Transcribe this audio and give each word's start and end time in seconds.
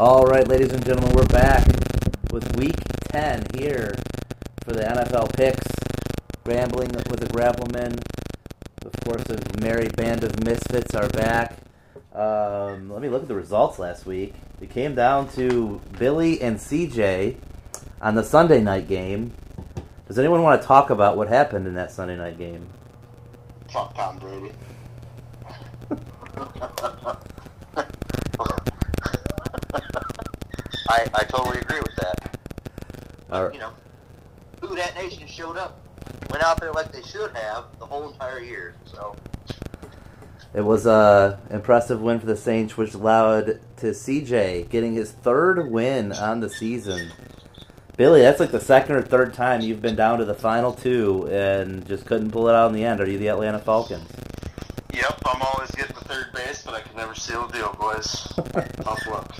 All 0.00 0.24
right, 0.24 0.48
ladies 0.48 0.72
and 0.72 0.82
gentlemen, 0.82 1.14
we're 1.14 1.26
back 1.26 1.62
with 2.32 2.56
week 2.56 2.74
10 3.10 3.44
here 3.54 3.92
for 4.64 4.72
the 4.72 4.82
NFL 4.82 5.36
picks. 5.36 5.66
Rambling 6.46 6.88
with 7.10 7.20
the 7.20 7.26
Grapplemen. 7.26 8.00
Of 8.86 8.92
course, 9.04 9.24
a 9.28 9.60
merry 9.60 9.88
band 9.88 10.24
of 10.24 10.42
misfits 10.42 10.94
are 10.94 11.10
back. 11.10 11.58
Um, 12.14 12.90
let 12.90 13.02
me 13.02 13.10
look 13.10 13.20
at 13.20 13.28
the 13.28 13.34
results 13.34 13.78
last 13.78 14.06
week. 14.06 14.32
It 14.62 14.70
came 14.70 14.94
down 14.94 15.28
to 15.32 15.82
Billy 15.98 16.40
and 16.40 16.56
CJ 16.56 17.36
on 18.00 18.14
the 18.14 18.24
Sunday 18.24 18.62
night 18.62 18.88
game. 18.88 19.34
Does 20.08 20.18
anyone 20.18 20.42
want 20.42 20.62
to 20.62 20.66
talk 20.66 20.88
about 20.88 21.18
what 21.18 21.28
happened 21.28 21.66
in 21.66 21.74
that 21.74 21.92
Sunday 21.92 22.16
night 22.16 22.38
game? 22.38 22.66
Fuck 23.68 23.94
Tom 23.94 24.18
Brady. 24.18 24.52
I, 31.00 31.20
I 31.20 31.24
totally 31.24 31.58
agree 31.58 31.80
with 31.80 31.96
that. 31.96 32.36
All 33.30 33.44
right. 33.44 33.54
You 33.54 33.60
know, 33.60 33.72
Who 34.60 34.76
Dat 34.76 34.94
Nation 34.94 35.26
showed 35.26 35.56
up, 35.56 35.78
went 36.30 36.42
out 36.42 36.60
there 36.60 36.72
like 36.72 36.92
they 36.92 37.02
should 37.02 37.34
have 37.36 37.64
the 37.78 37.86
whole 37.86 38.10
entire 38.10 38.40
year. 38.40 38.74
So 38.84 39.16
It 40.52 40.62
was 40.62 40.86
a 40.86 41.38
impressive 41.50 42.00
win 42.00 42.20
for 42.20 42.26
the 42.26 42.36
Saints, 42.36 42.76
which 42.76 42.92
allowed 42.94 43.60
to 43.78 43.86
CJ 43.86 44.68
getting 44.68 44.94
his 44.94 45.12
third 45.12 45.70
win 45.70 46.12
on 46.12 46.40
the 46.40 46.50
season. 46.50 47.12
Billy, 47.96 48.20
that's 48.22 48.40
like 48.40 48.50
the 48.50 48.60
second 48.60 48.96
or 48.96 49.02
third 49.02 49.34
time 49.34 49.60
you've 49.60 49.82
been 49.82 49.96
down 49.96 50.18
to 50.18 50.24
the 50.24 50.34
final 50.34 50.72
two 50.72 51.28
and 51.30 51.86
just 51.86 52.06
couldn't 52.06 52.30
pull 52.30 52.48
it 52.48 52.54
out 52.54 52.68
in 52.68 52.74
the 52.74 52.84
end. 52.84 53.00
Are 53.00 53.08
you 53.08 53.18
the 53.18 53.28
Atlanta 53.28 53.58
Falcons? 53.58 54.08
Yep, 54.92 55.20
I'm 55.26 55.42
always 55.42 55.70
getting 55.72 55.94
the 55.94 56.04
third 56.04 56.32
base, 56.34 56.62
but 56.62 56.74
I 56.74 56.80
can 56.80 56.96
never 56.96 57.14
seal 57.14 57.46
the 57.46 57.52
deal, 57.58 57.76
boys. 57.78 58.26
Tough 58.82 59.06
luck. 59.06 59.36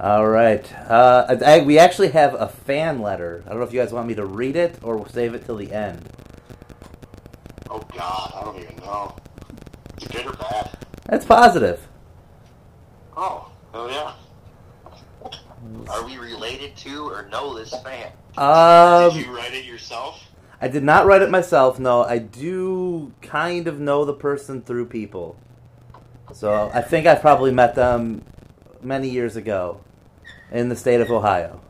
All 0.00 0.26
right. 0.26 0.66
Uh, 0.88 1.36
I, 1.44 1.60
we 1.60 1.78
actually 1.78 2.08
have 2.08 2.32
a 2.32 2.48
fan 2.48 3.02
letter. 3.02 3.42
I 3.44 3.50
don't 3.50 3.58
know 3.58 3.66
if 3.66 3.72
you 3.74 3.80
guys 3.80 3.92
want 3.92 4.08
me 4.08 4.14
to 4.14 4.24
read 4.24 4.56
it 4.56 4.78
or 4.82 4.96
we'll 4.96 5.10
save 5.10 5.34
it 5.34 5.44
till 5.44 5.56
the 5.56 5.70
end. 5.70 6.08
Oh 7.68 7.82
God, 7.94 8.32
I 8.34 8.44
don't 8.44 8.58
even 8.58 8.76
know. 8.76 9.14
Is 9.98 10.04
it 10.04 10.12
good 10.12 10.26
or 10.26 10.32
bad? 10.32 10.70
That's 11.04 11.26
positive. 11.26 11.86
Oh, 13.14 13.52
oh 13.74 13.90
yeah. 13.90 14.14
are 15.90 16.06
we 16.06 16.16
related 16.16 16.74
to 16.78 17.10
or 17.10 17.28
know 17.28 17.54
this 17.54 17.74
fan? 17.82 18.10
Um, 18.38 19.12
Did 19.12 19.26
you 19.26 19.36
write 19.36 19.52
it 19.52 19.66
yourself? 19.66 20.24
I 20.62 20.68
did 20.68 20.82
not 20.82 21.04
write 21.04 21.20
it 21.20 21.28
myself. 21.28 21.78
No, 21.78 22.04
I 22.04 22.16
do 22.16 23.12
kind 23.20 23.68
of 23.68 23.78
know 23.78 24.06
the 24.06 24.14
person 24.14 24.62
through 24.62 24.86
people. 24.86 25.36
So 26.32 26.70
I 26.72 26.80
think 26.80 27.06
I 27.06 27.16
probably 27.16 27.52
met 27.52 27.74
them 27.74 28.24
many 28.82 29.10
years 29.10 29.36
ago 29.36 29.82
in 30.50 30.68
the 30.68 30.76
state 30.76 31.00
of 31.00 31.10
Ohio. 31.10 31.60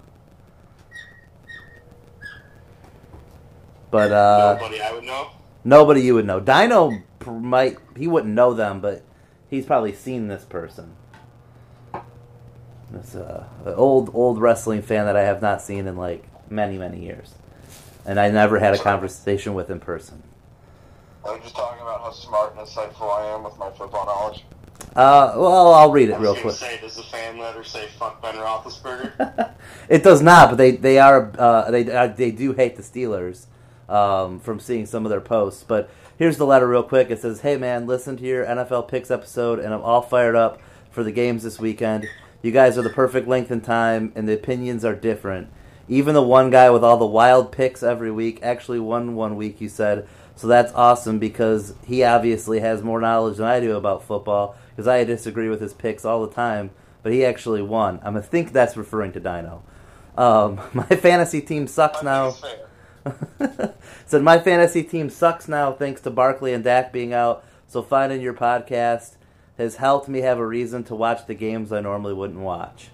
But 3.91 4.13
uh, 4.13 4.57
Nobody 4.61 4.81
I 4.81 4.93
would 4.93 5.05
know. 5.05 5.31
nobody 5.65 6.01
you 6.03 6.15
would 6.15 6.27
know. 6.27 6.41
Dyno 6.41 7.03
might 7.27 7.77
he 7.97 8.07
wouldn't 8.07 8.33
know 8.35 8.55
them, 8.55 8.81
but 8.81 9.03
he's 9.49 9.67
probably 9.67 9.93
seen 9.93 10.29
this 10.29 10.45
person. 10.45 10.95
It's 12.95 13.15
uh, 13.15 13.47
an 13.65 13.75
old 13.75 14.11
old 14.15 14.41
wrestling 14.41 14.83
fan 14.83 15.07
that 15.07 15.17
I 15.17 15.23
have 15.23 15.43
not 15.43 15.61
seen 15.63 15.87
in 15.87 15.97
like 15.97 16.25
many 16.51 16.79
many 16.79 17.05
years, 17.05 17.35
and 18.07 18.19
I 18.21 18.31
never 18.31 18.59
had 18.59 18.75
a 18.75 18.79
conversation 18.79 19.55
with 19.55 19.71
in 19.71 19.81
person. 19.81 20.23
I 21.25 21.33
was 21.33 21.43
just 21.43 21.55
talking 21.55 21.83
about 21.83 22.01
how 22.01 22.13
smart 22.13 22.57
and 22.57 22.67
insightful 22.67 23.11
I 23.13 23.35
am 23.35 23.43
with 23.45 23.59
my 23.59 23.71
football 23.71 24.07
knowledge. 24.07 24.45
Uh, 24.97 25.35
well, 25.37 25.73
I'll 25.73 25.93
read 25.93 26.11
it 26.11 26.19
real 26.19 26.35
quick. 26.35 26.57
say, 26.57 26.79
does 26.81 26.97
the 26.97 27.03
fan 27.05 27.39
letter 27.39 27.63
say 27.63 27.87
"fuck 27.97 28.21
Ben 28.21 28.35
Roethlisberger"? 28.35 29.53
it 29.89 30.03
does 30.03 30.21
not, 30.21 30.51
but 30.51 30.57
they 30.57 30.73
they 30.73 30.99
are 30.99 31.33
uh, 31.39 31.71
they 31.71 31.91
uh, 31.91 32.09
they 32.09 32.33
do 32.33 32.53
hate 32.53 32.75
the 32.77 32.83
Steelers 32.83 33.47
um, 33.89 34.41
from 34.41 34.59
seeing 34.59 34.87
some 34.87 35.07
of 35.07 35.11
their 35.11 35.21
posts. 35.21 35.63
But 35.63 35.89
here's 36.19 36.39
the 36.39 36.47
letter 36.47 36.67
real 36.67 36.83
quick. 36.83 37.09
It 37.09 37.21
says, 37.21 37.43
"Hey 37.43 37.57
man, 37.57 37.87
listen 37.87 38.17
to 38.17 38.25
your 38.25 38.45
NFL 38.45 38.89
picks 38.89 39.13
episode, 39.13 39.61
and 39.61 39.73
I'm 39.73 39.83
all 39.83 40.03
fired 40.03 40.35
up 40.35 40.61
for 40.91 41.05
the 41.05 41.13
games 41.13 41.45
this 41.45 41.61
weekend. 41.61 42.09
You 42.43 42.51
guys 42.51 42.77
are 42.77 42.83
the 42.83 42.91
perfect 42.91 43.29
length 43.29 43.53
and 43.53 43.63
time, 43.63 44.13
and 44.17 44.29
the 44.29 44.35
opinions 44.35 44.85
are 44.85 44.95
different. 44.95 45.49
Even 45.89 46.15
the 46.15 46.23
one 46.23 46.51
guy 46.51 46.69
with 46.71 46.83
all 46.83 46.97
the 46.97 47.07
wild 47.07 47.53
picks 47.53 47.85
every 47.85 48.11
week 48.11 48.41
actually 48.43 48.81
won 48.81 49.15
one 49.15 49.37
week. 49.37 49.61
You 49.61 49.69
said." 49.69 50.09
So 50.37 50.47
that's 50.47 50.73
awesome 50.73 51.19
because 51.19 51.75
he 51.85 52.03
obviously 52.03 52.61
has 52.61 52.83
more 52.83 52.99
knowledge 52.99 53.37
than 53.37 53.47
I 53.47 53.61
do 53.61 53.77
about 53.77 54.05
football 54.05 54.57
because 54.81 54.89
I 54.89 55.05
disagree 55.05 55.51
with 55.51 55.61
his 55.61 55.75
picks 55.75 56.07
all 56.07 56.27
the 56.27 56.33
time, 56.33 56.71
but 57.03 57.13
he 57.13 57.23
actually 57.23 57.61
won. 57.61 57.97
I'm 57.97 58.15
gonna 58.15 58.23
think 58.23 58.51
that's 58.51 58.79
referring 58.79 59.13
to 59.13 59.21
Dyno. 59.21 59.61
Um, 60.17 60.59
my 60.73 60.87
fantasy 60.87 61.43
team 61.43 61.67
sucks 61.67 62.03
now. 62.03 62.35
Said 64.07 64.23
my 64.23 64.39
fantasy 64.39 64.83
team 64.83 65.11
sucks 65.11 65.49
now 65.49 65.71
thanks 65.71 66.01
to 66.01 66.11
Barkley 66.11 66.55
and 66.55 66.65
Dak 66.65 66.95
being 66.95 67.13
out. 67.13 67.45
So 67.67 67.83
finding 67.83 68.23
your 68.23 68.33
podcast 68.33 69.17
has 69.59 69.77
helped 69.77 70.09
me 70.09 70.21
have 70.21 70.39
a 70.39 70.47
reason 70.47 70.83
to 70.85 70.95
watch 70.95 71.27
the 71.27 71.35
games 71.35 71.73
I 71.73 71.81
normally 71.81 72.15
wouldn't 72.15 72.41
watch. 72.41 72.89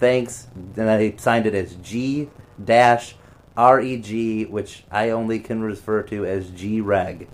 Thanks. 0.00 0.46
And 0.78 0.88
I 0.88 1.14
signed 1.18 1.44
it 1.44 1.54
as 1.54 1.74
G 1.74 2.30
dash 2.64 3.16
R 3.54 3.82
E 3.82 3.98
G, 3.98 4.46
which 4.46 4.84
I 4.90 5.10
only 5.10 5.40
can 5.40 5.60
refer 5.60 6.02
to 6.04 6.24
as 6.24 6.48
G 6.48 6.80
Reg. 6.80 7.28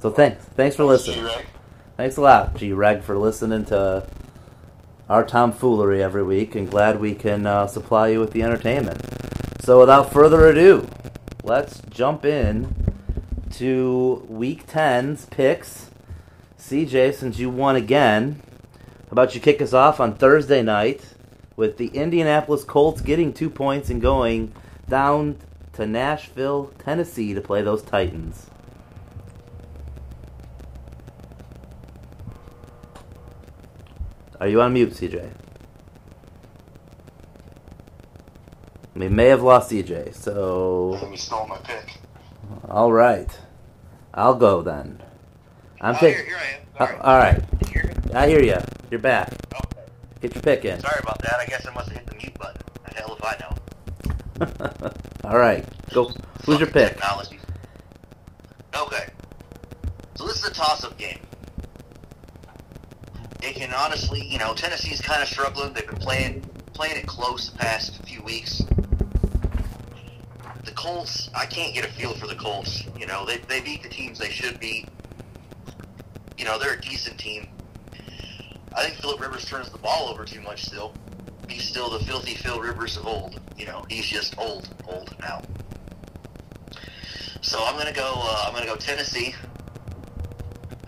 So 0.00 0.10
thanks. 0.10 0.44
Thanks 0.44 0.76
for 0.76 0.84
listening. 0.84 1.26
G-Reg. 1.26 1.46
Thanks 1.96 2.16
a 2.16 2.20
lot, 2.20 2.54
G 2.54 2.72
Reg, 2.72 3.02
for 3.02 3.18
listening 3.18 3.64
to 3.66 4.08
our 5.08 5.24
tomfoolery 5.24 6.00
every 6.00 6.22
week, 6.22 6.54
and 6.54 6.70
glad 6.70 7.00
we 7.00 7.14
can 7.14 7.46
uh, 7.46 7.66
supply 7.66 8.08
you 8.08 8.20
with 8.20 8.32
the 8.32 8.42
entertainment. 8.42 9.00
So, 9.60 9.80
without 9.80 10.12
further 10.12 10.46
ado, 10.46 10.86
let's 11.42 11.80
jump 11.90 12.24
in 12.24 12.74
to 13.54 14.24
Week 14.28 14.66
10's 14.66 15.26
picks. 15.26 15.90
CJ, 16.58 17.14
since 17.14 17.40
you 17.40 17.50
won 17.50 17.74
again, 17.74 18.40
how 19.06 19.12
about 19.12 19.34
you 19.34 19.40
kick 19.40 19.60
us 19.60 19.72
off 19.72 19.98
on 19.98 20.14
Thursday 20.14 20.62
night 20.62 21.14
with 21.56 21.78
the 21.78 21.88
Indianapolis 21.88 22.62
Colts 22.62 23.00
getting 23.00 23.32
two 23.32 23.50
points 23.50 23.90
and 23.90 24.00
going 24.00 24.52
down 24.88 25.36
to 25.72 25.86
Nashville, 25.86 26.70
Tennessee 26.78 27.34
to 27.34 27.40
play 27.40 27.62
those 27.62 27.82
Titans. 27.82 28.46
Are 34.40 34.46
you 34.48 34.60
on 34.62 34.72
mute, 34.72 34.92
CJ? 34.92 35.30
We 38.94 39.08
may 39.08 39.26
have 39.26 39.42
lost 39.42 39.70
CJ, 39.70 40.14
so 40.14 40.98
And 41.02 41.10
you 41.12 41.16
stole 41.16 41.46
my 41.46 41.56
pick. 41.58 41.98
all 42.68 42.92
right, 42.92 43.28
I'll 44.14 44.34
go 44.34 44.62
then. 44.62 45.02
I'm 45.80 45.94
oh, 45.94 45.98
here, 45.98 46.24
here 46.24 46.36
I 46.36 46.56
am. 46.56 46.60
Uh, 46.74 46.86
Sorry. 46.86 46.98
all 47.00 47.18
right, 47.18 47.34
Can 47.60 47.68
you 47.68 47.80
hear 47.80 47.84
me? 47.84 48.14
I 48.14 48.28
hear 48.28 48.42
you. 48.42 48.56
You're 48.90 49.00
back. 49.00 49.32
Okay. 49.54 49.86
Get 50.20 50.34
your 50.34 50.42
pick 50.42 50.64
in. 50.64 50.80
Sorry 50.80 50.98
about 51.00 51.20
that. 51.22 51.36
I 51.38 51.46
guess 51.46 51.66
I 51.66 51.72
must 51.72 51.88
have 51.90 51.98
hit 51.98 52.06
the 52.06 52.16
mute 52.16 52.36
button. 52.38 52.60
The 52.86 52.94
hell 52.94 53.16
if 53.20 53.24
I 53.24 53.36
know. 53.40 54.90
all 55.30 55.38
right, 55.38 55.64
go. 55.92 56.10
Who's 56.44 56.58
your 56.58 56.68
pick? 56.70 56.94
Technology. 56.94 57.38
Okay. 58.76 59.06
So 60.16 60.26
this 60.26 60.42
is 60.42 60.48
a 60.50 60.54
toss-up 60.54 60.96
game. 60.98 61.20
It 63.48 63.54
can 63.54 63.72
honestly, 63.72 64.22
you 64.26 64.38
know, 64.38 64.52
Tennessee's 64.52 65.00
kind 65.00 65.22
of 65.22 65.28
struggling. 65.28 65.72
They've 65.72 65.86
been 65.86 65.96
playing 65.96 66.42
playing 66.74 66.98
it 66.98 67.06
close 67.06 67.50
the 67.50 67.56
past 67.56 67.98
few 68.04 68.22
weeks. 68.22 68.62
The 70.64 70.70
Colts, 70.72 71.30
I 71.34 71.46
can't 71.46 71.72
get 71.72 71.86
a 71.86 71.88
feel 71.88 72.12
for 72.12 72.26
the 72.26 72.34
Colts. 72.34 72.84
You 72.98 73.06
know, 73.06 73.24
they 73.24 73.38
they 73.38 73.62
beat 73.62 73.82
the 73.82 73.88
teams 73.88 74.18
they 74.18 74.28
should 74.28 74.60
beat. 74.60 74.86
You 76.36 76.44
know, 76.44 76.58
they're 76.58 76.74
a 76.74 76.80
decent 76.82 77.18
team. 77.18 77.48
I 78.74 78.84
think 78.84 78.96
Philip 78.96 79.18
Rivers 79.18 79.46
turns 79.46 79.70
the 79.70 79.78
ball 79.78 80.10
over 80.10 80.26
too 80.26 80.42
much 80.42 80.66
still. 80.66 80.92
He's 81.48 81.64
still 81.64 81.88
the 81.88 82.04
filthy 82.04 82.34
Phil 82.34 82.60
Rivers 82.60 82.98
of 82.98 83.06
old. 83.06 83.40
You 83.56 83.64
know, 83.64 83.82
he's 83.88 84.04
just 84.04 84.36
old, 84.36 84.68
old 84.86 85.16
now. 85.20 85.40
So 87.40 87.64
I'm 87.64 87.78
gonna 87.78 87.94
go. 87.94 88.12
Uh, 88.14 88.44
I'm 88.46 88.52
gonna 88.52 88.66
go 88.66 88.76
Tennessee. 88.76 89.34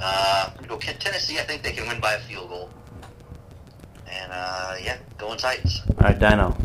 Uh, 0.02 0.50
go 0.67 0.79
Tennessee. 0.79 1.38
I 1.38 1.43
think 1.43 1.62
they 1.62 1.73
can 1.73 1.87
win 1.88 2.00
by 2.00 2.14
a 2.14 2.19
field 2.20 2.49
goal. 2.49 2.70
And 4.11 4.32
uh, 4.32 4.76
yeah, 4.82 4.97
going 5.19 5.38
Titans. 5.38 5.82
All 5.88 5.94
right, 6.08 6.19
Dyno. 6.19 6.56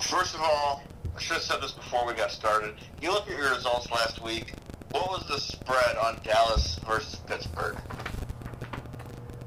First 0.00 0.34
of 0.34 0.40
all, 0.40 0.82
I 1.16 1.20
should 1.20 1.34
have 1.34 1.42
said 1.42 1.60
this 1.60 1.72
before 1.72 2.06
we 2.06 2.14
got 2.14 2.30
started. 2.30 2.74
You 3.02 3.12
look 3.12 3.28
at 3.30 3.36
your 3.36 3.50
results 3.54 3.90
last 3.90 4.22
week. 4.22 4.54
What 4.90 5.08
was 5.10 5.26
the 5.28 5.38
spread 5.38 5.96
on 5.96 6.18
Dallas 6.24 6.78
versus 6.86 7.16
Pittsburgh? 7.26 7.76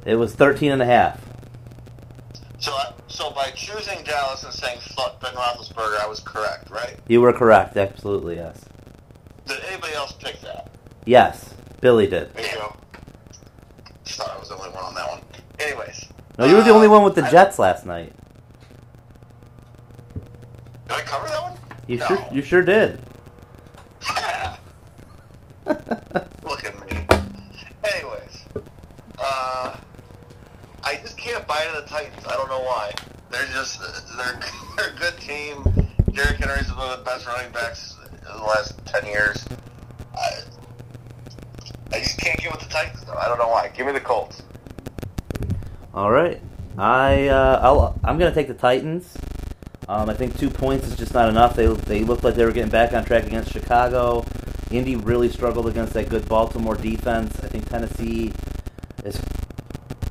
It 0.05 0.15
was 0.15 0.35
13 0.35 0.71
and 0.71 0.81
a 0.81 0.85
half. 0.85 1.19
So, 2.59 2.71
I- 2.73 2.93
so 3.07 3.31
by 3.31 3.49
choosing 3.51 4.03
Dallas 4.03 4.43
and 4.43 4.53
saying 4.53 4.79
fuck 4.95 5.19
Ben 5.19 5.33
Roethlisberger, 5.33 5.99
I 5.99 6.07
was 6.07 6.19
correct, 6.19 6.69
right? 6.69 6.97
You 7.07 7.21
were 7.21 7.33
correct. 7.33 7.75
Absolutely, 7.75 8.35
yes. 8.35 8.65
Did 9.55 9.63
anybody 9.65 9.93
else 9.93 10.13
pick 10.13 10.39
that? 10.41 10.69
Yes. 11.05 11.53
Billy 11.81 12.07
did. 12.07 12.33
There 12.33 12.45
you 12.45 12.55
go. 12.55 12.75
Just 14.05 14.19
thought 14.19 14.31
I 14.35 14.39
was 14.39 14.49
the 14.49 14.55
only 14.57 14.69
one 14.69 14.83
on 14.83 14.93
that 14.95 15.09
one. 15.09 15.21
Anyways. 15.59 16.05
No, 16.37 16.45
you 16.45 16.55
were 16.55 16.63
the 16.63 16.71
uh, 16.71 16.75
only 16.75 16.87
one 16.87 17.03
with 17.03 17.15
the 17.15 17.23
I- 17.25 17.31
Jets 17.31 17.59
last 17.59 17.85
night. 17.85 18.13
Did 20.87 20.97
I 20.97 21.01
cover 21.01 21.27
that 21.27 21.41
one? 21.41 21.57
You 21.87 21.97
No. 21.97 22.07
sure? 22.07 22.27
You 22.31 22.41
sure 22.41 22.61
did. 22.61 22.99
Look 25.65 26.65
at 26.65 26.89
me. 26.89 27.05
Anyways, 27.83 28.45
uh, 29.19 29.75
I 30.83 30.95
just 31.01 31.17
can't 31.17 31.45
buy 31.47 31.63
into 31.65 31.81
the 31.81 31.87
Titans. 31.87 32.25
I 32.27 32.31
don't 32.33 32.49
know 32.49 32.61
why. 32.61 32.91
They're 33.29 33.45
just 33.47 33.79
they're 34.17 34.39
they're 34.77 34.89
a 34.93 34.97
good 34.97 35.17
team. 35.19 35.63
Derrick 36.13 36.37
Henry's 36.37 36.73
one 36.75 36.89
of 36.91 36.99
the 36.99 37.05
best 37.05 37.25
running 37.27 37.51
backs 37.51 37.95
in 38.09 38.17
the 38.23 38.43
last 38.43 38.80
ten 38.91 39.05
years. 39.05 39.45
I, 40.15 40.41
I 41.93 41.99
just 41.99 42.17
can't 42.19 42.39
get 42.39 42.51
with 42.51 42.61
the 42.61 42.69
Titans 42.69 43.03
though. 43.05 43.13
I 43.13 43.27
don't 43.27 43.37
know 43.37 43.47
why. 43.47 43.69
Give 43.69 43.85
me 43.85 43.93
the 43.93 43.99
Colts. 43.99 44.43
All 45.93 46.11
right. 46.11 46.41
I 46.77 47.27
uh, 47.27 47.59
I'll, 47.61 47.99
I'm 48.03 48.17
gonna 48.17 48.33
take 48.33 48.47
the 48.47 48.53
Titans. 48.53 49.17
Um, 49.87 50.09
I 50.09 50.13
think 50.13 50.37
two 50.37 50.49
points 50.49 50.87
is 50.87 50.95
just 50.95 51.13
not 51.13 51.29
enough. 51.29 51.55
They 51.55 51.67
they 51.67 52.03
looked 52.03 52.23
like 52.23 52.35
they 52.35 52.45
were 52.45 52.51
getting 52.51 52.71
back 52.71 52.93
on 52.93 53.03
track 53.05 53.25
against 53.25 53.51
Chicago. 53.51 54.25
Indy 54.69 54.95
really 54.95 55.29
struggled 55.29 55.67
against 55.67 55.93
that 55.93 56.09
good 56.09 56.27
Baltimore 56.29 56.75
defense. 56.75 57.37
I 57.43 57.47
think 57.47 57.67
Tennessee 57.67 58.31
is 59.03 59.21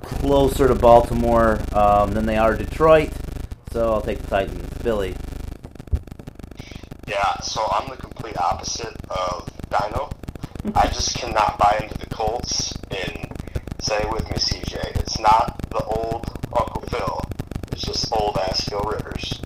closer 0.02 0.68
to 0.68 0.74
Baltimore 0.74 1.60
um, 1.72 2.12
than 2.12 2.26
they 2.26 2.36
are 2.36 2.54
Detroit. 2.54 3.10
So 3.72 3.92
I'll 3.92 4.02
take 4.02 4.18
the 4.18 4.26
Titans. 4.26 4.66
Billy. 4.82 5.14
Yeah, 7.06 7.40
so 7.40 7.66
I'm 7.72 7.88
the 7.88 7.96
opposite 8.40 8.96
of 9.10 9.48
Dyno. 9.70 10.12
Mm-hmm. 10.62 10.76
I 10.76 10.87
just 10.87 11.14
cannot 11.16 11.58
buy 11.58 11.78
into 11.82 11.96
the 11.98 12.06
Colts 12.06 12.72
and 12.90 13.31
say 13.81 14.04
with 14.10 14.25
me, 14.28 14.37
CJ. 14.37 15.00
It's 15.00 15.19
not 15.19 15.58
the 15.70 15.82
old 15.84 16.28
Uncle 16.56 16.82
Phil. 16.82 17.20
It's 17.72 17.82
just 17.82 18.12
old 18.12 18.37
ass 18.38 18.69
Phil 18.69 18.81
Rivers. 18.81 19.40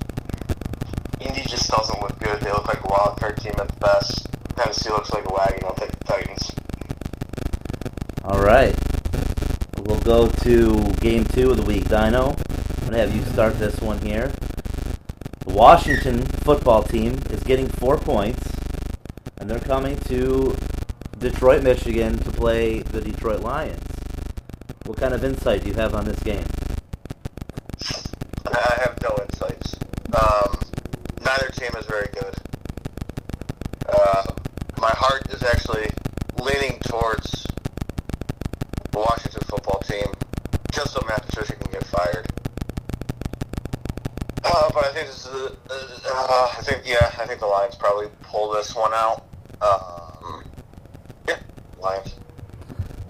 Indy 1.21 1.43
just 1.43 1.71
doesn't 1.71 2.01
look 2.01 2.19
good. 2.19 2.41
They 2.41 2.51
look 2.51 2.67
like 2.67 2.83
a 2.85 2.89
wild 2.89 3.19
card 3.19 3.37
team 3.39 3.55
at 3.59 3.69
the 3.69 3.77
best. 3.81 4.29
Tennessee 4.57 4.91
looks 4.91 5.13
like 5.13 5.25
a 5.29 5.33
wagon. 5.33 5.65
I'll 5.65 5.75
take 5.75 5.93
the 5.93 6.05
Titans. 6.05 6.51
All 8.25 8.41
right. 8.41 8.75
We'll 9.87 10.01
go 10.01 10.29
to 10.29 10.93
game 11.01 11.25
two 11.25 11.51
of 11.51 11.57
the 11.57 11.63
week. 11.63 11.85
Dyno, 11.85 12.39
I'm 12.81 12.85
gonna 12.85 12.99
have 12.99 13.15
you 13.15 13.23
start 13.25 13.59
this 13.59 13.81
one 13.81 14.01
here. 14.01 14.33
The 15.47 15.53
Washington 15.53 16.23
football 16.23 16.83
team 16.83 17.19
is 17.31 17.43
getting 17.43 17.69
four 17.69 17.99
points, 17.99 18.54
and 19.45 19.51
they're 19.51 19.61
coming 19.61 19.95
to 19.99 20.57
Detroit, 21.19 21.63
Michigan, 21.63 22.17
to 22.17 22.31
play 22.31 22.79
the 22.79 22.99
Detroit 23.03 23.41
Lions. 23.41 23.79
What 24.87 24.97
kind 24.97 25.13
of 25.13 25.23
insight 25.23 25.61
do 25.65 25.69
you 25.69 25.75
have 25.75 25.95
on 25.95 26.07
this 26.07 26.19
game? 26.21 26.47
I 28.47 28.79
have 28.81 28.97
no 29.03 29.15
insights. 29.21 29.77
Um, 30.15 30.59
neither 31.23 31.49
team 31.49 31.73
is 31.79 31.85
very 31.85 32.09
good. 32.15 32.35
Uh, 33.87 34.23
my 34.81 34.93
heart 34.93 35.31
is 35.31 35.43
actually 35.43 35.91
leaning 36.41 36.79
towards 36.81 37.47
the 38.93 38.99
Washington 38.99 39.43
football 39.43 39.81
team, 39.81 40.07
just 40.73 40.95
so 40.95 41.03
Matt 41.07 41.27
Patricia 41.27 41.55
can 41.57 41.71
get 41.71 41.85
fired. 41.85 42.27
Uh, 44.43 44.71
but 44.73 44.87
I 44.87 44.93
think 44.95 45.09
this 45.09 45.27
is, 45.27 45.35
a- 45.35 45.57
uh, 46.15 46.55
I 46.57 46.63
think 46.63 46.85
yeah, 46.87 47.13
I 47.19 47.27
think 47.27 47.41
the 47.41 47.47
Lions 47.47 47.75
probably 47.75 48.07
pull 48.23 48.51
this 48.51 48.75
one 48.75 48.95
out. 48.95 49.27
Um, 49.61 50.45
yeah, 51.29 51.39
Lions. 51.81 52.15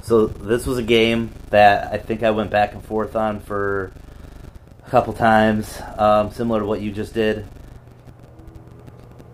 So 0.03 0.27
this 0.27 0.67
was 0.67 0.79
a 0.79 0.83
game 0.83 1.31
that 1.51 1.93
I 1.93 1.99
think 1.99 2.23
I 2.23 2.31
went 2.31 2.51
back 2.51 2.75
and 2.75 2.85
forth 2.85 3.17
on 3.17 3.41
for 3.41 3.93
a 4.87 4.91
couple 4.91 5.13
times, 5.15 5.81
um, 5.97 6.31
similar 6.31 6.61
to 6.61 6.67
what 6.67 6.81
you 6.81 6.93
just 6.93 7.15
did. 7.15 7.47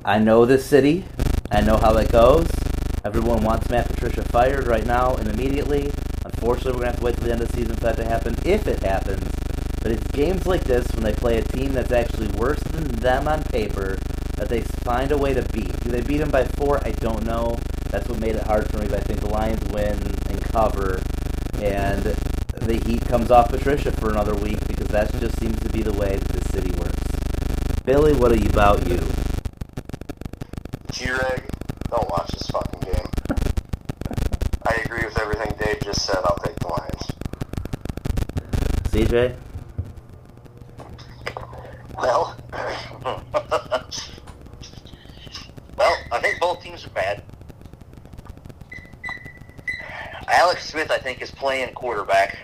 I 0.05 0.19
know 0.19 0.47
this 0.47 0.65
city. 0.65 1.05
I 1.51 1.61
know 1.61 1.77
how 1.77 1.97
it 1.97 2.11
goes. 2.13 2.49
Everyone 3.05 3.43
wants 3.43 3.69
Matt 3.69 3.89
Patricia 3.89 4.23
fired 4.23 4.67
right 4.67 4.87
now 4.87 5.17
and 5.17 5.29
immediately. 5.29 5.91
Unfortunately, 6.25 6.73
we're 6.73 6.81
gonna 6.81 6.91
have 6.93 7.01
to 7.01 7.05
wait 7.05 7.17
till 7.17 7.25
the 7.25 7.33
end 7.33 7.43
of 7.43 7.49
the 7.49 7.57
season 7.57 7.75
for 7.75 7.85
that 7.85 7.97
to 7.97 8.05
happen, 8.05 8.37
if 8.45 8.69
it 8.69 8.83
happens. 8.83 9.29
But 9.83 9.93
it's 9.93 10.07
games 10.13 10.47
like 10.47 10.65
this 10.65 10.87
when 10.95 11.05
they 11.05 11.13
play 11.13 11.39
a 11.39 11.43
team 11.43 11.73
that's 11.73 11.93
actually 11.93 12.29
worse 12.39 12.61
than 12.61 12.85
them 12.85 13.27
on 13.27 13.43
paper 13.45 13.99
that 14.37 14.49
they 14.49 14.61
find 14.61 15.11
a 15.13 15.19
way 15.19 15.35
to 15.35 15.43
beat. 15.53 15.70
Do 15.81 15.91
they 15.91 16.01
beat 16.03 16.19
them 16.19 16.31
by 16.31 16.45
four? 16.45 16.79
I 16.87 16.93
don't 16.93 17.25
know. 17.25 17.57
That's 17.91 18.09
what 18.09 18.21
made 18.21 18.37
it 18.37 18.43
hard 18.47 18.69
for 18.71 18.79
me. 18.79 18.87
But 18.89 18.99
I 18.99 19.03
think 19.03 19.21
the 19.21 19.29
Lions 19.29 19.65
win 19.73 19.99
and 20.29 20.41
cover, 20.43 21.01
and 21.61 22.03
the 22.03 22.83
heat 22.87 23.05
comes 23.07 23.31
off 23.31 23.49
Patricia 23.49 23.91
for 23.93 24.11
another 24.11 24.35
week 24.35 24.67
because 24.69 24.89
that 24.89 25.13
just 25.19 25.39
seems 25.41 25.59
to 25.61 25.69
be 25.71 25.83
the 25.83 25.93
way 25.93 26.17
that 26.17 26.29
this 26.29 26.49
city 26.51 26.71
works. 26.79 27.83
Billy, 27.85 28.13
what 28.15 28.31
are 28.31 28.37
you 28.37 28.51
about 28.51 28.87
you? 28.87 29.01
G-Reg, 30.93 31.43
don't 31.91 32.09
watch 32.11 32.29
this 32.33 32.47
fucking 32.49 32.81
game. 32.81 33.09
I 34.67 34.75
agree 34.85 35.05
with 35.05 35.19
everything 35.19 35.53
Dave 35.59 35.81
just 35.81 36.05
said. 36.05 36.19
I'll 36.25 36.37
take 36.45 36.57
the 36.57 36.69
Lions. 36.69 37.03
CJ? 38.91 39.35
Well, 41.97 42.37
well, 45.77 45.97
I 46.13 46.19
think 46.21 46.41
both 46.41 46.63
teams 46.63 46.85
are 46.87 46.91
bad. 46.91 47.23
Alex 50.29 50.69
Smith, 50.69 50.91
I 50.91 50.99
think, 50.99 51.21
is 51.23 51.30
playing 51.41 51.73
quarterback 51.73 52.37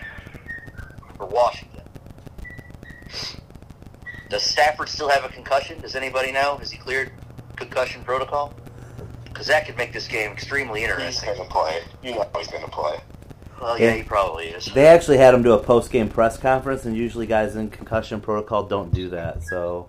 for 1.15 1.27
Washington. 1.27 1.81
Does 4.29 4.41
Stafford 4.43 4.89
still 4.89 5.07
have 5.07 5.23
a 5.23 5.29
concussion? 5.29 5.79
Does 5.79 5.95
anybody 5.95 6.31
know? 6.31 6.57
Has 6.57 6.71
he 6.71 6.77
cleared 6.77 7.11
concussion 7.55 8.03
protocol? 8.03 8.53
Because 9.23 9.47
that 9.47 9.65
could 9.67 9.77
make 9.77 9.93
this 9.93 10.07
game 10.07 10.31
extremely 10.31 10.83
interesting. 10.83 11.05
He's 11.29 11.39
interesting. 11.39 11.47
going 11.49 11.49
to 11.49 11.53
play. 11.53 12.09
You 12.09 12.15
know 12.15 12.27
he's 12.37 12.47
going 12.47 12.63
to 12.63 12.69
play. 12.71 12.97
Well, 13.61 13.79
yeah, 13.79 13.93
he 13.93 14.03
probably 14.03 14.47
is. 14.47 14.65
They 14.65 14.87
actually 14.87 15.17
had 15.17 15.33
him 15.33 15.43
do 15.43 15.53
a 15.53 15.59
post 15.59 15.91
game 15.91 16.09
press 16.09 16.37
conference, 16.37 16.85
and 16.85 16.97
usually 16.97 17.25
guys 17.27 17.55
in 17.55 17.69
concussion 17.69 18.19
protocol 18.19 18.63
don't 18.63 18.91
do 18.93 19.09
that. 19.09 19.43
So 19.43 19.87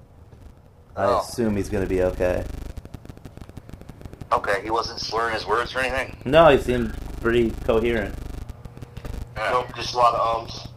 I 0.96 1.04
Oh. 1.04 1.20
assume 1.20 1.56
he's 1.56 1.68
going 1.70 1.82
to 1.84 1.88
be 1.88 2.02
okay. 2.02 2.44
Okay, 4.32 4.60
he 4.62 4.70
wasn't 4.70 5.00
slurring 5.00 5.34
his 5.34 5.46
words 5.46 5.74
or 5.74 5.78
anything. 5.80 6.14
No, 6.26 6.48
he 6.48 6.58
seemed 6.58 6.94
pretty 7.22 7.50
coherent. 7.64 8.14
Just 9.78 9.94
a 9.94 9.96
lot 9.96 10.14
of 10.14 10.38
ums. 10.40 10.68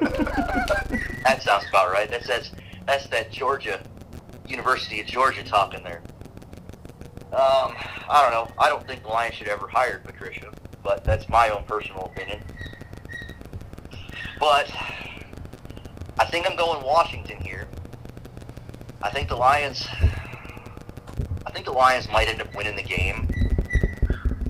That 1.24 1.42
sounds 1.42 1.66
about 1.68 1.90
right. 1.90 2.08
That 2.08 2.24
says 2.24 2.52
that's 2.86 3.08
that 3.08 3.32
Georgia, 3.32 3.82
University 4.46 5.00
of 5.00 5.06
Georgia 5.06 5.42
talking 5.42 5.82
there. 5.82 6.00
Um, 7.32 7.74
I 8.08 8.22
don't 8.22 8.30
know. 8.30 8.54
I 8.56 8.68
don't 8.68 8.86
think 8.86 9.02
the 9.02 9.08
Lions 9.08 9.34
should 9.34 9.48
ever 9.48 9.66
hire 9.66 10.00
Patricia, 10.04 10.52
but 10.84 11.02
that's 11.02 11.28
my 11.28 11.50
own 11.50 11.64
personal 11.64 12.04
opinion. 12.04 12.40
But 14.38 14.72
I 16.20 16.24
think 16.26 16.48
I'm 16.48 16.56
going 16.56 16.84
Washington 16.84 17.40
here. 17.40 17.66
I 19.02 19.10
think 19.10 19.28
the 19.28 19.36
Lions. 19.36 19.88
I 21.44 21.50
think 21.50 21.66
the 21.66 21.72
Lions 21.72 22.08
might 22.08 22.28
end 22.28 22.40
up 22.40 22.54
winning 22.54 22.76
the 22.76 22.82
game, 22.84 23.28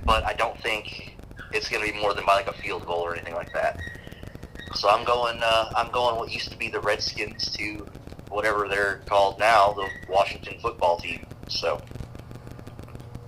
but 0.04 0.22
I 0.24 0.34
don't 0.34 0.60
think 0.60 1.07
it's 1.52 1.68
going 1.68 1.86
to 1.86 1.92
be 1.92 1.98
more 1.98 2.14
than 2.14 2.24
by 2.26 2.34
like 2.34 2.48
a 2.48 2.52
field 2.52 2.86
goal 2.86 3.00
or 3.00 3.14
anything 3.14 3.34
like 3.34 3.52
that. 3.52 3.80
So 4.74 4.88
I'm 4.88 5.04
going. 5.04 5.40
Uh, 5.42 5.72
I'm 5.76 5.90
going. 5.90 6.16
What 6.16 6.30
used 6.30 6.50
to 6.50 6.56
be 6.58 6.68
the 6.68 6.80
Redskins 6.80 7.50
to 7.52 7.86
whatever 8.28 8.68
they're 8.68 9.00
called 9.06 9.38
now, 9.38 9.72
the 9.72 9.88
Washington 10.08 10.58
Football 10.60 10.98
Team. 10.98 11.26
So 11.48 11.80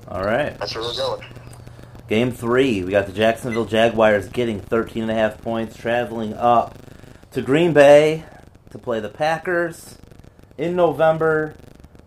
All 0.09 0.23
right. 0.23 0.59
that's 0.59 0.75
where 0.75 0.85
we're 0.85 0.95
going. 0.95 1.27
Game 2.09 2.33
three, 2.33 2.83
we 2.83 2.91
got 2.91 3.07
the 3.07 3.13
Jacksonville 3.13 3.65
Jaguars 3.67 4.29
getting 4.29 4.61
13 4.61 5.03
and 5.03 5.13
a 5.13 5.15
half 5.15 5.41
points, 5.41 5.77
traveling 5.77 6.35
up 6.35 6.77
to 7.31 7.41
Green 7.41 7.73
Bay 7.73 8.25
to 8.71 8.79
play 8.79 8.99
the 8.99 9.09
Packers 9.09 9.97
in 10.59 10.75
November, 10.75 11.55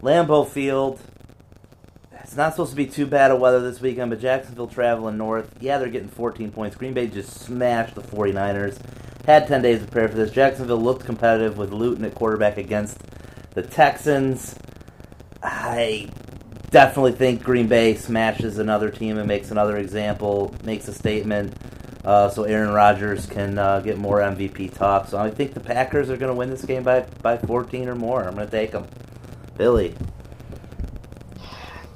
Lambeau 0.01 0.47
Field. 0.47 0.99
It's 2.23 2.37
not 2.37 2.53
supposed 2.53 2.71
to 2.71 2.77
be 2.77 2.87
too 2.87 3.05
bad 3.05 3.31
of 3.31 3.39
weather 3.39 3.59
this 3.59 3.81
weekend, 3.81 4.09
but 4.09 4.19
Jacksonville 4.19 4.67
traveling 4.67 5.17
north. 5.17 5.53
Yeah, 5.59 5.77
they're 5.77 5.89
getting 5.89 6.07
14 6.07 6.51
points. 6.51 6.75
Green 6.75 6.93
Bay 6.93 7.07
just 7.07 7.31
smashed 7.39 7.95
the 7.95 8.01
49ers. 8.01 8.79
Had 9.25 9.47
10 9.47 9.61
days 9.61 9.79
to 9.79 9.85
prepare 9.85 10.07
for 10.07 10.15
this. 10.15 10.31
Jacksonville 10.31 10.81
looked 10.81 11.05
competitive 11.05 11.57
with 11.57 11.71
Luton 11.71 12.05
at 12.05 12.15
quarterback 12.15 12.57
against 12.57 12.97
the 13.51 13.61
Texans. 13.61 14.55
I 15.41 16.09
definitely 16.71 17.11
think 17.11 17.43
Green 17.43 17.67
Bay 17.67 17.95
smashes 17.95 18.57
another 18.57 18.89
team 18.89 19.17
and 19.17 19.27
makes 19.27 19.51
another 19.51 19.77
example, 19.77 20.55
makes 20.63 20.87
a 20.87 20.93
statement, 20.93 21.53
uh, 22.05 22.29
so 22.29 22.43
Aaron 22.43 22.71
Rodgers 22.71 23.25
can 23.25 23.57
uh, 23.57 23.79
get 23.79 23.97
more 23.97 24.19
MVP 24.19 24.73
talk. 24.73 25.07
So 25.07 25.17
I 25.17 25.29
think 25.29 25.53
the 25.53 25.59
Packers 25.59 26.09
are 26.09 26.17
going 26.17 26.31
to 26.31 26.35
win 26.35 26.49
this 26.49 26.65
game 26.65 26.83
by, 26.83 27.01
by 27.21 27.37
14 27.37 27.87
or 27.89 27.95
more. 27.95 28.23
I'm 28.23 28.35
going 28.35 28.47
to 28.47 28.51
take 28.51 28.71
them. 28.71 28.87
Billy, 29.55 29.95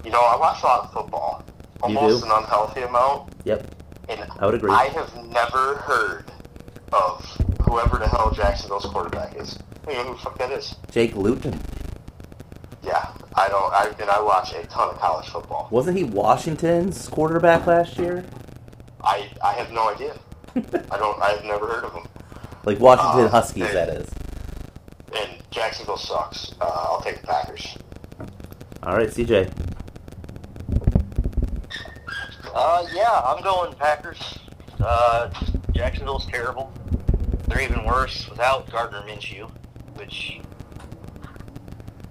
You 0.08 0.14
know, 0.14 0.22
I 0.22 0.38
watch 0.38 0.64
a 0.64 0.66
lot 0.66 0.86
of 0.86 0.94
football. 0.94 1.44
Almost 1.82 2.24
an 2.24 2.32
unhealthy 2.34 2.84
amount. 2.84 3.34
yep. 3.44 3.70
And 4.08 4.22
I 4.40 4.46
would 4.46 4.56
agree. 4.56 4.72
I 4.72 4.86
have 4.86 5.14
never 5.26 5.76
heard 5.80 6.32
of 6.94 7.26
whoever 7.66 7.98
the 7.98 8.08
hell 8.08 8.32
Jacksonville's 8.32 8.86
quarterback 8.86 9.36
is. 9.36 9.60
I 9.86 9.92
don't 9.92 10.06
know 10.06 10.12
who 10.12 10.18
the 10.18 10.22
fuck 10.24 10.38
that 10.38 10.50
is. 10.54 10.76
Jake 10.92 11.14
Luton. 11.18 11.60
Yeah, 12.86 13.12
I 13.36 13.50
don't. 13.50 13.74
I 13.74 13.94
and 14.00 14.10
I 14.10 14.22
watch 14.22 14.54
a 14.54 14.66
ton 14.68 14.92
of 14.92 14.98
college 14.98 15.28
football. 15.28 15.68
Wasn't 15.72 15.98
he 15.98 16.06
Washington's 16.06 17.10
quarterback 17.10 17.68
last 17.68 17.98
year? 17.98 18.24
I 19.04 19.30
I 19.44 19.52
have 19.56 19.72
no 19.74 19.90
idea. 19.90 20.18
I 20.56 20.98
don't. 20.98 21.22
I've 21.22 21.44
never 21.44 21.68
heard 21.68 21.84
of 21.84 21.92
him. 21.94 22.04
Like 22.64 22.80
Washington 22.80 23.26
Uh, 23.26 23.30
Huskies, 23.30 23.68
hey. 23.68 23.74
that 23.74 23.90
is. 23.90 24.10
And 25.14 25.32
Jacksonville 25.52 25.98
sucks. 25.98 26.54
Uh, 26.62 26.64
I'll 26.64 27.02
take 27.02 27.20
the 27.20 27.28
Packers. 27.28 27.78
All 28.84 28.96
right, 28.96 29.10
CJ. 29.10 29.52
Uh, 32.60 32.84
yeah, 32.92 33.22
I'm 33.24 33.44
going 33.44 33.72
Packers. 33.76 34.40
Uh, 34.80 35.30
Jacksonville's 35.74 36.26
terrible. 36.26 36.74
They're 37.48 37.62
even 37.62 37.86
worse 37.86 38.28
without 38.28 38.68
Gardner 38.72 39.04
Minshew, 39.04 39.52
which 39.94 40.42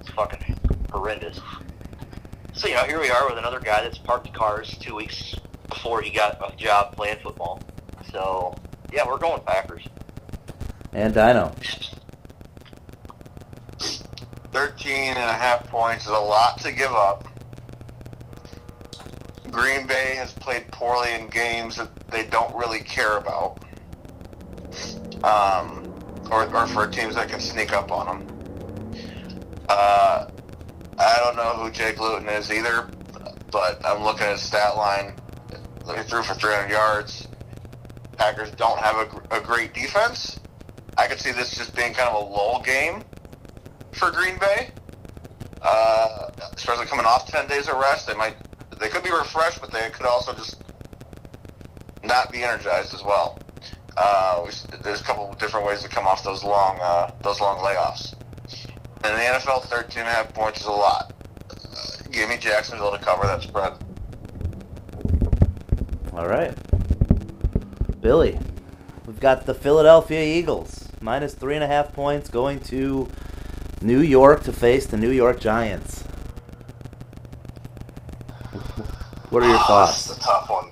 is 0.00 0.09
fucking 0.11 0.57
horrendous. 0.93 1.41
So, 2.53 2.69
you 2.69 2.75
know, 2.75 2.85
here 2.85 3.00
we 3.00 3.11
are 3.11 3.29
with 3.29 3.38
another 3.38 3.59
guy 3.59 3.83
that's 3.83 3.99
parked 3.99 4.33
cars 4.33 4.79
two 4.79 4.95
weeks 4.95 5.35
before 5.69 6.00
he 6.00 6.11
got 6.11 6.41
a 6.41 6.57
job 6.57 6.95
playing 6.95 7.19
football. 7.25 7.61
So, 8.12 8.55
yeah, 8.93 9.05
we're 9.05 9.19
going 9.19 9.43
Packers. 9.43 9.83
And 10.93 11.12
Dyno. 11.12 11.53
13 14.53 14.93
and 14.93 15.19
a 15.19 15.33
half 15.33 15.67
points 15.67 16.05
is 16.05 16.11
a 16.11 16.12
lot 16.12 16.61
to 16.61 16.71
give 16.71 16.93
up. 16.93 17.25
Green 19.57 19.87
Bay 19.87 20.17
has 20.17 20.33
played 20.35 20.71
poorly 20.71 21.15
in 21.15 21.29
games 21.29 21.77
that 21.77 21.89
they 22.11 22.25
don't 22.25 22.55
really 22.55 22.81
care 22.81 23.17
about. 23.17 23.59
Um, 25.25 25.95
or, 26.31 26.45
or 26.55 26.67
for 26.67 26.87
teams 26.87 27.15
that 27.15 27.31
can 27.31 27.41
sneak 27.41 27.73
up 27.73 27.91
on 27.91 28.21
them. 28.21 28.97
Uh, 29.67 30.29
I 30.99 31.21
don't 31.25 31.37
know 31.37 31.55
who 31.55 31.71
Jake 31.71 31.99
Luton 31.99 32.29
is 32.29 32.53
either, 32.53 32.91
but 33.51 33.81
I'm 33.83 34.03
looking 34.03 34.25
at 34.25 34.33
his 34.33 34.43
stat 34.43 34.77
line. 34.77 35.15
He 35.87 36.03
threw 36.03 36.23
for 36.23 36.35
300 36.35 36.71
yards. 36.71 37.27
Packers 38.19 38.51
don't 38.51 38.79
have 38.79 38.97
a, 38.97 39.39
a 39.39 39.41
great 39.41 39.73
defense. 39.73 40.39
I 40.99 41.07
could 41.07 41.19
see 41.19 41.33
this 41.33 41.57
just 41.57 41.75
being 41.75 41.95
kind 41.95 42.11
of 42.11 42.23
a 42.23 42.31
lull 42.31 42.61
game 42.63 43.03
for 43.93 44.11
Green 44.11 44.39
Bay. 44.39 44.69
Uh, 45.63 46.29
especially 46.55 46.85
coming 46.85 47.07
off 47.07 47.27
ten 47.27 47.49
days 47.49 47.69
of 47.69 47.77
rest, 47.77 48.07
they 48.07 48.15
might 48.15 48.37
they 48.78 48.88
could 48.88 49.02
be 49.02 49.11
refreshed, 49.11 49.61
but 49.61 49.71
they 49.71 49.88
could 49.90 50.06
also 50.06 50.33
just 50.35 50.62
not 52.04 52.30
be 52.30 52.42
energized 52.42 52.95
as 52.95 53.02
well. 53.02 53.38
Uh, 53.97 54.42
we, 54.45 54.50
there's 54.83 55.00
a 55.00 55.04
couple 55.04 55.33
different 55.35 55.66
ways 55.66 55.83
to 55.83 55.88
come 55.88 56.06
off 56.06 56.23
those 56.23 56.45
long 56.45 56.78
uh, 56.80 57.11
those 57.23 57.40
long 57.40 57.59
layoffs. 57.59 58.14
And 59.04 59.14
the 59.16 59.23
NFL, 59.23 59.62
13 59.64 60.00
and 60.00 60.09
a 60.09 60.11
half 60.11 60.35
points 60.35 60.61
is 60.61 60.66
a 60.66 60.71
lot. 60.71 61.12
Uh, 61.50 62.11
give 62.11 62.28
me 62.28 62.37
Jacksonville 62.37 62.90
to 62.92 62.99
cover 62.99 63.26
that 63.26 63.42
spread. 63.42 63.73
All 66.12 66.26
right. 66.26 66.54
Billy. 68.00 68.38
We've 69.06 69.21
got 69.21 69.47
the 69.47 69.54
Philadelphia 69.54 70.23
Eagles. 70.23 70.88
Minus 71.00 71.35
three 71.35 71.54
and 71.54 71.62
a 71.62 71.66
half 71.68 71.92
points 71.92 72.28
going 72.28 72.61
to 72.61 73.09
New 73.80 74.00
York 74.00 74.42
to 74.45 74.52
face 74.52 74.87
the 74.87 74.97
New 74.97 75.11
York 75.11 75.38
Giants. 75.38 76.06
What 79.37 79.43
are 79.45 79.49
your 79.49 79.59
Ah, 79.59 79.87
This 79.88 80.09
is 80.09 80.16
a 80.16 80.21
tough 80.21 80.49
one 80.49 80.71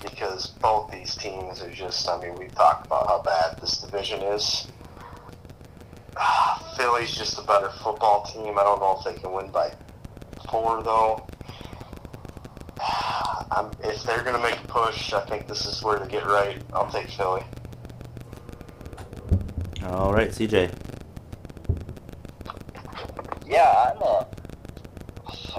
because 0.00 0.46
both 0.62 0.90
these 0.90 1.14
teams 1.14 1.60
are 1.60 1.70
just. 1.70 2.08
I 2.08 2.18
mean, 2.18 2.36
we've 2.36 2.54
talked 2.54 2.86
about 2.86 3.06
how 3.06 3.20
bad 3.20 3.60
this 3.60 3.82
division 3.82 4.22
is. 4.22 4.66
Ah, 6.16 6.72
Philly's 6.78 7.14
just 7.14 7.38
a 7.38 7.42
better 7.42 7.68
football 7.68 8.22
team. 8.22 8.58
I 8.58 8.62
don't 8.64 8.80
know 8.80 8.96
if 8.98 9.04
they 9.04 9.20
can 9.20 9.30
win 9.34 9.50
by 9.50 9.74
four 10.50 10.82
though. 10.82 11.26
I'm, 13.50 13.72
if 13.84 14.02
they're 14.04 14.24
going 14.24 14.36
to 14.36 14.42
make 14.42 14.58
a 14.58 14.68
push, 14.68 15.12
I 15.12 15.20
think 15.26 15.46
this 15.46 15.66
is 15.66 15.82
where 15.82 15.98
to 15.98 16.06
get 16.06 16.24
right. 16.24 16.56
I'll 16.72 16.90
take 16.90 17.10
Philly. 17.10 17.42
All 19.84 20.14
right, 20.14 20.30
CJ. 20.30 20.72
Yeah, 23.46 23.92
I'm 23.94 24.00
a, 24.00 24.27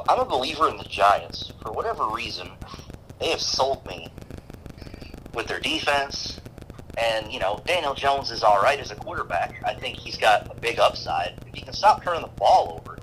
I'm 0.09 0.17
a 0.17 0.25
believer 0.25 0.67
in 0.67 0.77
the 0.77 0.85
Giants. 0.85 1.53
For 1.61 1.71
whatever 1.71 2.07
reason, 2.07 2.49
they 3.19 3.29
have 3.29 3.39
sold 3.39 3.85
me 3.85 4.07
with 5.35 5.45
their 5.45 5.59
defense. 5.59 6.41
And, 6.97 7.31
you 7.31 7.39
know, 7.39 7.61
Daniel 7.67 7.93
Jones 7.93 8.31
is 8.31 8.41
all 8.41 8.59
right 8.59 8.79
as 8.79 8.89
a 8.89 8.95
quarterback. 8.95 9.61
I 9.63 9.75
think 9.75 9.97
he's 9.97 10.17
got 10.17 10.49
a 10.49 10.59
big 10.59 10.79
upside. 10.79 11.37
If 11.45 11.53
he 11.53 11.61
can 11.61 11.73
stop 11.73 12.03
turning 12.03 12.23
the 12.23 12.27
ball 12.27 12.81
over, 12.81 12.97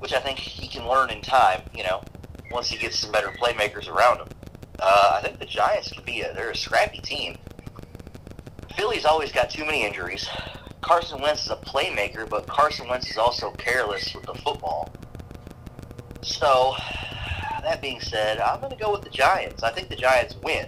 which 0.00 0.12
I 0.12 0.18
think 0.18 0.40
he 0.40 0.66
can 0.66 0.84
learn 0.88 1.10
in 1.10 1.22
time, 1.22 1.62
you 1.72 1.84
know, 1.84 2.02
once 2.50 2.68
he 2.68 2.76
gets 2.76 2.98
some 2.98 3.12
better 3.12 3.28
playmakers 3.28 3.88
around 3.88 4.18
him. 4.18 4.28
Uh, 4.80 5.12
I 5.14 5.22
think 5.24 5.38
the 5.38 5.46
Giants 5.46 5.92
could 5.92 6.04
be 6.04 6.22
a, 6.22 6.34
they're 6.34 6.50
a 6.50 6.56
scrappy 6.56 6.98
team. 6.98 7.36
Philly's 8.76 9.04
always 9.04 9.30
got 9.30 9.48
too 9.48 9.64
many 9.64 9.84
injuries. 9.84 10.28
Carson 10.80 11.20
Wentz 11.20 11.44
is 11.44 11.52
a 11.52 11.56
playmaker, 11.56 12.28
but 12.28 12.48
Carson 12.48 12.88
Wentz 12.88 13.08
is 13.08 13.16
also 13.16 13.52
careless 13.52 14.12
with 14.12 14.24
the 14.24 14.34
football. 14.34 14.92
So, 16.28 16.74
that 17.62 17.80
being 17.80 18.00
said, 18.00 18.38
I'm 18.38 18.60
going 18.60 18.70
to 18.70 18.76
go 18.76 18.92
with 18.92 19.02
the 19.02 19.10
Giants. 19.10 19.62
I 19.62 19.70
think 19.72 19.88
the 19.88 19.96
Giants 19.96 20.36
win. 20.42 20.66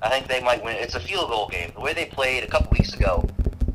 I 0.00 0.08
think 0.08 0.28
they 0.28 0.40
might 0.40 0.62
win. 0.64 0.76
It's 0.76 0.94
a 0.94 1.00
field 1.00 1.30
goal 1.30 1.48
game. 1.48 1.72
The 1.74 1.80
way 1.80 1.92
they 1.92 2.06
played 2.06 2.44
a 2.44 2.46
couple 2.46 2.70
weeks 2.70 2.94
ago 2.94 3.28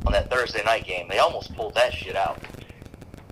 on 0.06 0.14
that 0.14 0.32
Thursday 0.32 0.64
night 0.64 0.86
game, 0.86 1.08
they 1.10 1.20
almost 1.20 1.54
pulled 1.56 1.76
that 1.76 1.94
shit 1.94 2.16
out. 2.16 2.42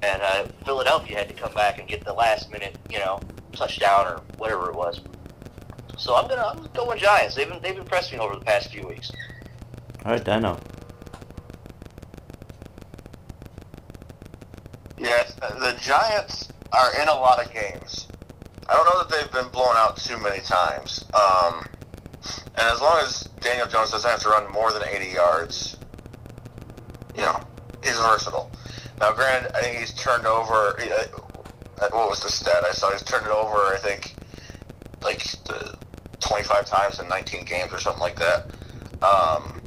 And 0.04 0.22
uh, 0.22 0.48
Philadelphia 0.66 1.18
had 1.18 1.30
to 1.30 1.34
come 1.34 1.54
back 1.54 1.80
and 1.80 1.88
get 1.88 2.04
the 2.04 2.14
last 2.14 2.52
minute, 2.52 2.78
you 2.90 3.00
know, 3.00 3.22
touchdown 3.54 4.06
or 4.08 4.22
whatever 4.38 4.70
it 4.70 4.76
was. 4.76 5.00
So 5.98 6.16
I'm 6.16 6.28
gonna 6.28 6.46
I'm 6.46 6.68
going 6.74 7.00
Giants. 7.00 7.36
They've 7.36 7.50
been, 7.50 7.62
they've 7.62 7.78
impressed 7.78 8.12
me 8.12 8.20
over 8.20 8.36
the 8.36 8.46
past 8.46 8.72
few 8.72 8.88
weeks. 8.88 9.12
All 10.06 10.14
right, 10.14 10.24
Dyno. 10.24 10.60
Yes, 14.98 15.34
the 15.36 15.78
Giants 15.82 16.50
are 16.72 17.02
in 17.02 17.08
a 17.08 17.14
lot 17.14 17.44
of 17.44 17.52
games. 17.54 18.08
I 18.68 18.74
don't 18.76 18.86
know 18.86 19.04
that 19.04 19.10
they've 19.10 19.32
been 19.32 19.52
blown 19.52 19.76
out 19.76 19.98
too 19.98 20.18
many 20.20 20.42
times. 20.42 21.06
Um, 21.14 21.66
and 22.56 22.68
as 22.72 22.82
long 22.82 23.00
as 23.02 23.22
Daniel 23.40 23.68
Jones 23.68 23.92
doesn't 23.92 24.10
have 24.10 24.20
to 24.22 24.30
run 24.30 24.52
more 24.52 24.72
than 24.72 24.84
80 24.88 25.08
yards, 25.08 25.78
you 27.16 27.22
know, 27.22 27.40
he's 27.84 27.98
versatile. 27.98 28.52
Now, 29.00 29.14
granted, 29.14 29.56
I 29.56 29.62
think 29.62 29.80
he's 29.80 29.94
turned 29.94 30.28
over. 30.28 30.80
uh, 30.80 31.90
What 31.92 32.10
was 32.10 32.20
the 32.22 32.30
stat 32.30 32.64
I 32.64 32.72
saw? 32.72 32.92
He's 32.92 33.02
turned 33.04 33.26
it 33.26 33.32
over. 33.32 33.58
I 33.74 33.78
think 33.82 34.16
like 35.02 35.24
the 35.46 35.78
25 36.20 36.66
times 36.66 37.00
in 37.00 37.08
19 37.08 37.46
games 37.46 37.74
or 37.74 37.80
something 37.80 38.02
like 38.02 38.18
that. 38.20 38.46
Um, 39.02 39.62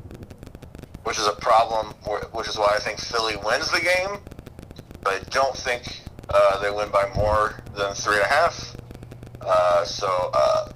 which 1.05 1.19
is 1.19 1.27
a 1.27 1.33
problem. 1.33 1.89
Which 2.33 2.49
is 2.49 2.57
why 2.59 2.75
I 2.77 2.79
think 2.79 3.01
Philly 3.01 3.37
wins 3.37 3.71
the 3.71 3.81
game 3.81 4.21
but 5.03 5.15
I 5.15 5.19
don't 5.31 5.57
think 5.57 6.02
uh, 6.29 6.59
they 6.63 6.71
win 6.71 6.91
by 6.91 7.11
more 7.15 7.61
than 7.77 7.95
three 7.95 8.17
and 8.17 8.25
a 8.25 8.29
half. 8.29 8.77
Uh, 9.41 9.85
so 9.85 10.31
uh, 10.35 10.71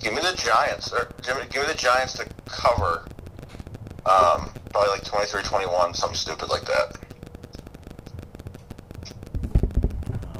give 0.00 0.12
me 0.14 0.20
the 0.20 0.34
Giants, 0.36 0.92
or 0.92 1.10
give 1.22 1.36
me, 1.36 1.42
give 1.50 1.62
me 1.62 1.68
the 1.68 1.78
Giants 1.78 2.14
to 2.14 2.26
cover. 2.46 3.06
Um, 4.06 4.50
probably 4.70 4.90
like 4.90 5.04
23-21, 5.04 5.96
something 5.96 6.16
stupid 6.16 6.48
like 6.48 6.64
that. 6.66 6.96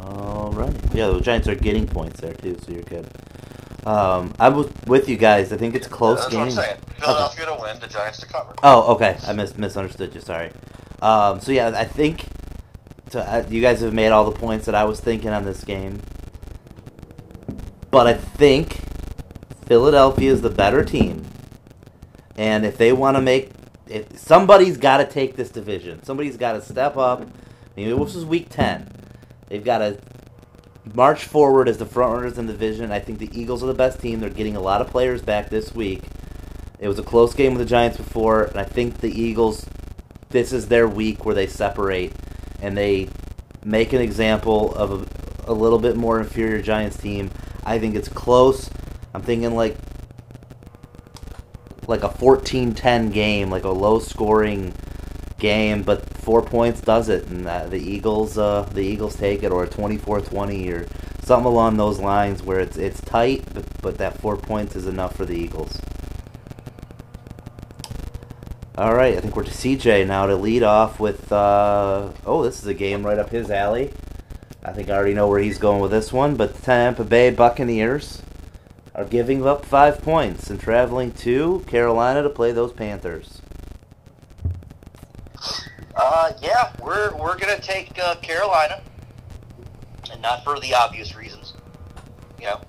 All 0.03 0.53
right. 0.53 0.75
Yeah, 0.95 1.09
the 1.09 1.21
Giants 1.21 1.49
are 1.49 1.55
getting 1.55 1.87
points 1.87 2.21
there 2.21 2.35
too, 2.35 2.57
so 2.65 2.73
you're 2.73 2.83
good. 2.83 3.09
Um, 3.87 4.35
I 4.39 4.49
was 4.49 4.71
with 4.87 5.09
you 5.09 5.17
guys. 5.17 5.53
I 5.53 5.57
think 5.57 5.75
it's 5.75 5.87
a 5.87 5.91
close 5.91 6.21
That's 6.21 6.31
game. 6.31 6.41
what 6.41 6.47
I'm 6.47 6.53
saying. 6.53 6.77
Philadelphia 6.99 7.47
to 7.47 7.59
win, 7.61 7.79
the 7.81 7.87
Giants 7.87 8.19
to 8.21 8.27
cover. 8.27 8.55
Oh, 8.63 8.95
okay. 8.95 9.17
I 9.27 9.33
mis- 9.33 9.57
misunderstood 9.59 10.15
you. 10.15 10.21
Sorry. 10.21 10.51
Um, 11.03 11.41
so 11.41 11.53
yeah, 11.53 11.73
I 11.75 11.85
think 11.85 12.27
to, 13.15 13.21
uh, 13.21 13.45
you 13.49 13.61
guys 13.61 13.81
have 13.81 13.93
made 13.93 14.11
all 14.11 14.25
the 14.25 14.39
points 14.39 14.67
that 14.67 14.75
I 14.75 14.85
was 14.85 15.01
thinking 15.01 15.31
on 15.31 15.45
this 15.45 15.65
game, 15.65 16.01
but 17.91 18.07
I 18.07 18.15
think 18.15 18.79
Philadelphia 19.67 20.31
is 20.31 20.43
the 20.43 20.51
better 20.51 20.85
team, 20.85 21.25
and 22.37 22.67
if 22.67 22.77
they 22.77 22.93
want 22.93 23.17
to 23.17 23.21
make, 23.23 23.51
if 23.89 24.19
somebody's 24.19 24.77
got 24.77 24.99
to 24.99 25.07
take 25.07 25.37
this 25.37 25.51
division, 25.51 26.03
somebody's 26.03 26.37
got 26.37 26.53
to 26.53 26.61
step 26.61 26.97
up. 26.97 27.27
Maybe 27.77 27.93
this 27.93 28.15
is 28.15 28.25
week 28.25 28.49
ten. 28.51 28.91
They've 29.49 29.65
got 29.65 29.79
to 29.79 29.99
march 30.95 31.25
forward 31.25 31.69
as 31.69 31.79
the 31.79 31.87
front 31.87 32.13
runners 32.13 32.39
in 32.39 32.47
the 32.47 32.53
division. 32.53 32.93
I 32.93 33.01
think 33.01 33.19
the 33.19 33.31
Eagles 33.33 33.63
are 33.63 33.67
the 33.67 33.75
best 33.75 34.01
team. 34.01 34.21
They're 34.21 34.31
getting 34.31 34.57
a 34.57 34.61
lot 34.61 34.81
of 34.81 34.89
players 34.89 35.23
back 35.23 35.49
this 35.49 35.75
week. 35.75 36.03
It 36.79 36.89
was 36.89 36.99
a 36.99 37.03
close 37.03 37.35
game 37.35 37.55
with 37.55 37.61
the 37.61 37.69
Giants 37.69 37.97
before, 37.97 38.45
and 38.45 38.59
I 38.59 38.65
think 38.65 38.99
the 38.99 39.11
Eagles, 39.11 39.67
this 40.29 40.53
is 40.53 40.69
their 40.69 40.87
week 40.87 41.25
where 41.25 41.35
they 41.35 41.47
separate 41.47 42.13
and 42.65 42.77
they 42.77 43.09
make 43.65 43.93
an 43.93 44.01
example 44.01 44.75
of 44.75 45.07
a, 45.47 45.53
a 45.53 45.55
little 45.55 45.79
bit 45.79 45.97
more 45.97 46.19
inferior 46.19 46.63
Giants 46.63 46.97
team. 46.97 47.31
I 47.63 47.79
think 47.79 47.95
it's 47.95 48.09
close. 48.09 48.71
I'm 49.13 49.23
thinking 49.23 49.55
like 49.55 49.77
like 51.87 52.03
a 52.03 52.09
14-10 52.09 53.13
game, 53.13 53.51
like 53.51 53.65
a 53.65 53.69
low-scoring 53.69 54.73
game, 55.39 55.83
but 55.83 56.09
four 56.17 56.41
points 56.41 56.81
does 56.81 57.11
it, 57.11 57.27
and 57.27 57.47
uh, 57.47 57.67
the 57.67 57.77
Eagles 57.77 58.39
uh, 58.39 58.63
the 58.73 58.81
Eagles 58.81 59.17
take 59.17 59.43
it, 59.43 59.53
or 59.53 59.65
a 59.65 59.69
24-20 59.69 60.73
or 60.73 60.89
something 61.23 61.47
along 61.47 61.77
those 61.77 61.99
lines 61.99 62.43
where 62.43 62.61
it's 62.61 62.79
it's 62.79 63.01
tight, 63.03 63.45
but, 63.53 63.65
but 63.83 63.99
that 63.99 64.19
four 64.19 64.37
points 64.37 64.75
is 64.75 64.87
enough 64.87 65.15
for 65.15 65.27
the 65.27 65.37
Eagles. 65.37 65.79
All 68.77 68.93
right, 68.93 69.17
I 69.17 69.21
think 69.21 69.37
we're 69.37 69.45
to 69.45 69.53
CJ 69.53 70.05
now 70.09 70.27
to 70.27 70.35
lead 70.35 70.65
off 70.65 70.99
with. 70.99 71.31
Uh, 71.31 72.11
oh, 72.27 72.43
this 72.43 72.61
is 72.61 72.67
a 72.67 72.75
game 72.75 73.07
right 73.07 73.21
up 73.21 73.31
his 73.31 73.49
alley. 73.49 73.93
I 74.65 74.73
think 74.73 74.91
I 74.91 74.97
already 74.97 75.15
know 75.15 75.29
where 75.29 75.39
he's 75.39 75.59
going 75.59 75.81
with 75.81 75.93
this 75.93 76.13
one, 76.13 76.35
but 76.35 76.55
the 76.57 76.63
Tampa 76.63 77.05
Bay 77.05 77.31
Buccaneers 77.31 78.21
are 78.93 79.05
giving 79.05 79.47
up 79.47 79.65
five 79.65 80.03
points 80.03 80.51
and 80.51 80.59
traveling 80.59 81.13
to 81.13 81.63
Carolina 81.69 82.23
to 82.25 82.31
play 82.31 82.51
those 82.51 82.73
Panthers. 82.73 83.41
Uh, 85.95 86.33
yeah, 86.43 86.73
we're 86.83 87.15
we're 87.17 87.39
gonna 87.39 87.61
take 87.61 87.97
uh, 88.03 88.17
Carolina, 88.17 88.83
and 90.11 90.21
not 90.21 90.43
for 90.43 90.59
the 90.59 90.75
obvious 90.75 91.15
reasons. 91.15 91.53
You 92.41 92.47
know, 92.47 92.61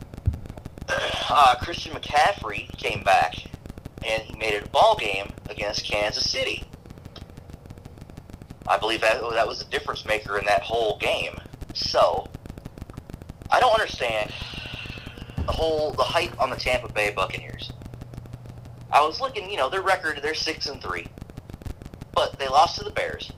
uh, 1.32 1.56
Christian 1.62 1.94
McCaffrey 1.94 2.70
came 2.78 3.04
back, 3.04 3.34
and 4.06 4.24
he 4.24 4.36
made 4.38 4.54
it 4.54 4.66
a 4.66 4.70
ball 4.70 4.96
game 4.96 5.32
against 5.50 5.86
Kansas 5.86 6.30
City. 6.30 6.64
I 8.68 8.78
believe 8.78 9.02
that 9.02 9.18
oh, 9.22 9.32
that 9.32 9.48
was 9.48 9.60
the 9.60 9.70
difference 9.70 10.06
maker 10.06 10.38
in 10.38 10.46
that 10.46 10.62
whole 10.62 10.98
game. 10.98 11.38
So, 11.74 12.28
I 13.52 13.60
don't 13.60 13.74
understand 13.74 14.32
the 15.46 15.52
whole 15.52 15.92
the 15.92 16.04
hype 16.04 16.40
on 16.42 16.50
the 16.50 16.56
Tampa 16.56 16.92
Bay 16.92 17.12
Buccaneers. 17.12 17.72
I 18.92 19.06
was 19.06 19.20
looking, 19.20 19.50
you 19.50 19.58
know, 19.58 19.70
their 19.70 19.82
record, 19.82 20.20
they're 20.22 20.34
six 20.34 20.68
and 20.68 20.82
three 20.82 21.08
but 22.16 22.40
they 22.40 22.48
lost 22.48 22.78
to 22.78 22.84
the 22.84 22.92
Bears. 22.92 23.32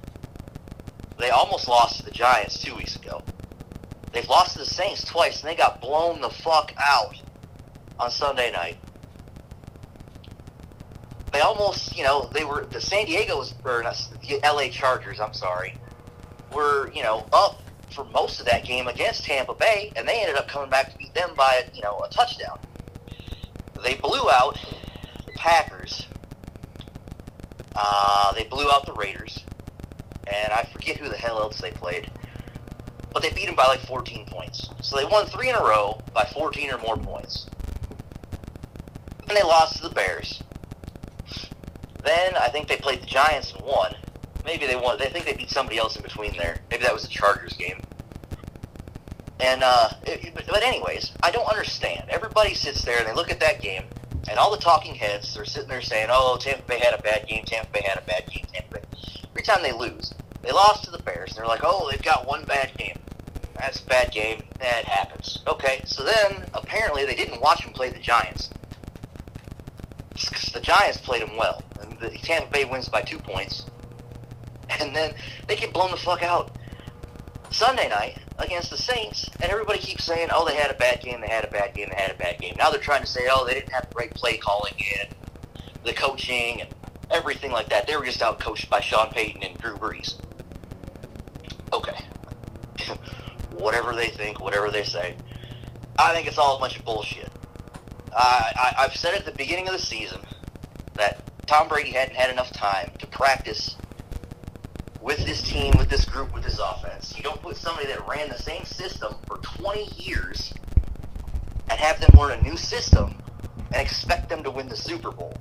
They 1.19 1.31
almost 1.31 1.67
lost 1.67 1.97
to 1.97 2.05
the 2.05 2.11
Giants 2.11 2.61
two 2.61 2.75
weeks 2.75 2.95
ago. 2.95 3.23
They've 4.13 4.29
lost 4.29 4.53
to 4.53 4.59
the 4.59 4.65
Saints 4.65 5.03
twice, 5.03 5.41
and 5.41 5.49
they 5.49 5.55
got 5.55 5.81
blown 5.81 6.21
the 6.21 6.29
fuck 6.29 6.73
out 6.79 7.19
on 7.99 8.11
Sunday 8.11 8.51
night. 8.51 8.77
They 11.37 11.43
almost, 11.43 11.95
you 11.95 12.03
know, 12.03 12.27
they 12.33 12.43
were 12.43 12.65
the 12.65 12.81
San 12.81 13.05
Diego's 13.05 13.53
or 13.63 13.83
not, 13.83 13.95
the 14.27 14.39
LA 14.43 14.69
Chargers. 14.69 15.19
I'm 15.19 15.33
sorry, 15.35 15.75
were 16.51 16.91
you 16.95 17.03
know 17.03 17.27
up 17.31 17.61
for 17.91 18.05
most 18.05 18.39
of 18.39 18.47
that 18.47 18.65
game 18.65 18.87
against 18.87 19.23
Tampa 19.23 19.53
Bay, 19.53 19.93
and 19.95 20.07
they 20.07 20.19
ended 20.21 20.35
up 20.35 20.47
coming 20.47 20.71
back 20.71 20.91
to 20.91 20.97
beat 20.97 21.13
them 21.13 21.29
by 21.37 21.65
you 21.75 21.83
know 21.83 21.99
a 22.03 22.09
touchdown. 22.09 22.57
They 23.83 23.93
blew 23.93 24.31
out 24.31 24.57
the 25.27 25.31
Packers 25.33 26.07
uh, 27.75 28.33
they 28.33 28.45
blew 28.45 28.71
out 28.71 28.87
the 28.87 28.93
Raiders, 28.93 29.43
and 30.25 30.51
I 30.51 30.67
forget 30.73 30.97
who 30.97 31.07
the 31.07 31.17
hell 31.17 31.39
else 31.39 31.61
they 31.61 31.69
played, 31.69 32.09
but 33.13 33.21
they 33.21 33.29
beat 33.29 33.45
them 33.45 33.55
by 33.55 33.67
like 33.67 33.81
14 33.81 34.25
points. 34.25 34.69
So 34.81 34.97
they 34.97 35.05
won 35.05 35.27
three 35.27 35.49
in 35.49 35.55
a 35.55 35.61
row 35.61 36.01
by 36.15 36.25
14 36.25 36.71
or 36.71 36.79
more 36.79 36.97
points. 36.97 37.45
And 39.29 39.37
they 39.37 39.43
lost 39.43 39.77
to 39.77 39.83
the 39.83 39.93
Bears. 39.93 40.41
Then 42.07 42.35
I 42.37 42.47
think 42.47 42.69
they 42.69 42.77
played 42.77 43.01
the 43.01 43.05
Giants 43.05 43.53
and 43.53 43.65
won. 43.65 43.93
Maybe 44.45 44.65
they 44.65 44.77
won. 44.77 44.97
They 44.97 45.09
think 45.09 45.25
they 45.25 45.33
beat 45.33 45.49
somebody 45.49 45.77
else 45.77 45.97
in 45.97 46.03
between 46.03 46.37
there. 46.37 46.57
Maybe 46.71 46.83
that 46.83 46.93
was 46.93 47.03
the 47.03 47.09
Chargers 47.09 47.53
game. 47.53 47.81
And 49.41 49.61
uh, 49.61 49.89
it, 50.03 50.33
but 50.33 50.63
anyways, 50.63 51.11
I 51.21 51.31
don't 51.31 51.47
understand. 51.47 52.05
Everybody 52.09 52.53
sits 52.53 52.81
there 52.83 52.97
and 52.99 53.07
they 53.07 53.13
look 53.13 53.29
at 53.29 53.41
that 53.41 53.61
game 53.61 53.83
and 54.29 54.37
all 54.37 54.51
the 54.51 54.61
talking 54.61 54.95
heads 54.95 55.37
are 55.37 55.45
sitting 55.45 55.69
there 55.69 55.81
saying, 55.81 56.07
"Oh, 56.09 56.37
Tampa 56.39 56.63
Bay 56.63 56.79
had 56.79 56.93
a 56.93 57.01
bad 57.01 57.27
game. 57.27 57.43
Tampa 57.45 57.71
Bay 57.71 57.81
had 57.85 57.97
a 57.97 58.05
bad 58.05 58.25
game. 58.29 58.45
Tampa 58.53 58.75
Bay." 58.75 58.81
Every 59.29 59.43
time 59.43 59.61
they 59.61 59.71
lose, 59.71 60.13
they 60.41 60.51
lost 60.51 60.83
to 60.85 60.91
the 60.91 60.99
Bears. 60.99 61.31
And 61.31 61.39
they're 61.39 61.47
like, 61.47 61.61
"Oh, 61.63 61.89
they've 61.89 62.01
got 62.01 62.27
one 62.27 62.43
bad 62.45 62.75
game. 62.77 62.99
That's 63.55 63.81
a 63.81 63.85
bad 63.85 64.11
game. 64.11 64.43
That 64.59 64.85
happens." 64.85 65.39
Okay, 65.47 65.81
so 65.85 66.03
then 66.03 66.45
apparently 66.53 67.05
they 67.05 67.15
didn't 67.15 67.41
watch 67.41 67.63
them 67.63 67.73
play 67.73 67.89
the 67.89 67.99
Giants. 67.99 68.49
The 70.53 70.59
Giants 70.61 70.97
played 70.97 71.21
them 71.21 71.37
well, 71.37 71.61
the 71.99 72.09
Tampa 72.09 72.51
Bay 72.51 72.65
wins 72.65 72.89
by 72.89 73.01
two 73.01 73.19
points, 73.19 73.65
and 74.79 74.95
then 74.95 75.13
they 75.47 75.55
get 75.55 75.73
blown 75.73 75.91
the 75.91 75.97
fuck 75.97 76.23
out 76.23 76.51
Sunday 77.49 77.89
night 77.89 78.17
against 78.39 78.69
the 78.69 78.77
Saints, 78.77 79.29
and 79.41 79.51
everybody 79.51 79.79
keeps 79.79 80.03
saying, 80.03 80.29
"Oh, 80.31 80.45
they 80.45 80.55
had 80.55 80.71
a 80.71 80.75
bad 80.75 81.01
game. 81.01 81.21
They 81.21 81.27
had 81.27 81.43
a 81.43 81.49
bad 81.49 81.73
game. 81.73 81.89
They 81.89 82.01
had 82.01 82.11
a 82.11 82.17
bad 82.17 82.39
game." 82.39 82.55
Now 82.57 82.69
they're 82.69 82.81
trying 82.81 83.01
to 83.01 83.07
say, 83.07 83.27
"Oh, 83.31 83.45
they 83.45 83.53
didn't 83.53 83.71
have 83.71 83.89
great 83.93 84.13
play 84.13 84.37
calling 84.37 84.73
in, 84.77 85.07
the 85.83 85.93
coaching, 85.93 86.61
and 86.61 86.69
everything 87.11 87.51
like 87.51 87.69
that. 87.69 87.87
They 87.87 87.95
were 87.95 88.05
just 88.05 88.21
out 88.21 88.39
coached 88.39 88.69
by 88.69 88.81
Sean 88.81 89.09
Payton 89.09 89.43
and 89.43 89.57
Drew 89.57 89.75
Brees." 89.77 90.15
Okay, 91.73 92.05
whatever 93.51 93.95
they 93.95 94.09
think, 94.09 94.39
whatever 94.39 94.69
they 94.69 94.83
say, 94.83 95.15
I 95.97 96.13
think 96.13 96.27
it's 96.27 96.37
all 96.37 96.57
a 96.57 96.59
bunch 96.59 96.77
of 96.77 96.85
bullshit. 96.85 97.31
I, 98.19 98.73
I've 98.79 98.95
said 98.95 99.13
at 99.13 99.25
the 99.25 99.31
beginning 99.31 99.67
of 99.67 99.73
the 99.73 99.79
season 99.79 100.19
Tom 101.47 101.69
Brady 101.69 101.91
hadn't 101.91 102.15
had 102.15 102.29
enough 102.29 102.51
time 102.51 102.91
to 102.99 103.07
practice 103.07 103.77
with 105.01 105.25
this 105.25 105.41
team, 105.41 105.73
with 105.77 105.89
this 105.89 106.03
group, 106.03 106.33
with 106.33 106.43
this 106.43 106.59
offense. 106.59 107.15
You 107.15 107.23
don't 107.23 107.41
put 107.41 107.55
somebody 107.55 107.87
that 107.87 108.05
ran 108.05 108.27
the 108.27 108.37
same 108.37 108.65
system 108.65 109.15
for 109.25 109.37
20 109.37 109.85
years 109.95 110.53
and 111.69 111.79
have 111.79 112.01
them 112.01 112.09
learn 112.19 112.37
a 112.37 112.41
new 112.41 112.57
system 112.57 113.17
and 113.71 113.81
expect 113.81 114.27
them 114.27 114.43
to 114.43 114.51
win 114.51 114.67
the 114.67 114.75
Super 114.75 115.09
Bowl. 115.09 115.33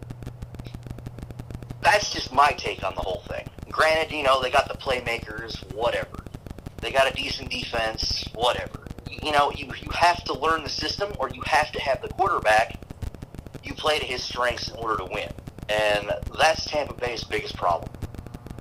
That's 1.81 2.12
just 2.12 2.33
my 2.33 2.53
take 2.53 2.85
on 2.85 2.95
the 2.95 3.01
whole 3.01 3.23
thing. 3.29 3.49
Granted, 3.69 4.14
you 4.14 4.23
know, 4.23 4.40
they 4.40 4.51
got 4.51 4.69
the 4.69 4.79
playmakers, 4.79 5.57
whatever. 5.75 6.25
They 6.81 6.92
got 6.92 7.11
a 7.11 7.14
decent 7.14 7.51
defense, 7.51 8.25
whatever. 8.33 8.87
You 9.11 9.33
know, 9.33 9.51
you, 9.51 9.66
you 9.83 9.90
have 9.90 10.23
to 10.25 10.35
learn 10.35 10.62
the 10.62 10.69
system 10.69 11.12
or 11.19 11.31
you 11.31 11.42
have 11.47 11.73
to 11.73 11.81
have 11.81 12.01
the 12.01 12.09
quarterback 12.09 12.79
you 13.64 13.75
play 13.75 13.99
to 13.99 14.05
his 14.05 14.23
strengths 14.23 14.69
in 14.69 14.77
order 14.77 14.97
to 14.99 15.05
win. 15.12 15.29
And 15.68 16.12
that's 16.38 16.64
Tampa 16.64 16.94
Bay's 16.94 17.24
biggest 17.24 17.57
problem. 17.57 17.90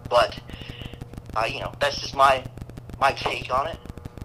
But 0.10 0.40
uh, 1.36 1.46
you 1.46 1.60
know, 1.60 1.72
that's 1.80 2.00
just 2.00 2.16
my 2.16 2.44
my 3.00 3.12
take 3.12 3.54
on 3.54 3.68
it. 3.68 3.78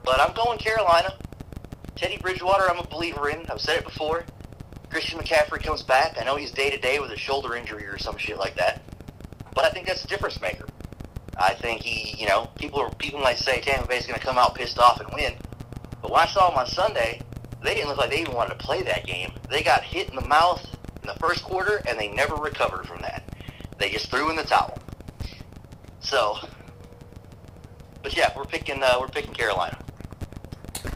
But 0.05 0.21
I'm 0.21 0.33
going 0.35 0.59
Carolina. 0.59 1.15
Teddy 1.97 2.17
Bridgewater, 2.17 2.71
I'm 2.71 2.79
a 2.79 2.87
believer 2.87 3.29
in. 3.29 3.45
I've 3.51 3.61
said 3.61 3.79
it 3.79 3.85
before. 3.85 4.25
Christian 4.89 5.19
McCaffrey 5.19 5.63
comes 5.63 5.83
back. 5.83 6.17
I 6.19 6.25
know 6.25 6.37
he's 6.37 6.51
day 6.51 6.71
to 6.71 6.79
day 6.79 6.99
with 6.99 7.11
a 7.11 7.17
shoulder 7.17 7.55
injury 7.55 7.85
or 7.85 7.99
some 7.99 8.17
shit 8.17 8.39
like 8.39 8.57
that. 8.57 8.83
But 9.55 9.65
I 9.65 9.71
think 9.71 9.87
that's 9.87 10.05
a 10.05 10.09
difference 10.09 10.41
maker. 10.41 10.67
I 11.37 11.55
think 11.55 11.83
he, 11.83 12.17
you 12.21 12.27
know, 12.27 12.49
people 12.57 12.81
are 12.81 12.91
people 12.95 13.21
might 13.21 13.39
say 13.39 13.61
Tampa 13.61 13.87
Bay's 13.87 14.07
going 14.07 14.19
to 14.19 14.25
come 14.25 14.39
out 14.39 14.55
pissed 14.55 14.79
off 14.79 15.01
and 15.01 15.09
win. 15.15 15.35
But 16.03 16.11
when 16.11 16.21
I 16.21 16.27
saw 16.27 16.49
them 16.49 16.59
on 16.59 16.67
Sunday, 16.67 17.21
they 17.63 17.75
didn't 17.75 17.89
look 17.89 17.99
like 17.99 18.11
they 18.11 18.21
even 18.21 18.35
wanted 18.35 18.59
to 18.59 18.65
play 18.65 18.83
that 18.83 19.07
game. 19.07 19.33
They 19.49 19.63
got 19.63 19.83
hit 19.83 20.09
in 20.09 20.17
the 20.17 20.27
mouth 20.27 20.65
the 21.13 21.19
first 21.19 21.43
quarter, 21.43 21.83
and 21.89 21.99
they 21.99 22.09
never 22.09 22.35
recovered 22.37 22.87
from 22.87 23.01
that. 23.03 23.23
They 23.79 23.91
just 23.91 24.11
threw 24.11 24.31
in 24.31 24.37
the 24.37 24.45
towel. 24.45 24.79
So 26.01 26.39
but 28.03 28.17
yeah, 28.17 28.33
we're 28.37 28.45
picking 28.45 28.83
uh, 28.83 28.97
we're 29.01 29.09
picking 29.09 29.33
Carolina. 29.35 29.79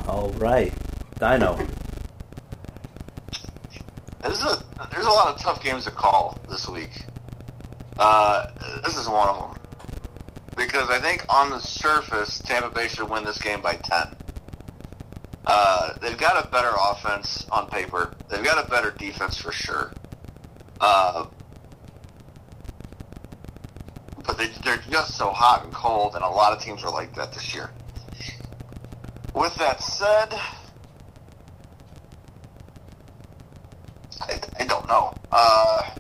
All 0.09 0.31
right, 0.31 0.73
Dyno. 1.17 1.57
There's 4.23 4.43
a 4.43 4.65
there's 4.91 5.07
a 5.07 5.11
lot 5.11 5.35
of 5.35 5.41
tough 5.41 5.63
games 5.63 5.85
to 5.85 5.91
call 5.91 6.39
this 6.49 6.69
week. 6.69 7.05
Uh, 7.99 8.47
this 8.85 8.97
is 8.97 9.09
one 9.09 9.29
of 9.29 9.39
them 9.39 9.63
because 10.57 10.89
I 10.91 10.99
think 10.99 11.25
on 11.29 11.51
the 11.51 11.61
surface 11.61 12.39
Tampa 12.39 12.71
Bay 12.71 12.89
should 12.89 13.09
win 13.09 13.25
this 13.25 13.41
game 13.41 13.61
by 13.61 13.75
ten. 13.75 14.17
Uh, 15.47 15.93
they've 16.01 16.17
got 16.17 16.43
a 16.43 16.49
better 16.49 16.73
offense 16.91 17.47
on 17.53 17.69
paper. 17.69 18.15
They've 18.31 18.43
got 18.43 18.65
a 18.65 18.69
better 18.69 18.91
defense 18.93 19.37
for 19.37 19.53
sure. 19.53 19.93
Uh, 20.81 21.27
but 24.27 24.39
they, 24.39 24.49
they're 24.65 24.83
just 24.91 25.17
so 25.17 25.31
hot 25.31 25.65
and 25.65 25.73
cold, 25.73 26.15
and 26.15 26.25
a 26.25 26.29
lot 26.29 26.53
of 26.53 26.63
teams 26.63 26.83
are 26.83 26.91
like 26.91 27.15
that 27.15 27.33
this 27.33 27.55
year. 27.55 27.71
With 29.35 29.55
that 29.57 29.83
said, 29.83 30.35
I, 34.21 34.41
I 34.59 34.65
don't 34.65 34.87
know. 34.87 35.13
Uh, 35.31 35.91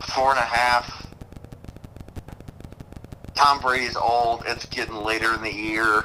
four 0.00 0.30
and 0.30 0.38
a 0.38 0.42
half. 0.42 1.06
Tom 3.34 3.60
Brady's 3.60 3.96
old. 3.96 4.42
It's 4.46 4.66
getting 4.66 4.96
later 4.96 5.32
in 5.34 5.42
the 5.42 5.54
year. 5.54 6.04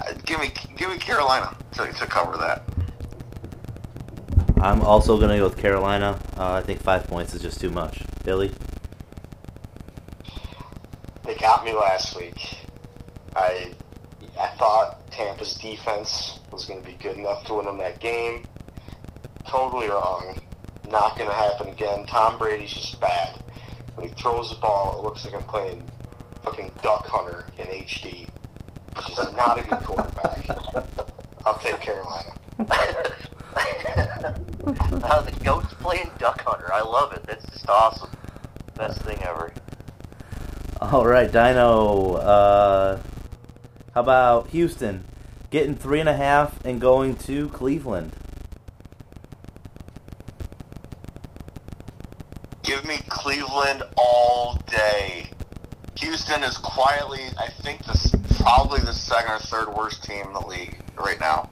Uh, 0.00 0.12
give 0.24 0.40
me, 0.40 0.50
give 0.76 0.90
me 0.90 0.98
Carolina 0.98 1.56
to, 1.72 1.92
to 1.92 2.06
cover 2.06 2.36
that. 2.38 2.62
I'm 4.60 4.80
also 4.82 5.16
going 5.16 5.30
to 5.30 5.36
go 5.38 5.44
with 5.44 5.56
Carolina. 5.56 6.18
Uh, 6.36 6.54
I 6.54 6.62
think 6.62 6.82
five 6.82 7.06
points 7.06 7.34
is 7.34 7.42
just 7.42 7.60
too 7.60 7.70
much. 7.70 8.02
Billy? 8.24 8.52
they 11.24 11.34
got 11.34 11.64
me 11.64 11.72
last 11.72 12.16
week. 12.16 12.56
I 13.36 13.72
I 14.40 14.48
thought 14.56 15.10
Tampa's 15.10 15.54
defense 15.54 16.40
was 16.50 16.64
going 16.64 16.80
to 16.80 16.86
be 16.86 16.94
good 16.94 17.18
enough 17.18 17.44
to 17.46 17.54
win 17.54 17.66
them 17.66 17.78
that 17.78 18.00
game. 18.00 18.44
Totally 19.46 19.88
wrong. 19.88 20.40
Not 20.90 21.18
going 21.18 21.28
to 21.28 21.36
happen 21.36 21.68
again. 21.68 22.06
Tom 22.06 22.38
Brady's 22.38 22.72
just 22.72 22.98
bad. 23.00 23.36
When 23.94 24.08
he 24.08 24.14
throws 24.14 24.50
the 24.50 24.56
ball, 24.56 24.98
it 24.98 25.04
looks 25.04 25.24
like 25.24 25.34
I'm 25.34 25.42
playing 25.42 25.82
fucking 26.42 26.72
Duck 26.82 27.06
Hunter 27.06 27.44
in 27.58 27.66
HD. 27.66 28.28
He's 28.96 29.16
just 29.16 29.36
not 29.36 29.58
a 29.58 29.62
good 29.62 29.80
quarterback. 29.80 30.48
I'll 31.44 31.58
take 31.58 31.80
Carolina. 31.80 32.32
the 33.54 35.40
goat's 35.44 35.72
playing 35.74 36.10
Duck 36.18 36.40
Hunter. 36.42 36.72
I 36.72 36.82
love 36.82 37.12
it. 37.12 37.24
That's 37.24 37.44
just 37.46 37.68
awesome. 37.68 38.10
Best 38.74 39.00
thing 39.02 39.22
ever. 39.22 39.52
All 40.80 41.06
right, 41.06 41.30
Dyno. 41.30 42.20
Uh, 42.22 42.98
how 43.94 44.00
about 44.00 44.48
Houston 44.48 45.04
getting 45.50 45.74
three 45.74 46.00
and 46.00 46.08
a 46.08 46.16
half 46.16 46.64
and 46.64 46.80
going 46.80 47.16
to 47.16 47.48
Cleveland? 47.48 48.12
Give 52.62 52.84
me 52.84 52.98
Cleveland 53.08 53.82
all 53.96 54.58
day. 54.66 55.30
Houston 55.96 56.44
is 56.44 56.56
quietly, 56.58 57.22
I 57.36 57.48
think, 57.62 57.84
this 57.86 58.14
probably 58.38 58.80
the 58.80 58.92
second 58.92 59.32
or 59.32 59.38
third 59.40 59.68
worst 59.74 60.04
team 60.04 60.26
in 60.26 60.32
the 60.32 60.46
league 60.46 60.78
right 60.96 61.18
now. 61.18 61.50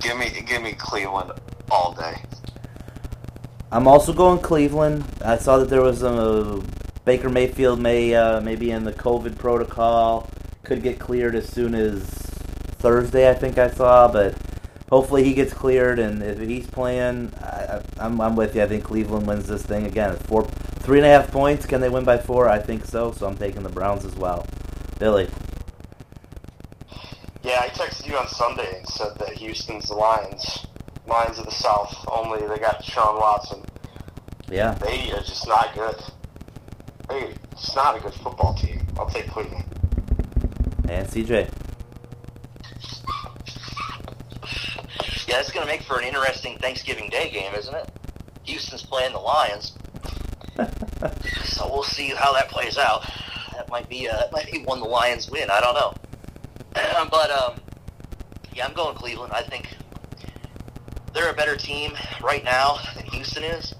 Give 0.00 0.16
me, 0.18 0.30
give 0.46 0.62
me 0.62 0.72
Cleveland 0.72 1.32
all 1.70 1.92
day. 1.92 2.22
I'm 3.70 3.86
also 3.86 4.12
going 4.12 4.38
Cleveland. 4.38 5.04
I 5.22 5.36
saw 5.36 5.58
that 5.58 5.68
there 5.68 5.82
was 5.82 6.02
a 6.02 6.62
Baker 7.04 7.28
Mayfield 7.28 7.80
may 7.80 8.14
uh, 8.14 8.40
maybe 8.40 8.70
in 8.70 8.84
the 8.84 8.92
COVID 8.92 9.38
protocol 9.38 10.28
could 10.62 10.82
get 10.82 10.98
cleared 10.98 11.34
as 11.34 11.48
soon 11.48 11.74
as 11.74 12.02
Thursday. 12.78 13.28
I 13.28 13.34
think 13.34 13.58
I 13.58 13.70
saw, 13.70 14.06
but 14.10 14.34
hopefully 14.90 15.24
he 15.24 15.34
gets 15.34 15.52
cleared. 15.52 15.98
And 15.98 16.22
if 16.22 16.38
he's 16.38 16.66
playing, 16.66 17.32
I, 17.40 17.82
I'm 17.98 18.20
I'm 18.20 18.36
with 18.36 18.54
you. 18.56 18.62
I 18.62 18.66
think 18.68 18.84
Cleveland 18.84 19.26
wins 19.26 19.46
this 19.46 19.62
thing 19.62 19.86
again. 19.86 20.16
Four, 20.16 20.44
three 20.44 20.98
and 20.98 21.06
a 21.06 21.10
half 21.10 21.30
points. 21.30 21.66
Can 21.66 21.80
they 21.80 21.88
win 21.88 22.04
by 22.04 22.18
four? 22.18 22.48
I 22.48 22.58
think 22.58 22.84
so. 22.84 23.12
So 23.12 23.26
I'm 23.26 23.36
taking 23.36 23.62
the 23.62 23.68
Browns 23.68 24.04
as 24.04 24.14
well. 24.14 24.46
Billy. 24.98 25.28
Yeah, 28.08 28.14
I 28.14 28.16
texted 28.16 28.16
you 28.16 28.16
on 28.16 28.28
Sunday 28.28 28.78
and 28.78 28.88
said 28.88 29.18
that 29.18 29.32
Houston's 29.38 29.88
the 29.88 29.94
Lions. 29.94 30.66
Lions 31.06 31.38
of 31.38 31.46
the 31.46 31.50
South. 31.50 31.94
Only 32.10 32.46
they 32.46 32.58
got 32.58 32.84
Sean 32.84 33.18
Watson. 33.18 33.62
Yeah. 34.50 34.74
They 34.74 35.12
are 35.12 35.20
just 35.20 35.46
not 35.46 35.74
good. 35.74 35.96
They, 37.08 37.34
it's 37.52 37.74
not 37.74 37.96
a 37.96 38.00
good 38.00 38.14
football 38.14 38.54
team. 38.54 38.86
I'll 38.98 39.08
take 39.08 39.28
Cleveland. 39.28 39.64
And 40.88 41.06
CJ. 41.06 41.50
Yeah, 45.26 45.36
that's 45.36 45.52
going 45.52 45.66
to 45.66 45.72
make 45.72 45.82
for 45.82 45.98
an 45.98 46.04
interesting 46.04 46.56
Thanksgiving 46.58 47.10
Day 47.10 47.30
game, 47.30 47.54
isn't 47.54 47.74
it? 47.74 47.90
Houston's 48.44 48.82
playing 48.82 49.12
the 49.12 49.18
Lions, 49.18 49.76
so 51.44 51.70
we'll 51.70 51.82
see 51.82 52.08
how 52.08 52.32
that 52.32 52.48
plays 52.48 52.78
out. 52.78 53.06
That 53.52 53.68
might 53.68 53.86
be 53.90 54.08
uh, 54.08 54.16
that 54.16 54.32
might 54.32 54.50
be 54.50 54.60
one 54.60 54.80
the 54.80 54.86
Lions 54.86 55.30
win. 55.30 55.50
I 55.50 55.60
don't 55.60 55.74
know, 55.74 55.92
but 57.10 57.30
um, 57.30 57.60
yeah, 58.58 58.66
I'm 58.66 58.72
going 58.74 58.96
Cleveland. 58.96 59.32
I 59.32 59.42
think 59.42 59.68
they're 61.14 61.30
a 61.30 61.34
better 61.34 61.56
team 61.56 61.92
right 62.20 62.42
now 62.42 62.78
than 62.96 63.06
Houston 63.06 63.44
is. 63.44 63.72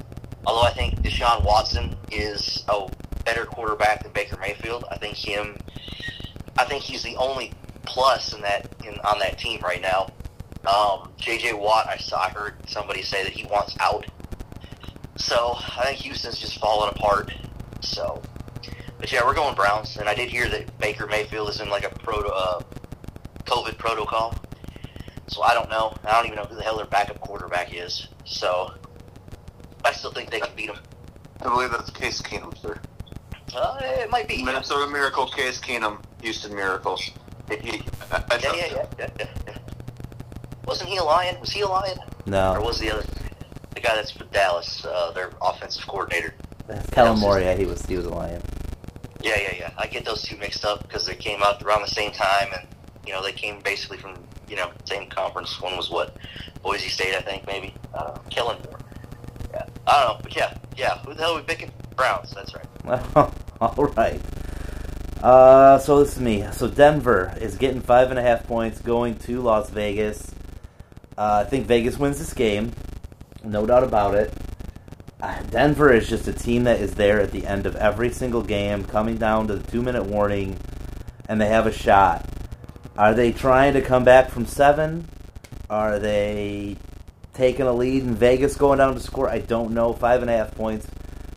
Although 0.46 0.62
I 0.62 0.70
think 0.70 1.00
Deshaun 1.00 1.44
Watson 1.44 1.96
is 2.12 2.64
a 2.68 2.88
better 3.24 3.44
quarterback 3.44 4.04
than 4.04 4.12
Baker 4.12 4.36
Mayfield. 4.40 4.84
I 4.88 4.96
think 4.96 5.16
him. 5.16 5.56
I 6.56 6.64
think 6.64 6.84
he's 6.84 7.02
the 7.02 7.16
only 7.16 7.52
plus 7.86 8.32
in 8.32 8.40
that 8.42 8.68
in 8.84 8.94
on 9.00 9.18
that 9.18 9.36
team 9.36 9.60
right 9.62 9.82
now. 9.82 10.12
Um, 10.64 11.10
J.J. 11.16 11.54
Watt, 11.54 11.88
I 11.88 11.96
saw, 11.96 12.20
I 12.20 12.28
heard 12.28 12.54
somebody 12.68 13.02
say 13.02 13.24
that 13.24 13.32
he 13.32 13.46
wants 13.46 13.76
out. 13.80 14.06
So 15.16 15.56
I 15.76 15.86
think 15.86 15.98
Houston's 15.98 16.38
just 16.38 16.58
falling 16.60 16.90
apart. 16.94 17.32
So, 17.80 18.22
but 19.00 19.10
yeah, 19.10 19.24
we're 19.24 19.34
going 19.34 19.56
Browns, 19.56 19.96
and 19.96 20.08
I 20.08 20.14
did 20.14 20.28
hear 20.28 20.48
that 20.50 20.78
Baker 20.78 21.08
Mayfield 21.08 21.48
is 21.48 21.60
in 21.60 21.68
like 21.68 21.84
a 21.84 21.90
proto 21.98 22.28
uh, 22.28 22.60
COVID 23.44 23.76
protocol. 23.76 24.34
So 25.28 25.42
I 25.42 25.54
don't 25.54 25.70
know. 25.70 25.94
I 26.04 26.12
don't 26.12 26.26
even 26.26 26.36
know 26.36 26.44
who 26.44 26.56
the 26.56 26.62
hell 26.62 26.76
their 26.76 26.86
backup 26.86 27.20
quarterback 27.20 27.74
is. 27.74 28.08
So 28.24 28.72
I 29.84 29.92
still 29.92 30.12
think 30.12 30.30
they 30.30 30.40
can 30.40 30.54
beat 30.56 30.68
them. 30.68 30.78
I 31.40 31.48
believe 31.48 31.70
that's 31.70 31.90
Case 31.90 32.20
Keenum, 32.20 32.56
sir. 32.60 32.80
Uh, 33.54 33.78
it 33.80 34.10
might 34.10 34.28
be. 34.28 34.42
Minnesota 34.42 34.90
Miracle, 34.90 35.26
Case 35.28 35.60
Keenum, 35.60 36.02
Houston 36.22 36.54
Miracles. 36.54 37.10
He, 37.48 37.56
he, 37.56 37.82
I, 38.10 38.24
I 38.30 38.38
Yeah, 38.42 38.52
yeah, 38.54 38.66
yeah, 38.66 38.86
yeah, 38.98 39.08
yeah, 39.18 39.26
yeah. 39.46 39.58
Wasn't 40.66 40.88
he 40.88 40.96
a 40.96 41.04
Lion? 41.04 41.40
Was 41.40 41.50
he 41.50 41.60
a 41.62 41.68
Lion? 41.68 41.98
No. 42.26 42.54
Or 42.54 42.60
was 42.60 42.78
the 42.78 42.90
other 42.90 43.04
the 43.74 43.80
guy 43.80 43.94
that's 43.94 44.10
for 44.10 44.24
Dallas, 44.24 44.84
uh, 44.84 45.12
their 45.12 45.30
offensive 45.40 45.86
coordinator? 45.86 46.34
Kellen 46.90 47.18
Moore. 47.18 47.40
Yeah, 47.40 47.54
he 47.54 47.64
was 47.64 47.84
he 47.86 47.96
was 47.96 48.04
a 48.04 48.10
Lion. 48.10 48.42
Yeah, 49.22 49.40
yeah, 49.40 49.54
yeah. 49.58 49.70
I 49.78 49.86
get 49.86 50.04
those 50.04 50.22
two 50.22 50.36
mixed 50.36 50.64
up 50.64 50.82
because 50.82 51.06
they 51.06 51.14
came 51.14 51.42
out 51.42 51.62
around 51.62 51.82
the 51.82 51.88
same 51.88 52.12
time, 52.12 52.48
and 52.52 52.66
you 53.06 53.12
know 53.12 53.22
they 53.22 53.32
came 53.32 53.60
basically 53.60 53.96
from 53.96 54.14
you 54.48 54.56
know 54.56 54.70
same 54.84 55.08
conference. 55.08 55.60
One 55.60 55.76
was 55.76 55.90
what 55.90 56.16
Boise 56.62 56.88
State, 56.88 57.14
I 57.14 57.20
think, 57.20 57.46
maybe. 57.46 57.74
I 57.94 58.18
don't 58.30 58.62
know. 58.62 58.78
Yeah, 59.52 59.66
I 59.86 60.04
don't 60.04 60.14
know, 60.14 60.20
but 60.22 60.36
yeah, 60.36 60.56
yeah. 60.76 60.98
Who 60.98 61.14
the 61.14 61.22
hell 61.22 61.32
are 61.32 61.36
we 61.36 61.42
picking? 61.42 61.70
Browns. 61.96 62.32
That's 62.34 62.54
right. 62.54 62.64
Well, 63.14 63.34
all 63.60 63.86
right. 63.96 64.20
Uh, 65.22 65.78
so 65.78 65.98
this 65.98 66.14
is 66.14 66.20
me. 66.20 66.46
So 66.52 66.68
Denver 66.68 67.34
is 67.40 67.56
getting 67.56 67.80
five 67.80 68.10
and 68.10 68.18
a 68.18 68.22
half 68.22 68.46
points, 68.46 68.80
going 68.80 69.16
to 69.20 69.42
Las 69.42 69.68
Vegas. 69.70 70.32
Uh, 71.16 71.42
I 71.44 71.48
think 71.50 71.66
Vegas 71.66 71.98
wins 71.98 72.20
this 72.20 72.32
game, 72.32 72.70
no 73.42 73.66
doubt 73.66 73.82
about 73.82 74.14
it. 74.14 74.32
Uh, 75.20 75.42
Denver 75.50 75.92
is 75.92 76.08
just 76.08 76.28
a 76.28 76.32
team 76.32 76.62
that 76.64 76.78
is 76.78 76.94
there 76.94 77.20
at 77.20 77.32
the 77.32 77.44
end 77.44 77.66
of 77.66 77.74
every 77.74 78.10
single 78.10 78.42
game, 78.42 78.84
coming 78.84 79.16
down 79.16 79.48
to 79.48 79.56
the 79.56 79.68
two-minute 79.68 80.04
warning, 80.04 80.56
and 81.28 81.40
they 81.40 81.48
have 81.48 81.66
a 81.66 81.72
shot. 81.72 82.24
Are 82.98 83.14
they 83.14 83.30
trying 83.30 83.74
to 83.74 83.80
come 83.80 84.02
back 84.02 84.28
from 84.28 84.44
seven? 84.44 85.08
Are 85.70 86.00
they 86.00 86.76
taking 87.32 87.64
a 87.64 87.72
lead 87.72 88.02
in 88.02 88.16
Vegas 88.16 88.56
going 88.56 88.78
down 88.78 88.94
to 88.94 89.00
score? 89.00 89.30
I 89.30 89.38
don't 89.38 89.72
know. 89.72 89.92
Five 89.92 90.20
and 90.20 90.28
a 90.28 90.36
half 90.36 90.52
points 90.56 90.88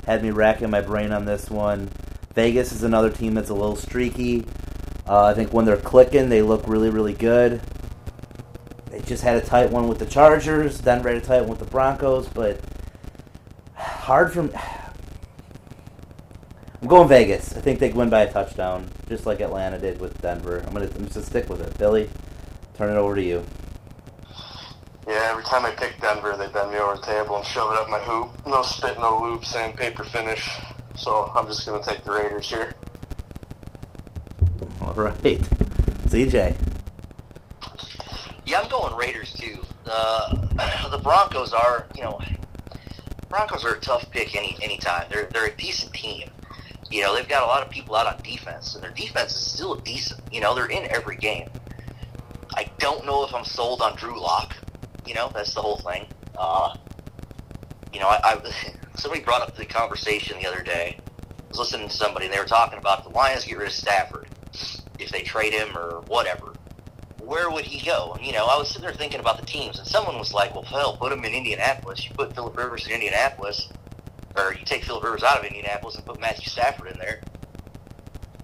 had 0.08 0.24
me 0.24 0.32
racking 0.32 0.72
my 0.72 0.82
brain 0.82 1.12
on 1.12 1.26
this 1.26 1.52
one. 1.52 1.90
Vegas 2.34 2.72
is 2.72 2.82
another 2.82 3.12
team 3.12 3.36
that's 3.36 3.52
a 3.52 3.54
little 3.54 3.76
streaky. 3.76 4.44
Uh, 5.08 5.26
I 5.26 5.36
think 5.36 5.54
when 5.54 5.66
they're 5.66 5.78
clicking, 5.78 6.30
they 6.30 6.42
look 6.42 6.68
really, 6.68 6.90
really 6.90 7.14
good. 7.14 7.62
They 8.90 9.02
just 9.02 9.22
had 9.22 9.38
a 9.38 9.46
tight 9.46 9.70
one 9.70 9.88
with 9.88 10.00
the 10.00 10.08
Chargers. 10.08 10.80
Denver 10.80 11.10
had 11.10 11.22
a 11.22 11.26
tight 11.26 11.42
one 11.42 11.50
with 11.50 11.60
the 11.60 11.66
Broncos, 11.66 12.28
but 12.28 12.60
hard 13.76 14.34
from. 14.34 14.52
I'm 16.82 16.88
going 16.88 17.08
Vegas. 17.08 17.56
I 17.56 17.62
think 17.62 17.78
they 17.78 17.92
win 17.92 18.10
by 18.10 18.24
a 18.24 18.32
touchdown, 18.32 18.90
just 19.12 19.26
like 19.26 19.42
Atlanta 19.42 19.78
did 19.78 20.00
with 20.00 20.20
Denver. 20.22 20.64
I'm 20.66 20.74
gonna, 20.74 20.86
I'm 20.86 21.04
just 21.04 21.16
gonna 21.16 21.26
stick 21.26 21.50
with 21.50 21.62
it. 21.62 21.78
Billy, 21.78 22.10
turn 22.76 22.90
it 22.90 22.98
over 22.98 23.14
to 23.16 23.22
you. 23.22 23.44
Yeah, 25.06 25.28
every 25.30 25.44
time 25.44 25.66
I 25.66 25.72
pick 25.72 26.00
Denver, 26.00 26.38
they 26.38 26.48
bend 26.48 26.72
me 26.72 26.78
over 26.78 26.96
the 26.96 27.02
table 27.02 27.36
and 27.36 27.46
shove 27.46 27.74
it 27.74 27.78
up 27.78 27.90
my 27.90 28.00
hoop. 28.00 28.30
No 28.48 28.62
spit, 28.62 28.98
no 28.98 29.22
loop, 29.22 29.44
sandpaper 29.44 30.06
finish. 30.06 30.50
So 30.96 31.30
I'm 31.36 31.46
just 31.48 31.66
going 31.66 31.84
to 31.84 31.90
take 31.90 32.06
the 32.06 32.12
Raiders 32.12 32.50
here. 32.50 32.74
All 34.82 34.94
right, 34.94 35.14
CJ. 35.16 36.56
Yeah, 38.46 38.62
I'm 38.62 38.70
going 38.70 38.96
Raiders 38.96 39.34
too. 39.34 39.60
Uh, 39.86 40.36
the 40.90 41.00
Broncos 41.00 41.52
are, 41.52 41.88
you 41.96 42.04
know, 42.04 42.22
Broncos 43.28 43.66
are 43.66 43.76
a 43.76 43.80
tough 43.80 44.10
pick 44.12 44.36
any 44.36 44.56
any 44.62 44.78
time. 44.78 45.08
They're 45.10 45.28
they're 45.34 45.48
a 45.48 45.58
decent 45.58 45.94
team. 45.94 46.30
You 46.92 47.02
know, 47.02 47.16
they've 47.16 47.28
got 47.28 47.44
a 47.44 47.46
lot 47.46 47.64
of 47.64 47.70
people 47.70 47.96
out 47.96 48.08
on 48.08 48.22
defense, 48.22 48.76
and 48.76 48.84
their 48.84 48.92
defense 48.92 49.32
is 49.32 49.52
still 49.52 49.76
decent. 49.76 50.22
You 50.32 50.42
know, 50.42 50.54
they're 50.54 50.68
in 50.68 50.90
every 50.92 51.16
game. 51.16 51.50
I 52.56 52.70
don't 52.80 53.06
know 53.06 53.24
if 53.26 53.34
I'm 53.34 53.46
sold 53.46 53.82
on 53.82 53.96
Drew 53.96 54.20
Lock. 54.20 54.56
You 55.08 55.14
know, 55.14 55.32
that's 55.34 55.54
the 55.54 55.62
whole 55.62 55.78
thing. 55.78 56.06
Uh, 56.38 56.76
you 57.94 58.00
know, 58.00 58.08
I, 58.08 58.20
I 58.24 58.52
somebody 58.96 59.24
brought 59.24 59.42
up 59.42 59.56
the 59.56 59.66
conversation 59.66 60.38
the 60.42 60.48
other 60.48 60.64
day. 60.64 60.98
I 61.00 61.48
was 61.48 61.60
listening 61.60 61.88
to 61.88 61.96
somebody, 61.96 62.26
and 62.26 62.34
they 62.34 62.40
were 62.40 62.46
talking 62.46 62.78
about 62.78 63.04
the 63.04 63.10
Lions 63.10 63.46
get 63.46 63.58
rid 63.58 63.68
of 63.68 63.74
Stafford 63.74 64.28
if 65.00 65.10
they 65.10 65.22
trade 65.22 65.54
him 65.54 65.76
or 65.78 66.02
whatever 66.08 66.54
where 67.32 67.50
would 67.50 67.64
he 67.64 67.84
go? 67.86 68.14
And, 68.18 68.26
you 68.26 68.34
know, 68.34 68.46
I 68.46 68.58
was 68.58 68.68
sitting 68.68 68.82
there 68.82 68.94
thinking 68.94 69.22
about 69.22 69.40
the 69.40 69.46
teams, 69.46 69.80
and 69.80 69.88
someone 69.88 70.20
was 70.20 70.34
like, 70.34 70.54
well, 70.54 70.64
hell, 70.64 70.98
put 70.98 71.14
him 71.14 71.24
in 71.24 71.34
Indianapolis. 71.34 72.06
You 72.06 72.14
put 72.14 72.36
Philip 72.36 72.58
Rivers 72.58 72.86
in 72.86 72.92
Indianapolis, 72.92 73.70
or 74.36 74.54
you 74.54 74.66
take 74.66 74.84
Philip 74.84 75.04
Rivers 75.04 75.24
out 75.24 75.40
of 75.40 75.46
Indianapolis 75.46 75.96
and 75.96 76.06
put 76.06 76.20
Matthew 76.20 76.48
Stafford 76.48 76.92
in 76.92 77.00
there. 77.00 77.22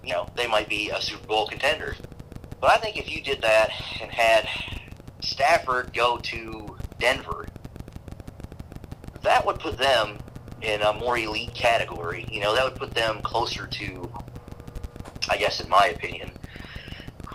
You 0.04 0.12
know, 0.12 0.28
they 0.36 0.46
might 0.46 0.68
be 0.68 0.90
a 0.90 1.00
Super 1.00 1.26
Bowl 1.26 1.46
contender. 1.46 1.94
But 2.60 2.70
I 2.70 2.78
think 2.78 2.96
if 2.96 3.10
you 3.10 3.22
did 3.22 3.42
that 3.42 3.70
and 4.00 4.10
had 4.10 4.48
Stafford 5.20 5.92
go 5.92 6.18
to 6.18 6.76
Denver, 6.98 7.46
that 9.22 9.44
would 9.46 9.58
put 9.58 9.78
them 9.78 10.18
in 10.62 10.82
a 10.82 10.92
more 10.92 11.18
elite 11.18 11.54
category. 11.54 12.26
You 12.30 12.40
know, 12.40 12.54
that 12.54 12.64
would 12.64 12.76
put 12.76 12.94
them 12.94 13.20
closer 13.22 13.66
to, 13.66 14.10
I 15.28 15.36
guess, 15.36 15.60
in 15.60 15.68
my 15.68 15.86
opinion, 15.88 16.30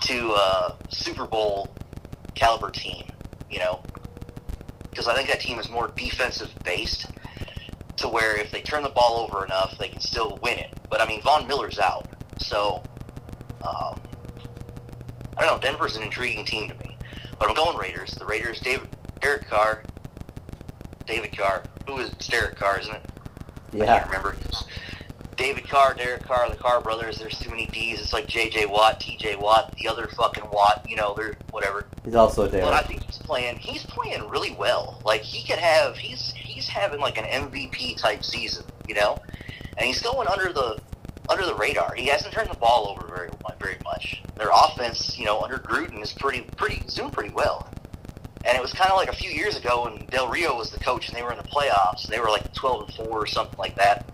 to 0.02 0.32
a 0.34 0.76
Super 0.90 1.26
Bowl 1.26 1.74
caliber 2.36 2.72
team, 2.72 3.06
you 3.50 3.60
know, 3.60 3.82
because 4.90 5.08
I 5.08 5.16
think 5.16 5.30
that 5.30 5.40
team 5.40 5.60
is 5.60 5.70
more 5.70 5.92
defensive 5.96 6.52
based. 6.64 7.06
To 8.04 8.10
where 8.10 8.38
if 8.38 8.52
they 8.52 8.62
turn 8.62 8.84
the 8.84 8.90
ball 8.90 9.18
over 9.18 9.46
enough, 9.46 9.78
they 9.78 9.88
can 9.88 10.02
still 10.02 10.38
win 10.44 10.60
it. 10.60 10.70
But 10.90 11.02
I 11.02 11.08
mean, 11.08 11.22
Von 11.22 11.48
Miller's 11.48 11.80
out, 11.80 12.06
so 12.38 12.84
um, 13.62 14.00
I 15.38 15.46
don't 15.46 15.56
know. 15.56 15.60
Denver's 15.60 15.96
an 15.96 16.04
intriguing 16.04 16.46
team 16.46 16.70
to 16.70 16.76
me, 16.76 16.98
but 17.40 17.50
I'm 17.50 17.56
going 17.56 17.78
Raiders. 17.78 18.12
The 18.12 18.26
Raiders, 18.26 18.60
David, 18.60 18.90
Derek 19.22 19.48
Carr, 19.48 19.84
David 21.06 21.36
Carr. 21.36 21.64
Who 21.88 21.98
is 22.00 22.12
it's 22.12 22.28
Derek 22.28 22.58
Carr, 22.58 22.80
isn't 22.80 22.94
it? 22.94 23.06
Yeah. 23.72 23.84
I 23.84 24.00
can't 24.00 24.06
remember. 24.08 24.36
David 25.38 25.68
Carr, 25.68 25.94
Derek 25.96 26.24
Carr, 26.24 26.50
the 26.50 26.58
Carr 26.58 26.82
brothers. 26.82 27.18
There's 27.18 27.40
too 27.40 27.50
many 27.50 27.66
D's. 27.68 28.00
It's 28.00 28.14
like 28.14 28.28
J.J. 28.28 28.68
Watt, 28.68 29.00
T.J. 29.00 29.38
Watt, 29.38 29.74
the 29.78 29.88
other 29.88 30.08
fucking 30.08 30.44
Watt. 30.52 30.86
You 30.88 30.96
know, 30.96 31.16
they're 31.18 31.38
whatever. 31.52 31.88
He's 32.06 32.16
also 32.16 32.46
a 32.46 32.50
But 32.50 32.74
I 32.74 32.82
think 32.82 33.04
he's 33.04 33.18
playing. 33.18 33.58
He's 33.58 33.84
playing 33.86 34.30
really 34.30 34.52
well. 34.52 35.02
Like 35.04 35.22
he 35.22 35.46
could 35.48 35.60
have. 35.60 35.98
He's 35.98 36.34
he's 36.64 36.74
having 36.74 37.00
like 37.00 37.18
an 37.18 37.26
MVP 37.26 37.98
type 37.98 38.24
season. 38.24 38.66
You 38.88 38.96
know, 38.96 39.18
and 39.78 39.86
he's 39.88 40.02
going 40.02 40.28
under 40.28 40.52
the 40.52 40.80
under 41.30 41.46
the 41.46 41.56
radar. 41.56 41.94
He 41.96 42.08
hasn't 42.08 42.34
turned 42.34 42.50
the 42.50 42.58
ball 42.58 42.88
over 42.90 43.08
very 43.08 43.30
very 43.60 43.78
much. 43.84 44.22
Their 44.36 44.50
offense, 44.54 45.18
you 45.18 45.26
know, 45.26 45.42
under 45.42 45.58
Gruden 45.58 46.02
is 46.02 46.12
pretty 46.12 46.42
pretty 46.58 46.84
doing 46.94 47.12
pretty 47.12 47.34
well. 47.34 47.68
And 48.46 48.58
it 48.58 48.62
was 48.62 48.74
kind 48.74 48.92
of 48.92 48.98
like 48.98 49.08
a 49.08 49.16
few 49.16 49.32
years 49.32 49.56
ago 49.56 49.86
when 49.86 50.06
Del 50.08 50.28
Rio 50.28 50.58
was 50.58 50.70
the 50.70 50.80
coach 50.80 51.08
and 51.08 51.18
they 51.18 51.24
were 51.24 51.32
in 51.32 51.38
the 51.38 51.46
playoffs. 51.46 52.08
They 52.08 52.20
were 52.20 52.28
like 52.28 52.54
twelve 52.54 52.84
and 52.84 52.94
four 52.94 53.20
or 53.20 53.26
something 53.26 53.58
like 53.58 53.76
that. 53.76 54.06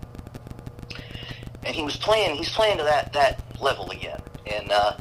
And 1.65 1.75
he 1.75 1.81
was 1.81 1.97
playing. 1.97 2.35
He's 2.35 2.49
playing 2.49 2.77
to 2.77 2.83
that 2.83 3.11
that 3.13 3.41
level 3.59 3.89
again. 3.89 4.19
And 4.45 4.71
uh, 4.71 4.97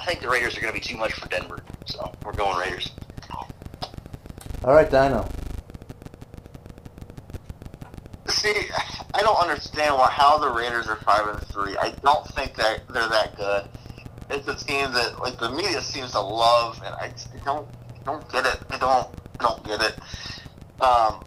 I 0.00 0.04
think 0.06 0.20
the 0.20 0.28
Raiders 0.28 0.56
are 0.56 0.60
going 0.60 0.72
to 0.72 0.80
be 0.80 0.84
too 0.84 0.96
much 0.96 1.12
for 1.12 1.28
Denver. 1.28 1.62
So 1.86 2.10
we're 2.24 2.32
going 2.32 2.58
Raiders. 2.58 2.90
All 4.64 4.74
right, 4.74 4.88
Dyno. 4.88 5.28
See, 8.28 8.54
I 9.14 9.22
don't 9.22 9.40
understand 9.40 9.94
why 9.94 10.08
how 10.10 10.38
the 10.38 10.48
Raiders 10.48 10.88
are 10.88 10.96
five 10.96 11.26
and 11.28 11.40
three. 11.48 11.76
I 11.76 11.90
don't 12.02 12.26
think 12.28 12.54
that 12.56 12.82
they're 12.88 13.08
that 13.08 13.36
good. 13.36 13.68
It's 14.30 14.48
a 14.48 14.54
team 14.66 14.92
that 14.92 15.18
like 15.20 15.38
the 15.38 15.50
media 15.50 15.80
seems 15.80 16.12
to 16.12 16.20
love, 16.20 16.80
and 16.84 16.94
I 16.94 17.12
don't 17.44 17.68
don't 18.04 18.28
get 18.30 18.46
it. 18.46 18.58
I 18.70 18.78
don't 18.78 19.08
don't 19.38 19.64
get 19.64 19.82
it. 19.82 19.98
Um, 20.80 21.22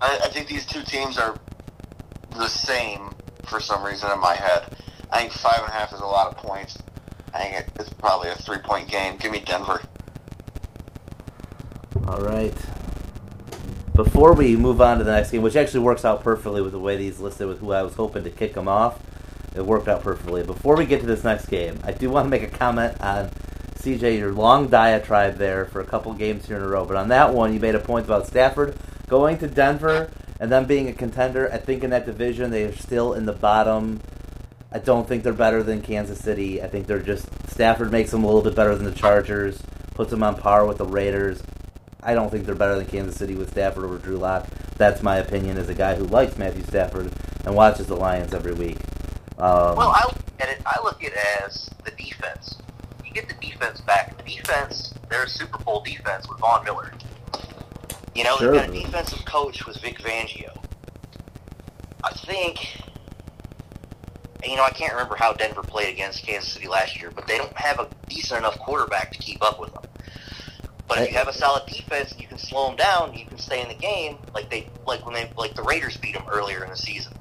I, 0.00 0.20
I 0.24 0.28
think 0.30 0.48
these 0.48 0.66
two 0.66 0.82
teams 0.82 1.18
are 1.18 1.38
the 2.36 2.48
same 2.48 3.14
for 3.44 3.60
some 3.60 3.84
reason 3.84 4.10
in 4.10 4.20
my 4.20 4.34
head. 4.34 4.76
I 5.10 5.20
think 5.20 5.32
five 5.32 5.58
and 5.58 5.68
a 5.68 5.72
half 5.72 5.92
is 5.92 6.00
a 6.00 6.06
lot 6.06 6.28
of 6.28 6.36
points. 6.36 6.78
I 7.34 7.42
think 7.42 7.56
it, 7.56 7.68
it's 7.78 7.90
probably 7.90 8.30
a 8.30 8.34
three 8.34 8.58
point 8.58 8.88
game. 8.88 9.16
Give 9.18 9.30
me 9.30 9.40
Denver. 9.40 9.80
All 12.06 12.20
right. 12.20 12.54
Before 14.04 14.32
we 14.32 14.56
move 14.56 14.80
on 14.80 14.96
to 14.96 15.04
the 15.04 15.12
next 15.12 15.30
game, 15.30 15.42
which 15.42 15.56
actually 15.56 15.80
works 15.80 16.06
out 16.06 16.22
perfectly 16.22 16.62
with 16.62 16.72
the 16.72 16.78
way 16.78 16.96
these 16.96 17.20
listed 17.20 17.46
with 17.46 17.58
who 17.58 17.72
I 17.72 17.82
was 17.82 17.92
hoping 17.96 18.24
to 18.24 18.30
kick 18.30 18.54
them 18.54 18.66
off, 18.66 18.98
it 19.54 19.60
worked 19.60 19.88
out 19.88 20.02
perfectly. 20.02 20.42
Before 20.42 20.74
we 20.74 20.86
get 20.86 21.00
to 21.02 21.06
this 21.06 21.22
next 21.22 21.48
game, 21.48 21.78
I 21.84 21.92
do 21.92 22.08
want 22.08 22.24
to 22.24 22.30
make 22.30 22.42
a 22.42 22.46
comment 22.46 22.98
on 23.02 23.28
CJ, 23.74 24.18
your 24.18 24.32
long 24.32 24.68
diatribe 24.68 25.36
there 25.36 25.66
for 25.66 25.82
a 25.82 25.84
couple 25.84 26.14
games 26.14 26.46
here 26.46 26.56
in 26.56 26.62
a 26.62 26.66
row. 26.66 26.86
But 26.86 26.96
on 26.96 27.08
that 27.08 27.34
one, 27.34 27.52
you 27.52 27.60
made 27.60 27.74
a 27.74 27.78
point 27.78 28.06
about 28.06 28.26
Stafford 28.26 28.74
going 29.06 29.36
to 29.36 29.46
Denver 29.46 30.10
and 30.40 30.50
them 30.50 30.64
being 30.64 30.88
a 30.88 30.94
contender. 30.94 31.52
I 31.52 31.58
think 31.58 31.84
in 31.84 31.90
that 31.90 32.06
division, 32.06 32.50
they 32.50 32.64
are 32.64 32.74
still 32.74 33.12
in 33.12 33.26
the 33.26 33.34
bottom. 33.34 34.00
I 34.72 34.78
don't 34.78 35.06
think 35.06 35.24
they're 35.24 35.34
better 35.34 35.62
than 35.62 35.82
Kansas 35.82 36.20
City. 36.20 36.62
I 36.62 36.68
think 36.68 36.86
they're 36.86 37.02
just 37.02 37.28
Stafford 37.50 37.92
makes 37.92 38.12
them 38.12 38.24
a 38.24 38.26
little 38.26 38.40
bit 38.40 38.54
better 38.54 38.74
than 38.74 38.86
the 38.86 38.98
Chargers, 38.98 39.62
puts 39.92 40.10
them 40.10 40.22
on 40.22 40.36
par 40.36 40.64
with 40.64 40.78
the 40.78 40.86
Raiders. 40.86 41.42
I 42.02 42.14
don't 42.14 42.30
think 42.30 42.46
they're 42.46 42.54
better 42.54 42.76
than 42.76 42.86
Kansas 42.86 43.16
City 43.16 43.34
with 43.34 43.50
Stafford 43.50 43.84
over 43.84 43.98
Drew 43.98 44.16
Lock. 44.16 44.46
That's 44.76 45.02
my 45.02 45.16
opinion 45.18 45.58
as 45.58 45.68
a 45.68 45.74
guy 45.74 45.94
who 45.94 46.04
likes 46.04 46.38
Matthew 46.38 46.62
Stafford 46.64 47.12
and 47.44 47.54
watches 47.54 47.86
the 47.86 47.96
Lions 47.96 48.32
every 48.32 48.54
week. 48.54 48.78
Um, 49.38 49.76
Well, 49.76 49.92
I 49.94 50.04
look 50.06 50.16
at 50.38 50.48
it. 50.48 50.62
I 50.66 50.80
look 50.82 51.02
at 51.04 51.12
it 51.12 51.44
as 51.44 51.68
the 51.84 51.90
defense. 51.92 52.56
You 53.04 53.12
get 53.12 53.28
the 53.28 53.34
defense 53.46 53.80
back. 53.82 54.16
The 54.16 54.22
defense, 54.22 54.94
they're 55.10 55.24
a 55.24 55.28
Super 55.28 55.58
Bowl 55.58 55.82
defense 55.82 56.28
with 56.28 56.38
Von 56.38 56.64
Miller. 56.64 56.92
You 58.14 58.24
know, 58.24 58.36
Sure. 58.38 58.52
they've 58.52 58.60
got 58.62 58.70
a 58.70 58.72
defensive 58.80 59.24
coach 59.24 59.66
with 59.66 59.76
Vic 59.78 59.98
Fangio. 59.98 60.56
I 62.02 62.12
think. 62.14 62.76
You 64.42 64.56
know, 64.56 64.64
I 64.64 64.70
can't 64.70 64.92
remember 64.92 65.16
how 65.16 65.34
Denver 65.34 65.62
played 65.62 65.92
against 65.92 66.24
Kansas 66.26 66.50
City 66.54 66.66
last 66.66 66.98
year, 66.98 67.10
but 67.14 67.26
they 67.26 67.36
don't 67.36 67.54
have 67.58 67.78
a 67.78 67.88
decent 68.08 68.38
enough 68.38 68.58
quarterback 68.58 69.12
to 69.12 69.18
keep 69.18 69.42
up 69.44 69.60
with 69.60 69.70
them. 69.74 69.82
But 70.90 70.98
if 71.02 71.12
you 71.12 71.18
have 71.18 71.28
a 71.28 71.32
solid 71.32 71.66
defense, 71.66 72.14
you 72.18 72.26
can 72.26 72.36
slow 72.36 72.66
them 72.66 72.76
down. 72.76 73.14
You 73.14 73.24
can 73.24 73.38
stay 73.38 73.62
in 73.62 73.68
the 73.68 73.74
game, 73.76 74.18
like 74.34 74.50
they 74.50 74.68
like 74.88 75.06
when 75.06 75.14
they 75.14 75.30
like 75.36 75.54
the 75.54 75.62
Raiders 75.62 75.96
beat 75.96 76.14
them 76.14 76.24
earlier 76.28 76.64
in 76.64 76.70
the 76.70 76.76
season, 76.76 77.12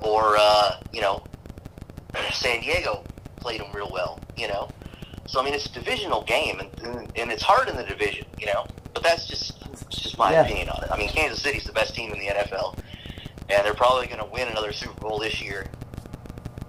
or 0.00 0.36
uh, 0.38 0.76
you 0.92 1.00
know, 1.00 1.24
San 2.32 2.60
Diego 2.60 3.02
played 3.38 3.60
them 3.60 3.68
real 3.72 3.90
well. 3.90 4.20
You 4.36 4.48
know, 4.48 4.68
so 5.26 5.40
I 5.40 5.44
mean 5.46 5.54
it's 5.54 5.64
a 5.64 5.72
divisional 5.72 6.24
game, 6.24 6.60
and, 6.60 6.68
and 6.84 7.12
and 7.16 7.32
it's 7.32 7.42
hard 7.42 7.70
in 7.70 7.76
the 7.76 7.84
division. 7.84 8.26
You 8.38 8.48
know, 8.48 8.66
but 8.92 9.02
that's 9.02 9.26
just 9.26 9.54
it's 9.72 9.98
just 9.98 10.18
my 10.18 10.32
Yeah. 10.32 10.42
opinion 10.42 10.68
on 10.68 10.84
it. 10.84 10.90
I 10.92 10.98
mean, 10.98 11.08
Kansas 11.08 11.40
City's 11.40 11.64
the 11.64 11.72
best 11.72 11.94
team 11.94 12.12
in 12.12 12.18
the 12.20 12.26
NFL, 12.26 12.76
and 13.48 13.64
they're 13.64 13.72
probably 13.72 14.08
going 14.08 14.20
to 14.20 14.26
win 14.30 14.46
another 14.48 14.72
Super 14.74 15.00
Bowl 15.00 15.18
this 15.18 15.40
year. 15.40 15.66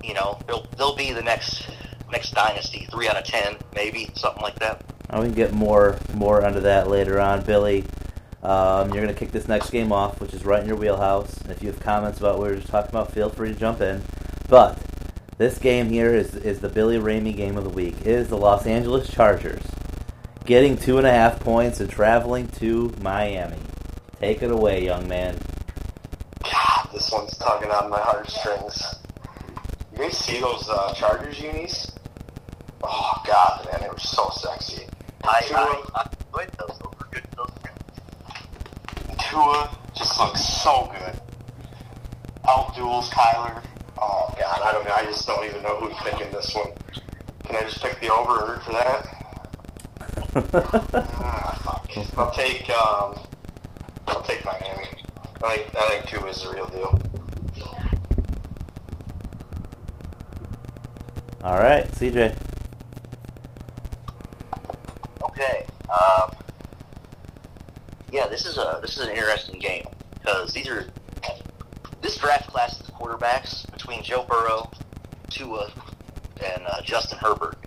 You 0.01 0.13
know, 0.13 0.39
they'll 0.47 0.65
they'll 0.77 0.95
be 0.95 1.11
the 1.11 1.23
next 1.23 1.67
next 2.09 2.31
dynasty, 2.31 2.87
three 2.89 3.09
out 3.09 3.17
of 3.17 3.25
ten, 3.25 3.57
maybe 3.75 4.09
something 4.15 4.41
like 4.41 4.57
that. 4.59 4.81
We 5.13 5.25
can 5.25 5.33
get 5.33 5.53
more 5.53 5.97
more 6.13 6.45
onto 6.45 6.61
that 6.61 6.89
later 6.89 7.19
on. 7.19 7.43
Billy, 7.43 7.85
um, 8.43 8.87
you're 8.93 9.03
going 9.03 9.13
to 9.13 9.13
kick 9.13 9.31
this 9.31 9.47
next 9.47 9.69
game 9.69 9.91
off, 9.91 10.21
which 10.21 10.33
is 10.33 10.45
right 10.45 10.61
in 10.61 10.67
your 10.67 10.77
wheelhouse. 10.77 11.37
And 11.41 11.51
if 11.51 11.61
you 11.61 11.69
have 11.69 11.79
comments 11.79 12.19
about 12.19 12.39
what 12.39 12.49
we 12.49 12.55
were 12.55 12.61
talking 12.61 12.89
about, 12.89 13.11
feel 13.11 13.29
free 13.29 13.53
to 13.53 13.59
jump 13.59 13.81
in. 13.81 14.01
But 14.47 14.79
this 15.37 15.57
game 15.57 15.89
here 15.89 16.13
is 16.13 16.35
is 16.35 16.59
the 16.59 16.69
Billy 16.69 16.97
Ramey 16.97 17.35
game 17.35 17.57
of 17.57 17.63
the 17.63 17.69
week. 17.69 17.95
It 18.01 18.07
is 18.07 18.29
the 18.29 18.37
Los 18.37 18.65
Angeles 18.65 19.09
Chargers 19.09 19.63
getting 20.45 20.77
two 20.77 20.97
and 20.97 21.05
a 21.05 21.11
half 21.11 21.39
points 21.39 21.79
and 21.79 21.89
traveling 21.89 22.47
to 22.47 22.93
Miami. 23.01 23.57
Take 24.19 24.41
it 24.41 24.51
away, 24.51 24.83
young 24.83 25.07
man. 25.07 25.37
This 26.93 27.09
one's 27.11 27.37
tugging 27.37 27.71
on 27.71 27.89
my 27.89 27.99
heartstrings. 27.99 28.95
You 29.93 29.99
guys 29.99 30.17
see 30.17 30.39
those 30.41 30.67
uh, 30.69 30.93
Chargers 30.93 31.39
unis? 31.39 31.91
Oh 32.83 33.13
God, 33.25 33.65
man, 33.65 33.81
they 33.81 33.89
were 33.89 33.97
so 33.97 34.29
sexy. 34.35 34.80
I 35.23 35.41
I, 35.53 35.83
I 35.95 36.09
enjoyed 36.25 36.51
those. 36.57 36.77
Those 36.79 36.93
were 36.99 37.07
good. 37.11 37.23
Those 37.37 37.49
were 37.49 37.69
good. 39.07 39.19
Tua 39.19 39.77
just 39.95 40.19
looks 40.19 40.43
so 40.43 40.91
good. 40.97 41.19
Out 42.47 42.75
duels 42.75 43.09
Kyler. 43.09 43.63
Oh 43.97 44.33
God, 44.37 44.61
I 44.63 44.71
don't 44.71 44.85
know. 44.85 44.93
I 44.93 45.05
just 45.05 45.27
don't 45.27 45.45
even 45.45 45.61
know 45.63 45.77
who's 45.79 45.95
picking 45.97 46.31
this 46.31 46.53
one. 46.55 46.71
Can 47.45 47.55
I 47.55 47.61
just 47.61 47.81
pick 47.81 47.99
the 47.99 48.11
over 48.11 48.59
for 48.65 48.71
that? 48.73 49.07
Ah. 51.13 51.51
I'll 52.17 52.31
take 52.31 52.69
um, 52.69 53.19
I'll 54.07 54.21
take 54.21 54.45
Miami. 54.45 54.87
I 55.43 55.57
think 55.57 55.75
I 55.75 55.89
think 55.89 56.05
Tua 56.07 56.29
is 56.29 56.43
the 56.43 56.51
real 56.51 56.67
deal. 56.67 57.01
All 61.43 61.57
right, 61.57 61.85
CJ. 61.91 62.37
Okay. 65.23 65.65
Um, 65.89 66.31
yeah, 68.11 68.27
this 68.27 68.45
is 68.45 68.57
a 68.57 68.79
this 68.81 68.97
is 68.97 69.07
an 69.07 69.09
interesting 69.09 69.59
game 69.59 69.85
because 70.13 70.53
these 70.53 70.67
are 70.67 70.87
this 72.01 72.17
draft 72.17 72.47
class 72.47 72.79
of 72.79 72.87
quarterbacks 72.87 73.69
between 73.71 74.03
Joe 74.03 74.25
Burrow, 74.27 74.69
Tua, 75.29 75.71
and 76.43 76.63
uh, 76.67 76.81
Justin 76.81 77.19
Herbert. 77.19 77.57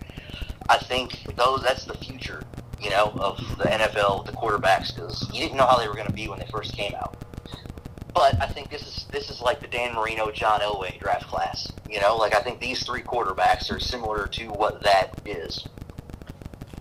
I 0.69 0.79
think 0.79 1.25
those 1.37 1.63
that's 1.63 1.85
the 1.85 1.95
future, 1.95 2.43
you 2.81 2.91
know, 2.91 3.13
of 3.17 3.39
the 3.59 3.65
NFL, 3.65 4.27
the 4.27 4.33
quarterbacks, 4.33 4.95
because 4.95 5.29
you 5.33 5.41
didn't 5.41 5.57
know 5.57 5.67
how 5.67 5.79
they 5.79 5.89
were 5.89 5.95
going 5.95 6.07
to 6.07 6.13
be 6.13 6.29
when 6.29 6.39
they 6.39 6.47
first 6.47 6.75
came 6.75 6.95
out. 6.95 7.17
But 8.15 8.41
I 8.41 8.47
think 8.47 8.71
this 8.71 8.83
is 8.83 9.07
this 9.11 9.31
is 9.31 9.41
like 9.41 9.61
the 9.61 9.67
Dan 9.67 9.95
Marino, 9.95 10.31
John 10.31 10.61
Elway 10.61 10.99
draft 11.01 11.27
class. 11.27 11.73
You 11.89 12.01
know, 12.01 12.17
like 12.17 12.35
I 12.35 12.41
think 12.41 12.61
these 12.61 12.85
three 12.85 13.03
quarterbacks 13.03 13.75
are 13.75 13.81
similar 13.81 14.27
to 14.29 14.49
what 14.49 14.83
that 14.83 15.21
is 15.25 15.67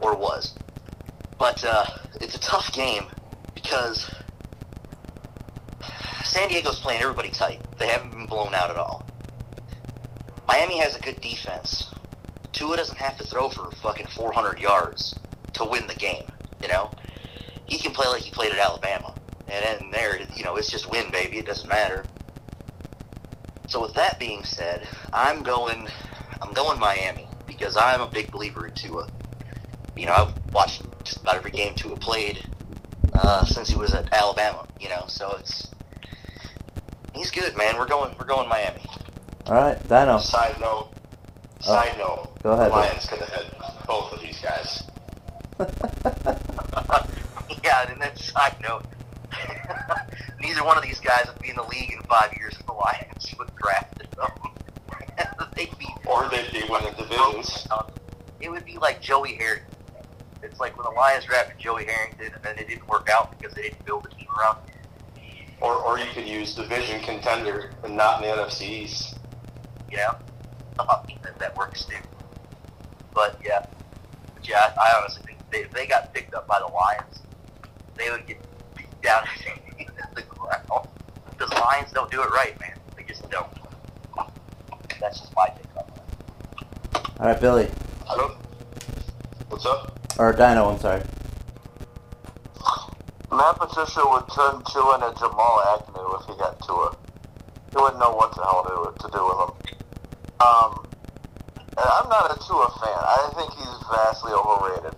or 0.02 0.16
was. 0.16 0.54
But 1.40 1.64
uh, 1.64 1.86
it's 2.22 2.36
a 2.36 2.40
tough 2.40 2.72
game 2.74 3.06
because 3.64 4.14
San 6.24 6.50
Diego's 6.50 6.80
playing 6.80 7.02
everybody 7.02 7.30
tight. 7.30 7.62
They 7.78 7.88
haven't 7.88 8.12
been 8.12 8.26
blown 8.26 8.54
out 8.54 8.70
at 8.70 8.78
all. 8.78 9.06
Miami 10.48 10.78
has 10.80 10.96
a 10.96 11.00
good 11.00 11.20
defense. 11.22 11.92
Tua 12.52 12.78
doesn't 12.78 12.98
have 12.98 13.18
to 13.18 13.24
throw 13.24 13.50
for 13.50 13.72
fucking 13.72 14.08
400 14.08 14.60
yards 14.60 15.16
to 15.54 15.66
win 15.66 15.88
the 15.88 15.96
game. 15.96 16.26
You 16.62 16.68
know, 16.68 16.92
he 17.66 17.78
can 17.78 17.94
play 17.94 18.08
like 18.08 18.22
he 18.22 18.32
played 18.32 18.52
at 18.52 18.60
Alabama, 18.60 19.16
and 19.48 19.64
then 19.66 19.92
there, 19.92 20.20
you 20.36 20.44
know, 20.44 20.56
it's 20.58 20.70
just 20.70 20.92
win, 20.92 21.10
baby. 21.12 21.38
It 21.38 21.46
doesn't 21.46 21.68
matter. 21.70 22.06
So 23.68 23.82
with 23.82 23.94
that 23.96 24.20
being 24.20 24.44
said, 24.44 24.88
I'm 25.14 25.42
going, 25.42 25.88
I'm 26.42 26.54
going 26.54 26.80
Miami 26.80 27.28
because 27.48 27.78
I'm 27.78 28.02
a 28.02 28.08
big 28.08 28.32
believer 28.32 28.68
in 28.68 28.74
Tua. 28.74 29.08
You 29.96 30.06
know, 30.06 30.14
I've 30.14 30.54
watched 30.54 30.84
just 31.04 31.22
about 31.22 31.36
every 31.36 31.52
game 31.52 31.74
Tua 31.74 31.96
played 31.96 32.46
uh, 33.16 33.46
since 33.46 33.70
he 33.70 33.76
was 33.76 33.94
at 33.94 34.12
Alabama. 34.14 34.66
You 34.80 34.90
know, 34.90 35.06
so 35.08 35.36
it's 35.40 35.70
He's 37.14 37.30
good, 37.30 37.56
man. 37.56 37.78
We're 37.78 37.88
going. 37.88 38.16
We're 38.20 38.26
going 38.26 38.50
Miami. 38.50 38.82
All 39.46 39.54
right, 39.54 39.78
Dyno. 39.84 40.20
Side 40.20 40.60
note. 40.60 40.90
Side 41.60 41.96
note. 41.98 42.30
Go 42.42 42.54
ahead, 42.54 42.72
The 42.72 42.76
Lions 42.76 43.06
could 43.06 43.20
have 43.20 43.30
had 43.30 43.86
both 43.86 44.12
of 44.14 44.22
these 44.22 44.42
guys. 44.42 44.84
yeah, 47.64 47.90
and 47.90 48.02
then 48.02 48.16
side 48.18 48.56
note, 48.62 48.84
neither 50.42 50.64
one 50.64 50.76
of 50.76 50.84
these 50.84 51.00
guys 51.00 51.28
would 51.28 51.40
be 51.42 51.50
in 51.50 51.56
the 51.56 51.64
league 51.64 51.92
in 51.92 52.02
five 52.04 52.34
years 52.38 52.56
if 52.60 52.66
the 52.66 52.74
Lions 52.74 53.34
would 53.38 53.54
draft 53.56 54.00
them. 54.00 54.30
They'd 55.56 55.78
be 55.78 55.88
Or 56.06 56.28
they'd 56.30 56.52
be 56.52 56.64
winning 56.68 56.94
divisions. 56.98 57.68
It 58.40 58.50
would 58.50 58.66
be 58.66 58.78
like 58.80 59.02
Joey 59.02 59.36
Harrington. 59.36 59.68
It's 60.44 60.60
like 60.60 60.78
when 60.78 60.84
the 60.84 61.00
Lions 61.00 61.26
drafted 61.26 61.58
Joey 61.58 61.86
Harrington 61.86 62.34
and 62.34 62.44
then 62.44 62.58
it 62.58 62.68
didn't 62.68 62.88
work 62.88 63.10
out 63.10 63.38
because 63.38 63.54
they 63.54 63.64
didn't 63.64 63.86
build 63.86 64.06
a 64.06 64.16
team 64.16 64.28
around. 64.40 64.58
him. 64.68 64.80
Or, 65.62 65.76
or 65.76 65.98
you 65.98 66.06
could 66.14 66.28
use 66.28 66.54
division 66.54 67.02
contender 67.02 67.72
and 67.84 67.96
not 67.96 68.22
in 68.22 68.30
the 68.30 68.36
NFC 68.36 68.62
East. 68.70 69.18
You 69.90 69.98
know, 69.98 70.16
I 70.80 71.04
mean, 71.08 71.20
that, 71.24 71.40
that 71.40 71.56
works 71.58 71.86
too. 71.86 71.96
But 73.14 73.40
yeah, 73.46 73.66
but 74.34 74.48
yeah, 74.48 74.74
I, 74.78 74.90
I 74.90 75.00
honestly 75.00 75.24
think 75.26 75.40
they, 75.52 75.60
if 75.60 75.72
they 75.72 75.86
got 75.86 76.14
picked 76.14 76.34
up 76.34 76.48
by 76.48 76.60
the 76.60 76.66
Lions, 76.74 77.22
they 77.96 78.10
would 78.10 78.26
get 78.26 78.38
beat 78.76 79.02
down 79.02 79.24
at 80.02 80.16
the 80.16 80.24
ground. 80.24 80.88
Because 81.30 81.50
the 81.50 81.60
Lions 81.60 81.92
don't 81.92 82.12
do 82.12 82.22
it 82.22 82.30
right, 82.32 82.60
man. 82.60 82.78
They 82.98 83.04
just 83.04 83.30
don't. 83.30 83.48
That's 85.00 85.20
just 85.20 85.36
my 85.36 85.48
take 85.48 85.78
on 85.78 85.86
that. 85.96 87.20
All 87.20 87.28
right, 87.28 87.40
Billy 87.40 87.70
Hello. 88.06 88.36
What's 89.50 89.66
up? 89.66 90.03
Or 90.20 90.34
Dyno. 90.34 90.74
I'm 90.74 90.80
sorry. 90.80 91.02
Matt 93.32 93.58
Patricia 93.58 94.02
would 94.06 94.30
turn 94.30 94.62
Tua 94.70 94.96
into 95.02 95.10
Jamal 95.18 95.58
Agnew 95.74 96.14
if 96.22 96.26
he 96.30 96.38
got 96.38 96.62
Tua. 96.62 96.96
He 97.72 97.78
wouldn't 97.82 98.00
know 98.00 98.14
what 98.14 98.36
the 98.36 98.44
hell 98.44 98.62
to, 98.62 99.10
do 99.10 99.22
with 99.26 99.40
him. 99.42 99.52
Um, 100.40 100.86
and 101.74 101.88
I'm 101.90 102.08
not 102.10 102.30
a 102.30 102.38
Tua 102.46 102.70
fan. 102.78 102.94
I 102.94 103.32
think 103.34 103.54
he's 103.58 103.74
vastly 103.90 104.34
overrated. 104.38 104.94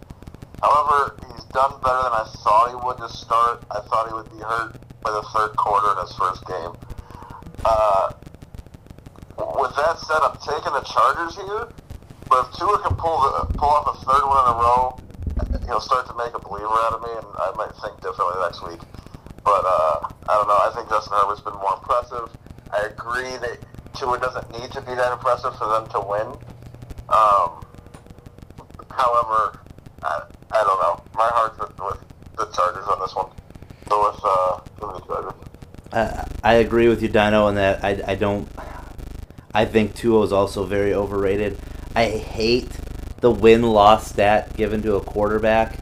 However, 0.61 1.15
he's 1.31 1.45
done 1.55 1.79
better 1.79 2.03
than 2.03 2.11
I 2.11 2.27
thought 2.43 2.69
he 2.69 2.75
would 2.75 2.97
to 2.97 3.07
start. 3.07 3.63
I 3.71 3.79
thought 3.87 4.09
he 4.09 4.13
would 4.13 4.29
be 4.35 4.43
hurt 4.43 4.75
by 5.01 5.11
the 5.11 5.23
third 5.31 5.55
quarter 5.55 5.95
in 5.95 6.05
his 6.05 6.11
first 6.17 6.45
game. 6.45 6.75
Uh, 7.63 8.11
with 9.55 9.71
that 9.79 9.95
said, 9.99 10.19
I'm 10.19 10.35
taking 10.43 10.73
the 10.75 10.83
Chargers 10.83 11.35
here. 11.39 11.71
But 12.27 12.47
if 12.47 12.59
Tua 12.59 12.83
can 12.83 12.97
pull 12.97 13.21
the, 13.21 13.53
pull 13.55 13.69
off 13.69 13.95
a 13.95 14.05
third 14.05 14.27
one 14.27 14.43
in 14.43 14.51
a 14.51 14.57
row, 14.59 14.99
he'll 15.65 15.81
start 15.81 16.07
to 16.07 16.15
make 16.15 16.33
a 16.33 16.39
believer 16.39 16.67
out 16.67 16.93
of 16.93 17.01
me, 17.01 17.09
and 17.11 17.27
I 17.37 17.51
might 17.55 17.73
think 17.81 17.99
differently 18.01 18.41
next 18.41 18.63
week. 18.63 18.79
But 19.43 19.63
uh, 19.65 20.09
I 20.29 20.33
don't 20.33 20.47
know. 20.47 20.57
I 20.57 20.71
think 20.75 20.89
Justin 20.89 21.13
Herbert's 21.17 21.41
been 21.41 21.53
more 21.53 21.75
impressive. 21.77 22.29
I 22.71 22.87
agree 22.87 23.37
that 23.37 23.59
Tua 23.93 24.19
doesn't 24.19 24.51
need 24.51 24.71
to 24.71 24.81
be 24.81 24.93
that 24.95 25.11
impressive 25.13 25.55
for 25.57 25.67
them 25.67 25.87
to 25.89 25.99
win. 26.01 26.27
Um, 27.09 27.65
however, 28.89 29.59
I, 30.03 30.23
I 30.51 30.63
don't 30.63 30.81
know. 30.81 31.03
My 31.13 31.29
heart's 31.33 31.59
with, 31.59 31.79
with 31.79 31.99
the 32.37 32.45
Chargers 32.55 32.87
on 32.87 32.99
this 32.99 33.15
one. 33.15 33.29
So 33.87 34.11
with 34.11 34.19
uh, 34.23 34.59
me 34.81 34.99
the 34.99 35.05
Chargers. 35.05 35.33
I, 35.93 36.27
I 36.43 36.53
agree 36.55 36.87
with 36.87 37.01
you, 37.01 37.09
Dyno, 37.09 37.49
in 37.49 37.55
that 37.55 37.83
I, 37.83 38.01
I 38.07 38.15
don't. 38.15 38.47
I 39.53 39.63
think 39.63 39.95
Tua 39.95 40.23
is 40.23 40.33
also 40.33 40.65
very 40.65 40.93
overrated. 40.93 41.57
I 41.95 42.07
hate 42.07 42.69
the 43.25 43.31
win 43.31 43.63
loss 43.63 44.07
stat 44.07 44.55
given 44.55 44.83
to 44.83 44.97
a 44.97 45.01
quarterback. 45.01 45.79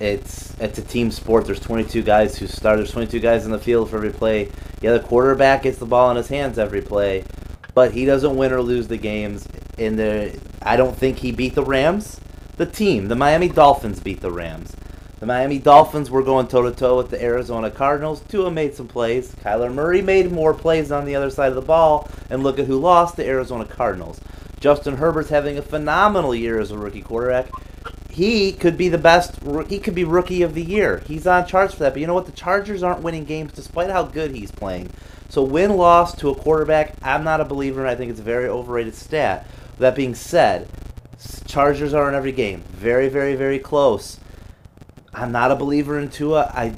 It's 0.00 0.52
it's 0.60 0.76
a 0.76 0.82
team 0.82 1.10
sport. 1.10 1.46
There's 1.46 1.58
22 1.58 2.02
guys 2.02 2.36
who 2.36 2.46
start. 2.46 2.76
There's 2.76 2.90
22 2.90 3.20
guys 3.20 3.46
in 3.46 3.52
the 3.52 3.58
field 3.58 3.88
for 3.88 3.96
every 3.96 4.10
play. 4.10 4.50
Yeah, 4.82 4.92
the 4.92 5.00
quarterback 5.00 5.62
gets 5.62 5.78
the 5.78 5.86
ball 5.86 6.10
in 6.10 6.18
his 6.18 6.28
hands 6.28 6.58
every 6.58 6.82
play, 6.82 7.24
but 7.72 7.92
he 7.92 8.04
doesn't 8.04 8.36
win 8.36 8.52
or 8.52 8.60
lose 8.60 8.86
the 8.86 8.98
games. 8.98 9.48
In 9.78 9.96
the, 9.96 10.38
I 10.60 10.76
don't 10.76 10.94
think 10.94 11.16
he 11.16 11.32
beat 11.32 11.54
the 11.54 11.64
Rams. 11.64 12.20
The 12.58 12.66
team, 12.66 13.08
the 13.08 13.16
Miami 13.16 13.48
Dolphins, 13.48 14.00
beat 14.00 14.20
the 14.20 14.30
Rams. 14.30 14.76
The 15.20 15.26
Miami 15.26 15.58
Dolphins 15.58 16.10
were 16.10 16.22
going 16.22 16.48
toe 16.48 16.68
to 16.68 16.70
toe 16.70 16.98
with 16.98 17.08
the 17.08 17.22
Arizona 17.22 17.70
Cardinals. 17.70 18.20
Tua 18.28 18.50
made 18.50 18.74
some 18.74 18.88
plays. 18.88 19.34
Kyler 19.36 19.72
Murray 19.72 20.02
made 20.02 20.30
more 20.30 20.52
plays 20.52 20.92
on 20.92 21.06
the 21.06 21.16
other 21.16 21.30
side 21.30 21.48
of 21.48 21.54
the 21.54 21.62
ball. 21.62 22.10
And 22.28 22.42
look 22.42 22.58
at 22.58 22.66
who 22.66 22.78
lost 22.78 23.16
the 23.16 23.26
Arizona 23.26 23.64
Cardinals. 23.64 24.20
Justin 24.64 24.96
Herbert's 24.96 25.28
having 25.28 25.58
a 25.58 25.62
phenomenal 25.62 26.34
year 26.34 26.58
as 26.58 26.70
a 26.70 26.78
rookie 26.78 27.02
quarterback. 27.02 27.50
He 28.08 28.50
could 28.50 28.78
be 28.78 28.88
the 28.88 28.96
best. 28.96 29.38
He 29.68 29.78
could 29.78 29.94
be 29.94 30.04
rookie 30.04 30.40
of 30.40 30.54
the 30.54 30.64
year. 30.64 31.02
He's 31.06 31.26
on 31.26 31.46
charts 31.46 31.74
for 31.74 31.80
that. 31.80 31.92
But 31.92 32.00
you 32.00 32.06
know 32.06 32.14
what? 32.14 32.24
The 32.24 32.32
Chargers 32.32 32.82
aren't 32.82 33.02
winning 33.02 33.26
games 33.26 33.52
despite 33.52 33.90
how 33.90 34.04
good 34.04 34.34
he's 34.34 34.50
playing. 34.50 34.88
So 35.28 35.42
win 35.42 35.76
loss 35.76 36.16
to 36.16 36.30
a 36.30 36.34
quarterback, 36.34 36.94
I'm 37.02 37.24
not 37.24 37.42
a 37.42 37.44
believer, 37.44 37.80
and 37.80 37.90
I 37.90 37.94
think 37.94 38.10
it's 38.10 38.20
a 38.20 38.22
very 38.22 38.48
overrated 38.48 38.94
stat. 38.94 39.46
That 39.80 39.94
being 39.94 40.14
said, 40.14 40.66
Chargers 41.44 41.92
are 41.92 42.08
in 42.08 42.14
every 42.14 42.32
game. 42.32 42.62
Very, 42.70 43.10
very, 43.10 43.34
very 43.34 43.58
close. 43.58 44.18
I'm 45.12 45.30
not 45.30 45.50
a 45.50 45.56
believer 45.56 45.98
in 45.98 46.08
Tua. 46.08 46.50
I, 46.54 46.74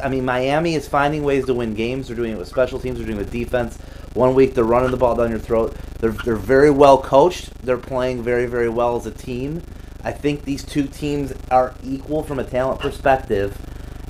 I 0.00 0.08
mean, 0.08 0.24
Miami 0.24 0.76
is 0.76 0.86
finding 0.86 1.24
ways 1.24 1.46
to 1.46 1.54
win 1.54 1.74
games. 1.74 2.06
They're 2.06 2.16
doing 2.16 2.32
it 2.32 2.38
with 2.38 2.46
special 2.46 2.78
teams. 2.78 2.98
They're 2.98 3.06
doing 3.06 3.18
it 3.18 3.22
with 3.22 3.32
defense. 3.32 3.76
One 4.14 4.34
week 4.34 4.54
they're 4.54 4.64
running 4.64 4.90
the 4.92 4.96
ball 4.96 5.14
down 5.16 5.30
your 5.30 5.38
throat. 5.40 5.76
They're 5.98 6.12
they're 6.12 6.36
very 6.36 6.70
well 6.70 6.98
coached. 7.02 7.50
They're 7.64 7.76
playing 7.78 8.22
very 8.22 8.46
very 8.46 8.68
well 8.68 8.96
as 8.96 9.06
a 9.06 9.10
team. 9.10 9.62
I 10.02 10.12
think 10.12 10.44
these 10.44 10.62
two 10.64 10.86
teams 10.86 11.32
are 11.50 11.74
equal 11.82 12.22
from 12.22 12.38
a 12.38 12.44
talent 12.44 12.80
perspective, 12.80 13.56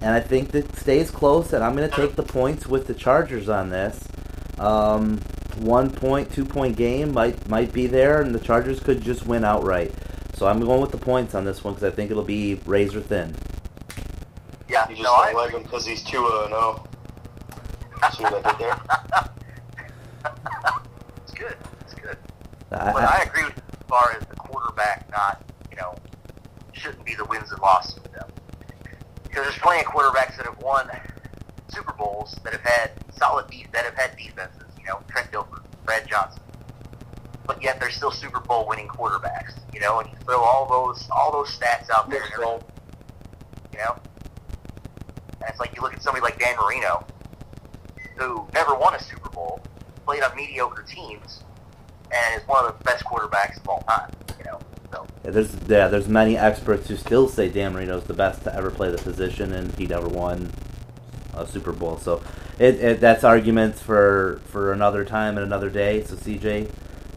and 0.03 0.11
I 0.13 0.21
think 0.21 0.51
that 0.53 0.77
stays 0.77 1.11
close. 1.11 1.53
And 1.53 1.65
I'm 1.65 1.75
going 1.77 1.89
to 1.89 1.97
take 1.97 2.17
the 2.17 2.23
points 2.23 2.67
with 2.67 2.87
the 2.87 2.95
Chargers 2.95 3.49
on 3.49 3.71
this. 3.71 4.07
Um, 4.59 5.19
one 5.59 5.91
point, 5.91 6.33
two 6.33 6.45
point 6.45 6.77
game 6.77 7.13
might 7.15 7.49
might 7.49 7.73
be 7.73 7.87
there, 7.87 8.21
and 8.21 8.35
the 8.35 8.41
Chargers 8.41 8.81
could 8.81 9.01
just 9.03 9.25
win 9.27 9.45
outright. 9.45 9.93
So 10.35 10.47
I'm 10.49 10.61
going 10.61 10.81
with 10.81 10.91
the 10.91 10.99
points 10.99 11.35
on 11.35 11.45
this 11.45 11.63
one 11.63 11.75
because 11.75 11.91
I 11.93 11.95
think 11.95 12.11
it'll 12.11 12.25
be 12.25 12.57
razor 12.67 13.01
thin. 13.01 13.37
Yeah, 14.69 14.89
You 14.89 14.97
just 14.97 15.03
no, 15.05 15.15
I 15.15 15.27
don't 15.27 15.37
like 15.37 15.49
agree. 15.51 15.61
him 15.61 15.63
because 15.63 15.87
he's 15.87 16.03
2 16.03 16.11
0 16.11 16.49
0. 16.49 16.89
See 18.17 18.23
what 18.25 18.45
I 18.45 18.51
did 18.51 18.59
there? 18.61 18.81
It's 21.45 21.55
good. 21.55 21.57
It's 21.81 21.95
good. 21.95 22.19
I, 22.73 22.93
But 22.93 23.05
I 23.05 23.23
agree 23.23 23.45
with 23.45 23.57
you 23.57 23.63
as 23.73 23.87
far 23.89 24.17
as 24.19 24.27
the 24.27 24.37
quarterback 24.37 25.11
not, 25.11 25.43
you 25.71 25.77
know, 25.77 25.95
shouldn't 26.73 27.05
be 27.05 27.15
the 27.15 27.25
wins 27.25 27.51
and 27.53 27.61
losses 27.61 28.03
with 28.03 28.13
them. 28.13 28.29
Because 29.23 29.45
there's 29.45 29.59
plenty 29.59 29.81
of 29.85 29.87
quarterbacks 29.87 30.37
that 30.37 30.47
have 30.47 30.61
won 30.63 30.89
Super 31.69 31.93
Bowls 31.93 32.37
that 32.45 32.53
have 32.53 32.63
had 32.63 32.91
solid 33.17 33.49
de- 33.51 33.67
that 33.73 33.85
have 33.85 33.95
had 33.95 34.17
defenses. 34.17 34.63
You 34.79 34.85
know, 34.87 35.01
Trent 35.09 35.31
Dilfer, 35.33 35.63
Brad 35.85 36.07
Johnson. 36.09 36.41
But 37.47 37.63
yet 37.63 37.79
they're 37.81 37.91
still 37.91 38.11
Super 38.11 38.41
Bowl 38.41 38.67
winning 38.67 38.89
quarterbacks. 38.89 39.55
You 39.73 39.81
know, 39.81 40.01
and 40.01 40.09
you 40.09 40.17
throw 40.25 40.41
all 40.41 40.67
those 40.69 41.09
all 41.11 41.33
those 41.33 41.49
stats 41.59 41.91
out 41.91 42.09
there. 42.11 42.23
And 42.23 42.63
you 43.73 43.79
know, 43.79 43.97
and 45.41 45.49
it's 45.49 45.59
like 45.59 45.75
you 45.75 45.83
look 45.83 45.93
at 45.95 46.03
somebody 46.03 46.23
like 46.23 46.39
Dan 46.39 46.57
Marino, 46.57 47.05
who 48.17 48.47
never 48.55 48.75
won 48.75 48.95
a 48.95 49.01
Super 49.01 49.29
Bowl, 49.31 49.61
played 50.05 50.23
on 50.23 50.35
mediocre 50.37 50.83
teams, 50.83 51.43
and 52.13 52.41
is 52.41 52.47
one 52.49 52.65
of 52.65 52.79
the 52.79 52.85
best 52.85 53.05
quarterbacks 53.05 53.57
of 53.59 53.69
all 53.69 53.83
time. 53.83 54.11
You 54.39 54.45
know, 54.45 54.61
so 54.93 55.07
Yeah, 55.25 55.31
there's 55.31 55.55
yeah, 55.69 55.89
there's 55.89 56.09
many 56.09 56.37
experts 56.37 56.89
who 56.89 56.97
still 56.97 57.29
say 57.29 57.49
Dan 57.49 57.73
Marino's 57.73 58.05
the 58.05 58.15
best 58.15 58.43
to 58.45 58.55
ever 58.55 58.71
play 58.71 58.91
the 58.91 58.99
position, 58.99 59.53
and 59.53 59.75
he 59.77 59.87
never 59.87 60.09
won 60.09 60.51
a 61.35 61.47
Super 61.47 61.73
Bowl. 61.73 61.99
So 61.99 62.23
it, 62.59 62.77
it 62.77 63.01
that's 63.01 63.25
arguments 63.25 63.81
for 63.81 64.41
for 64.47 64.73
another 64.73 65.05
time 65.05 65.37
and 65.37 65.45
another 65.45 65.71
day. 65.71 66.03
So 66.05 66.15
CJ, 66.15 66.71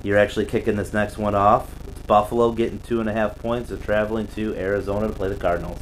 you're 0.03 0.17
actually 0.17 0.45
kicking 0.45 0.75
this 0.75 0.93
next 0.93 1.17
one 1.17 1.35
off. 1.35 1.71
It's 1.87 1.99
Buffalo 2.01 2.51
getting 2.51 2.79
two 2.79 2.99
and 2.99 3.09
a 3.09 3.13
half 3.13 3.37
points. 3.37 3.69
They're 3.69 3.77
traveling 3.77 4.27
to 4.29 4.55
Arizona 4.55 5.07
to 5.07 5.13
play 5.13 5.29
the 5.29 5.35
Cardinals. 5.35 5.79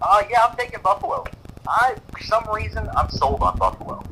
uh, 0.00 0.22
yeah, 0.30 0.46
I'm 0.48 0.56
taking 0.56 0.80
Buffalo. 0.82 1.24
I 1.66 1.96
for 2.12 2.22
some 2.24 2.44
reason 2.54 2.88
I'm 2.96 3.10
sold 3.10 3.42
on 3.42 3.56
Buffalo. 3.58 4.02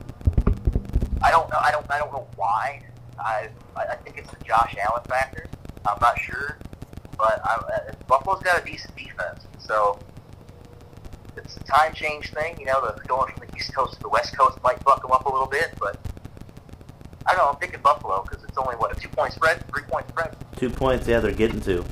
I 1.23 1.31
don't 1.31 1.51
know. 1.51 1.59
I 1.61 1.71
don't. 1.71 1.87
I 1.91 1.99
don't 1.99 2.12
know 2.12 2.27
why. 2.37 2.83
I 3.19 3.49
I 3.77 3.97
think 3.97 4.19
it's 4.19 4.31
the 4.31 4.45
Josh 4.45 4.77
Allen 4.79 5.03
factor. 5.09 5.47
I'm 5.87 5.99
not 6.01 6.19
sure, 6.21 6.59
but 7.17 7.41
I, 7.45 7.55
uh, 7.55 7.93
Buffalo's 8.07 8.43
got 8.43 8.61
a 8.61 8.64
decent 8.64 8.97
defense, 8.97 9.47
so 9.59 9.99
it's 11.37 11.57
a 11.57 11.61
time 11.64 11.95
change 11.95 12.33
thing. 12.33 12.59
You 12.59 12.67
know, 12.67 12.81
the 12.81 13.01
going 13.07 13.33
from 13.33 13.47
the 13.49 13.57
East 13.57 13.75
Coast 13.75 13.95
to 13.95 14.01
the 14.01 14.09
West 14.09 14.37
Coast 14.37 14.59
might 14.62 14.83
buck 14.85 15.03
them 15.03 15.12
up 15.12 15.27
a 15.27 15.31
little 15.31 15.47
bit, 15.47 15.73
but 15.79 15.99
I 17.27 17.35
don't 17.35 17.45
know. 17.45 17.51
I'm 17.51 17.57
picking 17.57 17.81
Buffalo 17.81 18.23
because 18.23 18.45
it's 18.45 18.59
only 18.59 18.77
what 18.77 18.97
a 18.97 19.01
two 19.01 19.09
point 19.09 19.33
spread, 19.33 19.67
three 19.69 19.83
point 19.85 20.09
spread. 20.09 20.37
Two 20.57 20.71
points. 20.71 21.07
Yeah, 21.07 21.21
they're 21.21 21.33
getting 21.33 21.61
two. 21.61 21.85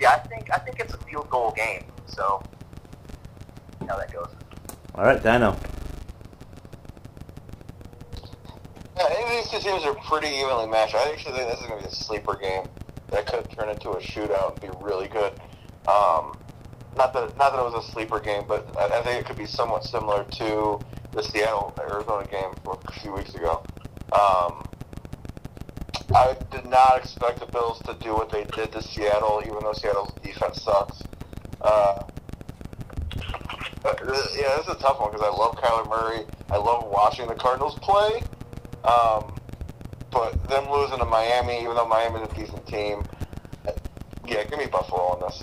Yeah, 0.00 0.10
I 0.10 0.18
think 0.28 0.48
I 0.52 0.58
think 0.58 0.80
it's 0.80 0.94
a 0.94 0.98
field 0.98 1.28
goal 1.30 1.52
game. 1.56 1.84
So, 2.06 2.42
how 3.88 3.96
that 3.96 4.12
goes. 4.12 4.28
All 4.94 5.04
right, 5.04 5.22
Dyno. 5.22 5.56
Yeah, 8.96 9.30
these 9.30 9.50
two 9.50 9.58
teams 9.58 9.84
are 9.84 9.94
pretty 9.94 10.28
evenly 10.28 10.66
matched. 10.68 10.94
I 10.94 11.10
actually 11.10 11.36
think 11.36 11.50
this 11.50 11.60
is 11.60 11.66
going 11.66 11.82
to 11.82 11.88
be 11.88 11.92
a 11.92 11.94
sleeper 11.94 12.36
game 12.36 12.64
that 13.10 13.26
could 13.26 13.50
turn 13.50 13.68
into 13.68 13.90
a 13.90 14.00
shootout 14.00 14.52
and 14.52 14.60
be 14.60 14.84
really 14.84 15.08
good. 15.08 15.32
Um, 15.88 16.38
not 16.96 17.12
that 17.12 17.36
not 17.36 17.52
that 17.52 17.58
it 17.58 17.72
was 17.72 17.84
a 17.84 17.92
sleeper 17.92 18.20
game, 18.20 18.44
but 18.46 18.68
I, 18.78 18.98
I 18.98 19.02
think 19.02 19.20
it 19.20 19.26
could 19.26 19.36
be 19.36 19.46
somewhat 19.46 19.84
similar 19.84 20.24
to 20.24 20.78
the 21.12 21.22
Seattle 21.22 21.74
Arizona 21.80 22.26
game 22.26 22.50
a 22.66 22.92
few 22.92 23.12
weeks 23.12 23.34
ago. 23.34 23.62
Um, 24.12 24.64
I 26.14 26.36
did 26.52 26.66
not 26.66 26.98
expect 26.98 27.40
the 27.40 27.46
Bills 27.46 27.80
to 27.86 27.94
do 27.94 28.14
what 28.14 28.30
they 28.30 28.44
did 28.44 28.70
to 28.72 28.82
Seattle, 28.82 29.42
even 29.44 29.58
though 29.60 29.72
Seattle's 29.72 30.12
defense 30.22 30.62
sucks. 30.62 31.02
Uh, 31.60 32.04
yeah, 33.84 34.56
this 34.56 34.66
is 34.66 34.68
a 34.68 34.78
tough 34.78 35.00
one 35.00 35.10
because 35.10 35.26
I 35.26 35.36
love 35.36 35.56
Kyler 35.56 35.88
Murray. 35.88 36.24
I 36.50 36.56
love 36.56 36.84
watching 36.86 37.26
the 37.26 37.34
Cardinals 37.34 37.76
play. 37.80 38.22
Um, 38.84 39.34
but 40.10 40.48
them 40.48 40.70
losing 40.70 40.98
to 40.98 41.04
Miami, 41.04 41.62
even 41.62 41.74
though 41.74 41.88
Miami's 41.88 42.30
a 42.30 42.34
decent 42.34 42.66
team, 42.66 43.02
yeah, 44.26 44.44
give 44.44 44.58
me 44.58 44.66
Buffalo 44.66 45.00
on 45.00 45.20
this. 45.20 45.42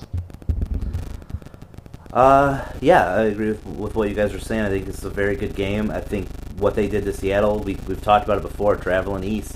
Uh, 2.14 2.66
yeah, 2.82 3.14
I 3.14 3.22
agree 3.24 3.50
with, 3.50 3.66
with 3.66 3.96
what 3.96 4.10
you 4.10 4.16
guys 4.16 4.34
are 4.34 4.40
saying. 4.40 4.64
I 4.64 4.70
think 4.70 4.86
this 4.86 4.98
is 4.98 5.06
a 5.06 5.10
very 5.10 5.36
good 5.36 5.56
game. 5.56 5.92
I 5.92 6.02
think 6.02 6.28
what 6.58 6.76
they 6.76 6.88
did 6.88 7.06
to 7.06 7.14
Seattle, 7.14 7.60
we, 7.60 7.76
we've 7.88 8.02
talked 8.02 8.26
about 8.26 8.38
it 8.38 8.44
before, 8.44 8.76
traveling 8.76 9.24
east 9.24 9.56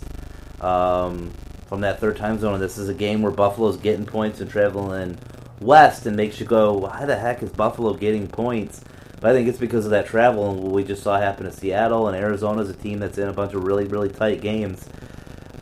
um, 0.61 1.31
from 1.67 1.81
that 1.81 1.99
third 1.99 2.17
time 2.17 2.39
zone. 2.39 2.53
And 2.53 2.63
this 2.63 2.77
is 2.77 2.87
a 2.87 2.93
game 2.93 3.21
where 3.21 3.31
Buffalo's 3.31 3.77
getting 3.77 4.05
points 4.05 4.39
and 4.39 4.49
traveling 4.49 5.17
west 5.59 6.05
and 6.05 6.15
makes 6.15 6.39
you 6.39 6.45
go, 6.45 6.73
why 6.73 7.05
the 7.05 7.17
heck 7.17 7.43
is 7.43 7.51
Buffalo 7.51 7.93
getting 7.93 8.27
points? 8.27 8.81
But 9.25 9.31
I 9.31 9.37
think 9.39 9.47
it's 9.47 9.57
because 9.57 9.85
of 9.85 9.89
that 9.89 10.05
travel 10.05 10.51
and 10.51 10.61
what 10.61 10.71
we 10.71 10.83
just 10.83 11.01
saw 11.01 11.17
happen 11.17 11.47
to 11.47 11.51
Seattle 11.51 12.07
and 12.07 12.15
Arizona's 12.15 12.69
a 12.69 12.75
team 12.75 12.99
that's 12.99 13.17
in 13.17 13.27
a 13.27 13.33
bunch 13.33 13.55
of 13.55 13.63
really, 13.63 13.85
really 13.85 14.07
tight 14.07 14.39
games. 14.39 14.87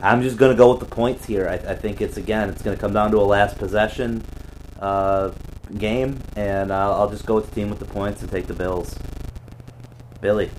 I'm 0.01 0.21
just 0.21 0.35
going 0.35 0.51
to 0.51 0.57
go 0.57 0.71
with 0.71 0.81
the 0.81 0.85
points 0.85 1.23
here. 1.23 1.47
I, 1.47 1.53
I 1.71 1.73
think 1.73 2.01
it's, 2.01 2.17
again, 2.17 2.49
it's 2.49 2.61
going 2.61 2.75
to 2.75 2.81
come 2.81 2.91
down 2.91 3.11
to 3.11 3.19
a 3.19 3.23
last 3.23 3.57
possession 3.57 4.21
uh, 4.81 5.31
game, 5.77 6.19
and 6.35 6.73
I'll, 6.73 6.91
I'll 6.91 7.09
just 7.09 7.25
go 7.25 7.35
with 7.35 7.47
the 7.51 7.55
team 7.55 7.69
with 7.69 7.79
the 7.79 7.85
points 7.85 8.21
and 8.21 8.29
take 8.29 8.47
the 8.47 8.53
Bills. 8.53 8.97
Billy. 10.19 10.49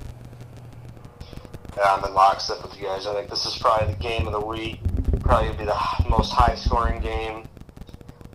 Yeah, 1.77 1.97
I'm 1.97 2.05
in 2.07 2.15
lockstep 2.15 2.63
with 2.63 2.75
you 2.79 2.85
guys. 2.85 3.07
I 3.07 3.13
think 3.13 3.29
this 3.29 3.45
is 3.45 3.59
probably 3.59 3.93
the 3.93 4.01
game 4.01 4.27
of 4.27 4.33
the 4.33 4.41
week. 4.41 4.81
Probably 5.21 5.55
be 5.59 5.67
the 5.67 6.07
most 6.09 6.33
high 6.33 6.55
scoring 6.55 7.03
game. 7.03 7.45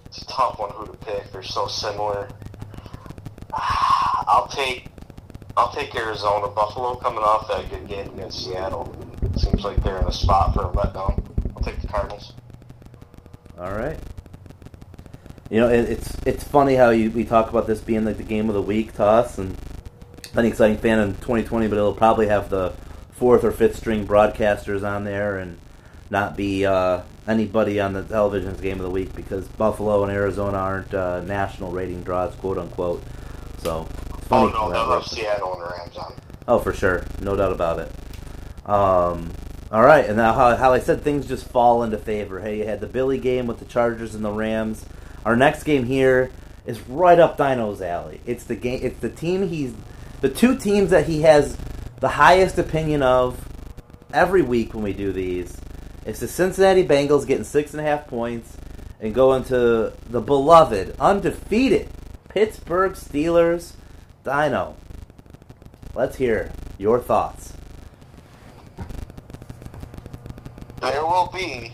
It's 0.05 0.21
a 0.21 0.27
tough 0.27 0.59
one 0.59 0.69
who 0.73 0.85
to 0.85 0.93
pick. 0.93 1.31
They're 1.31 1.41
so 1.41 1.65
similar. 1.65 2.29
I'll 3.53 4.47
take 4.47 4.87
I'll 5.57 5.71
take 5.71 5.93
Arizona. 5.95 6.47
Buffalo 6.47 6.95
coming 6.95 7.19
off 7.19 7.47
that 7.49 7.69
good 7.69 7.87
game 7.87 8.07
against 8.13 8.45
Seattle. 8.45 8.95
Seems 9.37 9.63
like 9.63 9.83
they're 9.83 9.99
in 9.99 10.05
a 10.07 10.11
spot 10.11 10.53
for 10.53 10.65
a 10.65 10.69
letdown. 10.69 11.23
I'll 11.55 11.63
take 11.63 11.81
the 11.81 11.87
Cardinals. 11.87 12.33
All 13.57 13.73
right. 13.73 13.99
You 15.49 15.59
know, 15.59 15.69
it, 15.69 15.89
it's 15.89 16.15
it's 16.25 16.43
funny 16.43 16.75
how 16.75 16.91
you, 16.91 17.11
we 17.11 17.25
talk 17.25 17.49
about 17.49 17.67
this 17.67 17.81
being 17.81 18.05
like 18.05 18.17
the 18.17 18.23
game 18.23 18.49
of 18.49 18.55
the 18.55 18.61
week 18.61 18.93
to 18.93 19.03
us, 19.03 19.37
and 19.37 19.57
an 20.35 20.45
exciting 20.45 20.77
fan 20.77 20.99
in 20.99 21.13
2020, 21.15 21.67
but 21.67 21.77
it'll 21.77 21.93
probably 21.93 22.27
have 22.27 22.49
the 22.49 22.73
fourth 23.11 23.43
or 23.43 23.51
fifth 23.51 23.75
string 23.75 24.07
broadcasters 24.07 24.87
on 24.87 25.03
there 25.03 25.39
and 25.39 25.57
not 26.09 26.37
be 26.37 26.65
uh, 26.65 27.01
anybody 27.27 27.79
on 27.79 27.93
the 27.93 28.03
television's 28.03 28.61
game 28.61 28.77
of 28.77 28.83
the 28.83 28.89
week 28.89 29.13
because 29.15 29.47
Buffalo 29.49 30.03
and 30.03 30.11
Arizona 30.11 30.57
aren't 30.57 30.93
uh, 30.93 31.21
national 31.21 31.71
rating 31.71 32.03
draws, 32.03 32.33
quote 32.35 32.57
unquote. 32.57 33.03
So 33.61 33.85
funny. 34.27 34.53
Oh 34.55 34.69
no, 34.69 34.71
they'll 34.71 34.99
have. 34.99 35.05
Seattle 35.05 35.53
and 35.53 35.61
the 35.61 35.67
Rams 35.67 35.97
on. 35.97 36.13
Oh, 36.47 36.59
for 36.59 36.73
sure, 36.73 37.05
no 37.21 37.35
doubt 37.35 37.51
about 37.51 37.79
it. 37.79 37.91
Um, 38.65 39.31
all 39.71 39.83
right, 39.83 40.05
and 40.05 40.17
now 40.17 40.33
how, 40.33 40.55
how 40.55 40.73
I 40.73 40.79
said 40.79 41.03
things 41.03 41.27
just 41.27 41.45
fall 41.47 41.83
into 41.83 41.97
favor. 41.97 42.39
Hey, 42.39 42.57
you 42.57 42.65
had 42.65 42.81
the 42.81 42.87
Billy 42.87 43.17
game 43.17 43.47
with 43.47 43.59
the 43.59 43.65
Chargers 43.65 44.15
and 44.15 44.23
the 44.23 44.31
Rams. 44.31 44.85
Our 45.25 45.35
next 45.35 45.63
game 45.63 45.85
here 45.85 46.31
is 46.65 46.79
right 46.87 47.19
up 47.19 47.37
Dyno's 47.37 47.81
alley. 47.81 48.21
It's 48.25 48.45
the 48.45 48.55
game. 48.55 48.79
It's 48.81 48.99
the 48.99 49.09
team 49.09 49.47
he's 49.47 49.73
the 50.21 50.29
two 50.29 50.57
teams 50.57 50.89
that 50.89 51.07
he 51.07 51.21
has 51.21 51.57
the 51.99 52.09
highest 52.09 52.57
opinion 52.57 53.01
of 53.03 53.47
every 54.13 54.41
week 54.41 54.73
when 54.73 54.83
we 54.83 54.93
do 54.93 55.11
these. 55.11 55.55
It's 56.05 56.19
the 56.19 56.27
Cincinnati 56.27 56.87
Bengals 56.87 57.27
getting 57.27 57.43
six 57.43 57.73
and 57.73 57.81
a 57.81 57.83
half 57.83 58.07
points 58.07 58.57
and 58.99 59.13
going 59.13 59.43
to 59.45 59.93
the 60.09 60.21
beloved, 60.21 60.95
undefeated 60.99 61.89
Pittsburgh 62.29 62.93
Steelers. 62.93 63.73
Dyno, 64.23 64.75
let's 65.95 66.17
hear 66.17 66.51
your 66.77 66.99
thoughts. 66.99 67.53
There 70.79 71.03
will 71.03 71.31
be, 71.33 71.71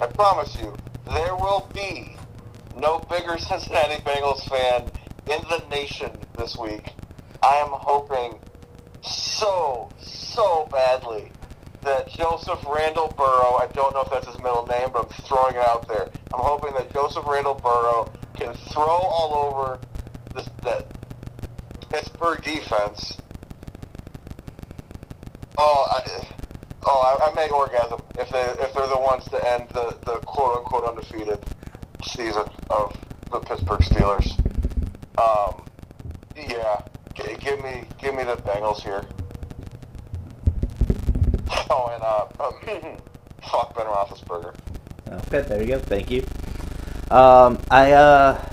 I 0.00 0.06
promise 0.06 0.56
you, 0.56 0.74
there 1.06 1.34
will 1.34 1.68
be 1.74 2.16
no 2.76 3.00
bigger 3.10 3.36
Cincinnati 3.36 4.00
Bengals 4.02 4.48
fan 4.48 4.82
in 5.26 5.42
the 5.48 5.62
nation 5.68 6.12
this 6.38 6.56
week. 6.56 6.92
I 7.42 7.56
am 7.56 7.70
hoping 7.70 8.38
so, 9.02 9.90
so 10.00 10.68
badly 10.70 11.32
that 11.82 12.08
Joseph 12.10 12.64
Randall 12.64 13.12
Burrow, 13.16 13.56
I 13.56 13.66
don't 13.72 13.92
know 13.94 14.02
if 14.02 14.10
that's 14.10 14.26
his 14.26 14.38
middle 14.38 14.66
name, 14.66 14.90
but 14.92 15.06
I'm 15.06 15.24
throwing 15.24 15.56
it 15.56 15.62
out 15.62 15.88
there. 15.88 16.10
I'm 16.32 16.40
hoping 16.40 16.74
that 16.74 16.92
Joseph 16.92 17.26
Randall 17.26 17.54
Burrow 17.54 18.08
can 18.40 18.54
throw 18.54 18.84
all 18.84 19.34
over 19.34 19.78
this, 20.34 20.48
that 20.62 20.86
Pittsburgh 21.90 22.42
defense. 22.42 23.18
Oh, 25.58 25.86
I, 25.90 26.26
oh, 26.84 27.18
I, 27.20 27.30
I 27.30 27.34
may 27.34 27.50
orgasm 27.50 28.00
if 28.18 28.30
they 28.30 28.40
if 28.62 28.72
they're 28.72 28.86
the 28.86 28.98
ones 28.98 29.24
to 29.24 29.52
end 29.52 29.68
the, 29.74 29.96
the 30.06 30.18
quote 30.20 30.56
unquote 30.58 30.84
undefeated 30.84 31.38
season 32.02 32.44
of 32.70 32.96
the 33.30 33.40
Pittsburgh 33.40 33.80
Steelers. 33.80 34.32
Um, 35.18 35.66
yeah, 36.34 36.80
G- 37.14 37.36
give 37.38 37.62
me 37.62 37.84
give 37.98 38.14
me 38.14 38.24
the 38.24 38.36
Bengals 38.36 38.80
here. 38.80 39.04
Oh, 41.68 41.90
and 41.92 42.02
uh, 42.02 42.96
fuck 43.50 43.76
Ben 43.76 43.86
Roethlisberger. 43.86 44.54
Okay, 45.26 45.42
there 45.42 45.60
you 45.60 45.66
go. 45.66 45.78
Thank 45.78 46.10
you. 46.10 46.24
Um, 47.10 47.58
I 47.70 47.92
uh, 47.92 48.44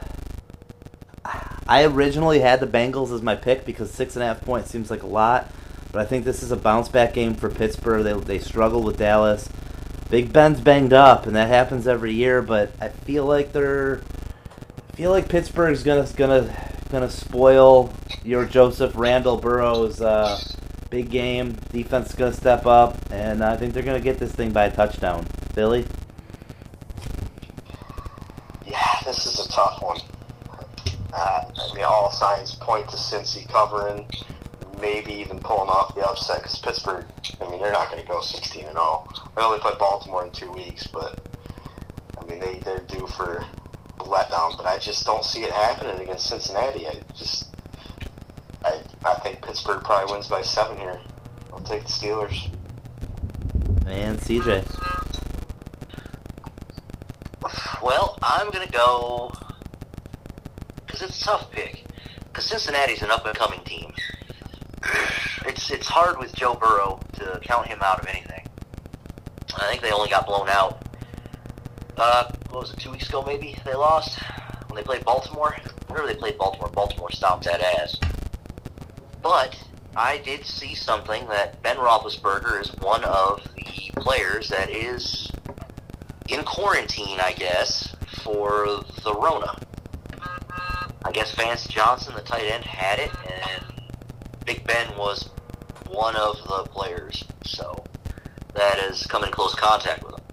I 1.68 1.84
originally 1.84 2.40
had 2.40 2.60
the 2.60 2.68
Bengals 2.68 3.12
as 3.14 3.22
my 3.22 3.36
pick 3.36 3.66
because 3.66 3.92
six 3.92 4.16
and 4.16 4.24
a 4.24 4.28
half 4.28 4.42
points 4.42 4.72
seems 4.72 4.90
like 4.90 5.04
a 5.04 5.08
lot, 5.08 5.52
but 5.92 6.02
I 6.02 6.06
think 6.06 6.26
this 6.26 6.42
is 6.42 6.52
a 6.52 6.56
bounce 6.56 6.90
back 6.90 7.14
game 7.14 7.36
for 7.36 7.50
Pittsburgh. 7.50 8.04
They 8.04 8.14
they 8.14 8.40
struggled 8.40 8.86
with 8.86 8.98
Dallas. 8.98 9.50
Big 10.10 10.32
Ben's 10.32 10.62
banged 10.62 10.94
up, 10.94 11.28
and 11.28 11.36
that 11.36 11.50
happens 11.50 11.88
every 11.88 12.14
year. 12.14 12.42
But 12.42 12.72
I 12.80 12.90
feel 12.90 13.26
like 13.26 13.52
they're 13.52 14.02
I 14.92 14.96
feel 14.96 15.12
like 15.12 15.28
Pittsburgh's 15.28 15.84
gonna 15.84 16.08
gonna 16.16 16.54
gonna 16.90 17.10
spoil 17.10 17.92
your 18.24 18.46
Joseph 18.46 18.94
Randall 18.96 19.38
Burrows 19.38 20.02
uh, 20.02 20.40
big 20.90 21.10
game. 21.10 21.58
Defense 21.72 22.10
is 22.10 22.16
gonna 22.16 22.34
step 22.34 22.66
up, 22.66 22.98
and 23.12 23.44
I 23.44 23.58
think 23.58 23.74
they're 23.74 23.84
gonna 23.84 24.00
get 24.00 24.20
this 24.20 24.32
thing 24.32 24.52
by 24.52 24.66
a 24.66 24.72
touchdown. 24.72 25.26
Philly. 25.54 25.86
Yeah, 28.66 29.02
this 29.06 29.26
is 29.26 29.46
a 29.46 29.50
tough 29.50 29.82
one. 29.82 30.00
Uh, 31.14 31.52
I 31.72 31.76
mean, 31.76 31.84
all 31.84 32.07
signs 32.18 32.56
point 32.56 32.90
to 32.90 32.98
Cincy 32.98 33.48
covering, 33.48 34.08
maybe 34.82 35.14
even 35.14 35.40
pulling 35.40 35.70
off 35.70 35.96
the 35.96 36.08
upset 36.08 36.42
because 36.42 36.60
Pittsburgh. 36.60 37.06
I 37.42 37.50
mean, 37.50 37.62
they're 37.62 37.72
not 37.72 37.92
going 37.92 38.02
to 38.02 38.08
go 38.08 38.22
16 38.22 38.66
and 38.66 38.74
0. 38.74 39.08
They 39.36 39.42
only 39.42 39.60
played 39.60 39.78
Baltimore 39.78 40.26
in 40.26 40.32
two 40.32 40.52
weeks, 40.52 40.88
but 40.88 41.20
I 42.18 42.26
mean, 42.26 42.40
they 42.40 42.60
they're 42.60 42.80
due 42.80 43.08
for 43.08 43.46
a 44.00 44.04
letdown. 44.04 44.58
But 44.58 44.66
I 44.66 44.80
just 44.80 45.06
don't 45.06 45.24
see 45.24 45.44
it 45.44 45.52
happening 45.52 46.00
against 46.02 46.28
Cincinnati. 46.28 46.88
I 46.88 47.00
just, 47.16 47.50
I 48.64 48.82
I 49.06 49.16
think 49.20 49.42
Pittsburgh 49.42 49.84
probably 49.84 50.12
wins 50.14 50.28
by 50.28 50.42
seven 50.42 50.78
here. 50.78 51.00
I'll 51.54 51.62
take 51.62 51.84
the 51.84 51.90
Steelers. 51.90 52.50
And 53.86 54.20
CJ. 54.20 54.66
Well, 57.82 58.18
I'm 58.22 58.50
gonna 58.50 58.68
go 58.68 59.32
because 60.86 61.02
it's 61.02 61.22
a 61.22 61.24
tough 61.24 61.52
pick. 61.52 61.87
Because 62.38 62.52
Cincinnati's 62.52 63.02
an 63.02 63.10
up 63.10 63.26
and 63.26 63.36
coming 63.36 63.62
team. 63.62 63.92
It's 65.48 65.72
it's 65.72 65.88
hard 65.88 66.20
with 66.20 66.36
Joe 66.36 66.54
Burrow 66.54 67.00
to 67.14 67.40
count 67.42 67.66
him 67.66 67.80
out 67.82 68.00
of 68.00 68.06
anything. 68.06 68.46
I 69.56 69.68
think 69.68 69.82
they 69.82 69.90
only 69.90 70.12
got 70.12 70.28
blown 70.28 70.48
out. 70.48 70.86
Uh, 71.98 72.32
what 72.52 72.62
was 72.62 72.74
it? 72.74 72.80
Two 72.80 72.92
weeks 72.92 73.10
ago, 73.10 73.24
maybe 73.26 73.58
they 73.66 73.74
lost 73.74 74.20
when 74.68 74.76
they 74.76 74.84
played 74.84 75.04
Baltimore. 75.04 75.58
Whenever 75.88 76.06
they 76.06 76.14
played 76.14 76.38
Baltimore, 76.38 76.70
Baltimore 76.70 77.10
stomped 77.10 77.46
that 77.46 77.60
ass. 77.60 77.98
But 79.24 79.58
I 79.96 80.20
did 80.20 80.46
see 80.46 80.76
something 80.76 81.28
that 81.30 81.64
Ben 81.64 81.78
Roethlisberger 81.78 82.62
is 82.62 82.72
one 82.76 83.04
of 83.04 83.42
the 83.56 84.00
players 84.00 84.50
that 84.50 84.70
is 84.70 85.32
in 86.30 86.44
quarantine, 86.44 87.20
I 87.20 87.34
guess, 87.34 87.96
for 88.22 88.84
the 89.04 89.16
Rona. 89.16 89.58
I 91.08 91.12
guess 91.12 91.34
Vance 91.36 91.66
Johnson, 91.66 92.16
the 92.16 92.22
tight 92.22 92.44
end, 92.44 92.66
had 92.66 93.00
it, 93.00 93.10
and 93.26 93.64
Big 94.46 94.68
Ben 94.68 94.88
was 94.98 95.30
one 95.88 96.18
of 96.18 96.36
the 96.40 96.70
players. 96.70 97.24
So 97.46 97.82
that 98.54 98.78
has 98.80 99.08
come 99.08 99.24
in 99.24 99.32
close 99.32 99.56
contact 99.56 100.04
with 100.04 100.18
them. 100.18 100.26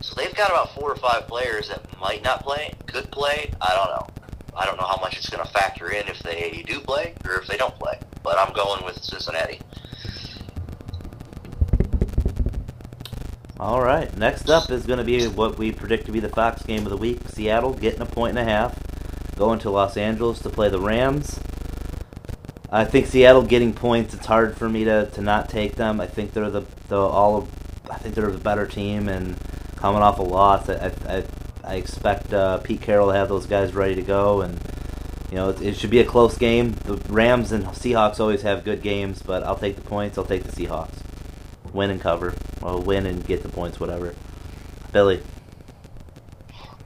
So 0.00 0.16
they've 0.16 0.34
got 0.34 0.50
about 0.50 0.74
four 0.74 0.90
or 0.90 0.96
five 0.96 1.28
players 1.28 1.68
that 1.68 1.84
might 2.00 2.24
not 2.24 2.42
play, 2.42 2.74
could 2.86 3.08
play. 3.12 3.52
I 3.60 3.72
don't 3.76 3.86
know. 3.86 4.24
I 4.56 4.66
don't 4.66 4.76
know 4.80 4.86
how 4.86 4.98
much 5.00 5.16
it's 5.16 5.30
going 5.30 5.46
to 5.46 5.52
factor 5.52 5.90
in 5.90 6.08
if 6.08 6.18
they 6.24 6.64
do 6.66 6.80
play 6.80 7.14
or 7.24 7.36
if 7.36 7.46
they 7.46 7.56
don't 7.56 7.78
play. 7.78 7.96
But 8.24 8.36
I'm 8.36 8.52
going 8.52 8.84
with 8.84 9.00
Cincinnati. 9.04 9.60
All 13.60 13.80
right. 13.80 14.14
Next 14.18 14.50
up 14.50 14.70
is 14.70 14.86
going 14.86 14.98
to 14.98 15.04
be 15.04 15.24
what 15.28 15.56
we 15.56 15.70
predict 15.70 16.06
to 16.06 16.12
be 16.12 16.18
the 16.18 16.28
Fox 16.30 16.64
game 16.64 16.82
of 16.82 16.90
the 16.90 16.96
week: 16.96 17.20
Seattle 17.28 17.74
getting 17.74 18.00
a 18.00 18.06
point 18.06 18.36
and 18.36 18.40
a 18.40 18.50
half 18.50 18.85
going 19.36 19.58
to 19.60 19.70
Los 19.70 19.96
Angeles 19.96 20.40
to 20.40 20.50
play 20.50 20.68
the 20.68 20.80
Rams. 20.80 21.38
I 22.70 22.84
think 22.84 23.06
Seattle 23.06 23.42
getting 23.42 23.72
points. 23.72 24.12
It's 24.14 24.26
hard 24.26 24.56
for 24.56 24.68
me 24.68 24.84
to, 24.84 25.06
to 25.06 25.20
not 25.20 25.48
take 25.48 25.76
them. 25.76 26.00
I 26.00 26.06
think 26.06 26.32
they're 26.32 26.50
the, 26.50 26.64
the 26.88 26.96
all. 26.96 27.48
I 27.88 27.98
think 27.98 28.14
they're 28.14 28.30
the 28.30 28.38
better 28.38 28.66
team, 28.66 29.08
and 29.08 29.36
coming 29.76 30.02
off 30.02 30.18
a 30.18 30.22
loss, 30.22 30.68
I 30.68 30.92
I, 31.06 31.24
I 31.62 31.74
expect 31.76 32.32
uh, 32.32 32.58
Pete 32.58 32.80
Carroll 32.80 33.08
to 33.08 33.14
have 33.14 33.28
those 33.28 33.46
guys 33.46 33.74
ready 33.74 33.94
to 33.94 34.02
go, 34.02 34.40
and 34.40 34.58
you 35.30 35.36
know 35.36 35.50
it, 35.50 35.62
it 35.62 35.76
should 35.76 35.90
be 35.90 36.00
a 36.00 36.04
close 36.04 36.36
game. 36.36 36.72
The 36.72 36.96
Rams 37.08 37.52
and 37.52 37.64
Seahawks 37.66 38.18
always 38.18 38.42
have 38.42 38.64
good 38.64 38.82
games, 38.82 39.22
but 39.22 39.44
I'll 39.44 39.56
take 39.56 39.76
the 39.76 39.82
points. 39.82 40.18
I'll 40.18 40.24
take 40.24 40.42
the 40.42 40.52
Seahawks. 40.52 40.98
Win 41.72 41.90
and 41.90 42.00
cover. 42.00 42.34
Well, 42.60 42.82
win 42.82 43.06
and 43.06 43.24
get 43.24 43.42
the 43.42 43.48
points, 43.48 43.78
whatever. 43.78 44.14
Billy. 44.92 45.22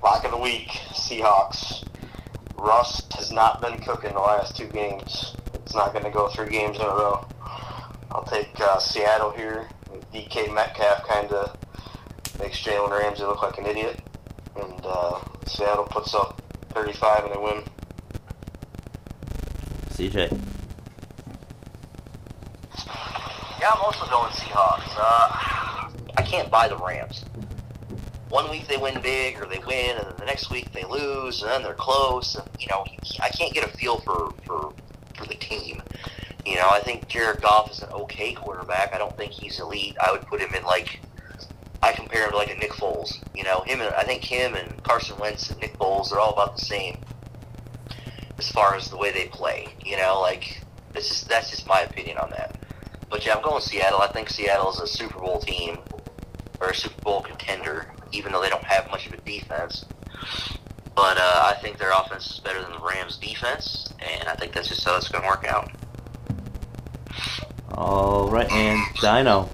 Lock 0.02 0.24
of 0.24 0.30
the 0.30 0.38
week, 0.38 0.68
Seahawks. 0.92 1.84
Russ 2.60 3.02
has 3.16 3.32
not 3.32 3.62
been 3.62 3.78
cooking 3.78 4.12
the 4.12 4.20
last 4.20 4.54
two 4.54 4.66
games. 4.66 5.34
It's 5.54 5.74
not 5.74 5.92
going 5.92 6.04
to 6.04 6.10
go 6.10 6.28
three 6.28 6.50
games 6.50 6.76
in 6.76 6.82
a 6.82 6.88
row. 6.88 7.26
I'll 8.10 8.24
take 8.24 8.48
uh, 8.60 8.78
Seattle 8.78 9.30
here. 9.30 9.66
DK 10.12 10.52
Metcalf 10.52 11.06
kind 11.06 11.32
of 11.32 11.56
makes 12.38 12.62
Jalen 12.62 12.90
Ramsey 12.90 13.22
look 13.22 13.42
like 13.42 13.56
an 13.56 13.66
idiot. 13.66 13.98
And 14.56 14.80
uh, 14.84 15.20
Seattle 15.46 15.84
puts 15.84 16.14
up 16.14 16.42
35 16.70 17.24
and 17.24 17.34
they 17.34 17.38
win. 17.38 17.64
CJ. 19.90 20.30
Yeah, 23.58 23.70
I'm 23.74 23.80
also 23.82 24.04
going 24.06 24.32
Seahawks. 24.32 24.96
Uh, 24.98 25.90
I 26.16 26.22
can't 26.22 26.50
buy 26.50 26.68
the 26.68 26.76
Rams. 26.76 27.24
One 28.30 28.48
week 28.48 28.68
they 28.68 28.76
win 28.76 29.00
big 29.02 29.40
or 29.40 29.46
they 29.46 29.58
win, 29.58 29.96
and 29.98 30.06
then 30.06 30.14
the 30.16 30.24
next 30.24 30.50
week 30.50 30.72
they 30.72 30.84
lose, 30.84 31.42
and 31.42 31.50
then 31.50 31.62
they're 31.62 31.74
close. 31.74 32.36
And 32.36 32.48
you 32.58 32.68
know, 32.68 32.84
I 33.20 33.28
can't 33.28 33.52
get 33.52 33.68
a 33.68 33.76
feel 33.76 33.98
for 34.00 34.32
for 34.46 34.72
for 35.14 35.26
the 35.26 35.34
team. 35.34 35.82
You 36.46 36.56
know, 36.56 36.68
I 36.70 36.80
think 36.80 37.08
Jared 37.08 37.42
Goff 37.42 37.70
is 37.70 37.82
an 37.82 37.90
okay 37.90 38.32
quarterback. 38.32 38.94
I 38.94 38.98
don't 38.98 39.16
think 39.16 39.32
he's 39.32 39.60
elite. 39.60 39.96
I 40.00 40.12
would 40.12 40.22
put 40.22 40.40
him 40.40 40.54
in 40.54 40.64
like 40.64 41.00
I 41.82 41.92
compare 41.92 42.24
him 42.24 42.30
to 42.30 42.36
like 42.36 42.50
a 42.50 42.58
Nick 42.58 42.72
Foles. 42.72 43.18
You 43.34 43.44
know, 43.44 43.62
him 43.62 43.80
and 43.80 43.94
I 43.94 44.04
think 44.04 44.22
him 44.22 44.54
and 44.54 44.82
Carson 44.82 45.18
Wentz 45.18 45.50
and 45.50 45.60
Nick 45.60 45.76
Foles 45.78 46.10
they're 46.10 46.20
all 46.20 46.32
about 46.32 46.56
the 46.56 46.64
same 46.64 46.98
as 48.38 48.50
far 48.50 48.74
as 48.74 48.88
the 48.88 48.96
way 48.96 49.12
they 49.12 49.26
play. 49.26 49.66
You 49.84 49.96
know, 49.96 50.20
like 50.20 50.62
this 50.92 51.10
is 51.10 51.24
that's 51.24 51.50
just 51.50 51.66
my 51.66 51.80
opinion 51.80 52.18
on 52.18 52.30
that. 52.30 52.56
But 53.10 53.26
yeah, 53.26 53.34
I'm 53.34 53.42
going 53.42 53.60
Seattle. 53.60 54.00
I 54.00 54.08
think 54.12 54.30
Seattle 54.30 54.70
is 54.70 54.78
a 54.78 54.86
Super 54.86 55.18
Bowl 55.18 55.40
team 55.40 55.78
or 56.60 56.68
a 56.68 56.74
Super 56.74 57.00
Bowl 57.02 57.22
contender, 57.22 57.86
even 58.12 58.32
though 58.32 58.40
they 58.40 58.50
don't 58.50 58.64
have 58.64 58.90
much 58.90 59.06
of 59.06 59.14
a 59.14 59.16
defense. 59.18 59.84
But 60.94 61.16
uh, 61.18 61.42
I 61.46 61.56
think 61.62 61.78
their 61.78 61.92
offense 61.92 62.30
is 62.30 62.40
better 62.40 62.60
than 62.60 62.72
the 62.72 62.78
Rams' 62.78 63.16
defense, 63.16 63.92
and 64.00 64.28
I 64.28 64.34
think 64.34 64.52
that's 64.52 64.68
just 64.68 64.84
how 64.84 64.96
it's 64.96 65.08
going 65.08 65.22
to 65.22 65.28
work 65.28 65.46
out. 65.46 65.70
All 67.72 68.28
right, 68.28 68.50
and 68.50 68.80
Dyno. 68.96 69.48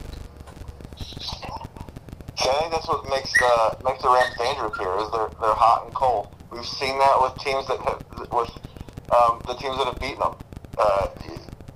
See, 0.98 2.50
I 2.50 2.58
think 2.60 2.72
that's 2.72 2.88
what 2.88 3.08
makes 3.08 3.32
uh, 3.42 3.74
makes 3.84 4.02
the 4.02 4.08
Rams 4.08 4.34
dangerous 4.38 4.78
here 4.78 4.96
is 4.98 5.10
they're 5.12 5.30
they're 5.40 5.54
hot 5.54 5.84
and 5.84 5.94
cold. 5.94 6.28
We've 6.50 6.66
seen 6.66 6.98
that 6.98 7.20
with 7.20 7.34
teams 7.38 7.66
that 7.68 7.78
have, 7.80 8.02
with 8.32 8.50
um, 9.14 9.40
the 9.46 9.54
teams 9.54 9.76
that 9.78 9.86
have 9.86 10.00
beaten 10.00 10.18
them. 10.20 10.34
Uh, 10.78 11.08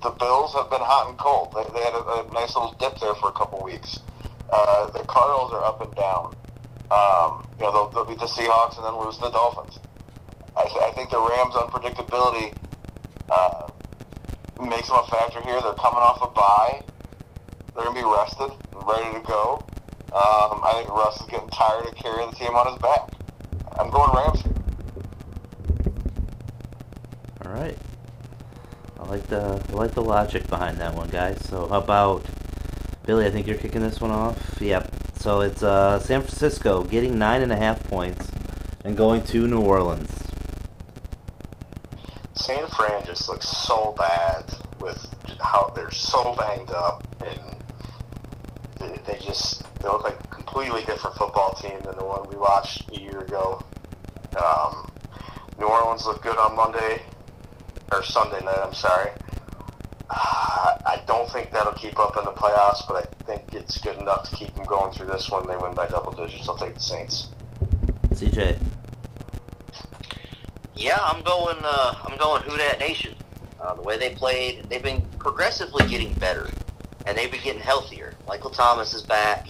the 0.02 0.10
Bills 0.10 0.54
have 0.54 0.70
been 0.70 0.80
hot 0.80 1.08
and 1.08 1.18
cold. 1.18 1.52
They, 1.52 1.64
they 1.72 1.84
had 1.84 1.94
a, 1.94 2.02
a 2.02 2.32
nice 2.32 2.54
little 2.56 2.74
dip 2.80 2.98
there 3.00 3.14
for 3.14 3.28
a 3.28 3.32
couple 3.32 3.62
weeks. 3.62 4.00
Uh, 4.50 4.90
the 4.90 5.04
Cardinals 5.04 5.52
are 5.52 5.64
up 5.64 5.80
and 5.80 5.94
down. 5.94 6.34
Um, 6.90 7.46
you 7.58 7.64
know, 7.64 7.72
they'll, 7.72 7.88
they'll 7.90 8.04
beat 8.04 8.18
the 8.18 8.26
Seahawks 8.26 8.76
and 8.76 8.84
then 8.84 8.98
lose 8.98 9.16
to 9.16 9.22
the 9.22 9.30
Dolphins. 9.30 9.78
I, 10.56 10.64
th- 10.64 10.82
I 10.82 10.90
think 10.92 11.10
the 11.10 11.20
Rams' 11.20 11.54
unpredictability 11.54 12.54
uh, 13.30 13.68
makes 14.60 14.88
them 14.88 14.98
a 14.98 15.06
factor 15.06 15.40
here. 15.42 15.60
They're 15.60 15.74
coming 15.74 16.00
off 16.00 16.20
a 16.22 16.28
bye. 16.28 16.82
They're 17.74 17.84
going 17.84 17.96
to 17.96 18.02
be 18.02 18.08
rested 18.08 18.50
and 18.74 18.86
ready 18.86 19.14
to 19.14 19.24
go. 19.26 19.64
Um, 20.12 20.60
I 20.64 20.72
think 20.74 20.88
Russ 20.88 21.20
is 21.20 21.26
getting 21.28 21.48
tired 21.50 21.86
of 21.86 21.94
carrying 21.94 22.30
the 22.30 22.36
team 22.36 22.56
on 22.56 22.72
his 22.72 22.82
back. 22.82 23.08
I'm 23.78 23.90
going 23.90 24.10
Rams 24.12 24.42
here. 24.42 24.52
All 27.46 27.52
right. 27.52 27.78
I 28.98 29.04
like 29.06 29.26
the 29.28 29.62
I 29.68 29.72
like 29.72 29.92
the 29.92 30.02
logic 30.02 30.48
behind 30.48 30.78
that 30.78 30.94
one, 30.94 31.08
guys. 31.10 31.40
So 31.48 31.68
how 31.68 31.78
about 31.78 32.24
Billy? 33.06 33.24
I 33.24 33.30
think 33.30 33.46
you're 33.46 33.56
kicking 33.56 33.80
this 33.82 34.00
one 34.00 34.10
off. 34.10 34.60
Yep. 34.60 34.92
So 35.20 35.42
it's 35.42 35.62
uh, 35.62 35.98
San 35.98 36.22
Francisco 36.22 36.82
getting 36.82 37.18
nine 37.18 37.42
and 37.42 37.52
a 37.52 37.56
half 37.56 37.84
points 37.84 38.26
and 38.86 38.96
going 38.96 39.22
to 39.24 39.46
New 39.46 39.60
Orleans. 39.60 40.10
San 42.32 42.66
Fran 42.68 43.04
just 43.04 43.28
looks 43.28 43.46
so 43.46 43.94
bad 43.98 44.44
with 44.80 45.06
how 45.38 45.74
they're 45.76 45.90
so 45.90 46.34
banged 46.36 46.70
up 46.70 47.06
and 47.20 47.38
they, 48.78 48.98
they 49.12 49.18
just 49.18 49.62
they 49.82 49.88
look 49.88 50.04
like 50.04 50.18
a 50.18 50.28
completely 50.28 50.84
different 50.86 51.14
football 51.16 51.52
team 51.52 51.78
than 51.84 51.98
the 51.98 52.04
one 52.04 52.26
we 52.30 52.36
watched 52.36 52.90
a 52.96 52.98
year 52.98 53.18
ago. 53.20 53.62
Um, 54.42 54.90
New 55.58 55.66
Orleans 55.66 56.06
looked 56.06 56.22
good 56.22 56.38
on 56.38 56.56
Monday 56.56 57.02
or 57.92 58.02
Sunday 58.02 58.42
night. 58.42 58.58
I'm 58.62 58.72
sorry. 58.72 59.10
Uh, 60.10 60.76
I 60.84 61.02
don't 61.06 61.30
think 61.30 61.52
that'll 61.52 61.72
keep 61.72 61.98
up 61.98 62.16
in 62.16 62.24
the 62.24 62.32
playoffs, 62.32 62.86
but 62.88 62.96
I 62.96 63.24
think 63.24 63.54
it's 63.54 63.78
good 63.78 63.96
enough 63.98 64.28
to 64.28 64.36
keep 64.36 64.54
them 64.56 64.66
going 64.66 64.92
through 64.92 65.06
this 65.06 65.30
one. 65.30 65.46
They 65.46 65.56
win 65.56 65.74
by 65.74 65.86
double 65.86 66.12
digits. 66.12 66.48
I'll 66.48 66.56
take 66.56 66.74
the 66.74 66.80
Saints. 66.80 67.28
CJ. 68.14 68.58
Yeah, 70.74 70.98
I'm 71.00 71.22
going. 71.22 71.58
Uh, 71.62 71.94
I'm 72.04 72.16
going 72.18 72.42
Who 72.42 72.56
Dat 72.56 72.80
Nation. 72.80 73.14
Uh, 73.60 73.74
the 73.74 73.82
way 73.82 73.98
they 73.98 74.14
played, 74.14 74.64
they've 74.70 74.82
been 74.82 75.02
progressively 75.18 75.86
getting 75.86 76.14
better, 76.14 76.48
and 77.06 77.16
they've 77.16 77.30
been 77.30 77.42
getting 77.42 77.60
healthier. 77.60 78.14
Michael 78.26 78.50
Thomas 78.50 78.94
is 78.94 79.02
back. 79.02 79.48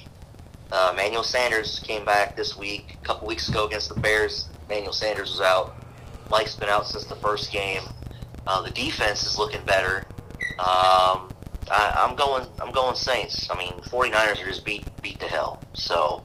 Uh, 0.73 0.91
Emmanuel 0.93 1.23
Sanders 1.23 1.81
came 1.81 2.05
back 2.05 2.37
this 2.37 2.57
week. 2.57 2.99
A 3.01 3.07
couple 3.07 3.27
weeks 3.27 3.49
ago 3.49 3.67
against 3.67 3.89
the 3.89 4.01
Bears, 4.01 4.49
Emmanuel 4.69 4.93
Sanders 4.93 5.31
was 5.31 5.41
out. 5.41 5.77
Mike's 6.31 6.55
been 6.55 6.69
out 6.69 6.87
since 6.87 7.05
the 7.05 7.17
first 7.17 7.53
game. 7.53 7.83
Uh, 8.47 8.63
the 8.63 8.71
defense 8.71 9.25
is 9.25 9.39
looking 9.39 9.65
better. 9.65 10.05
Um, 10.61 11.31
I, 11.71 12.07
I'm 12.07 12.17
going. 12.17 12.47
I'm 12.61 12.71
going 12.71 12.95
Saints. 12.95 13.49
I 13.51 13.57
mean, 13.57 13.73
49ers 13.73 14.43
are 14.43 14.47
just 14.47 14.63
beat 14.63 14.85
beat 15.01 15.19
to 15.21 15.27
hell. 15.27 15.63
So, 15.73 16.23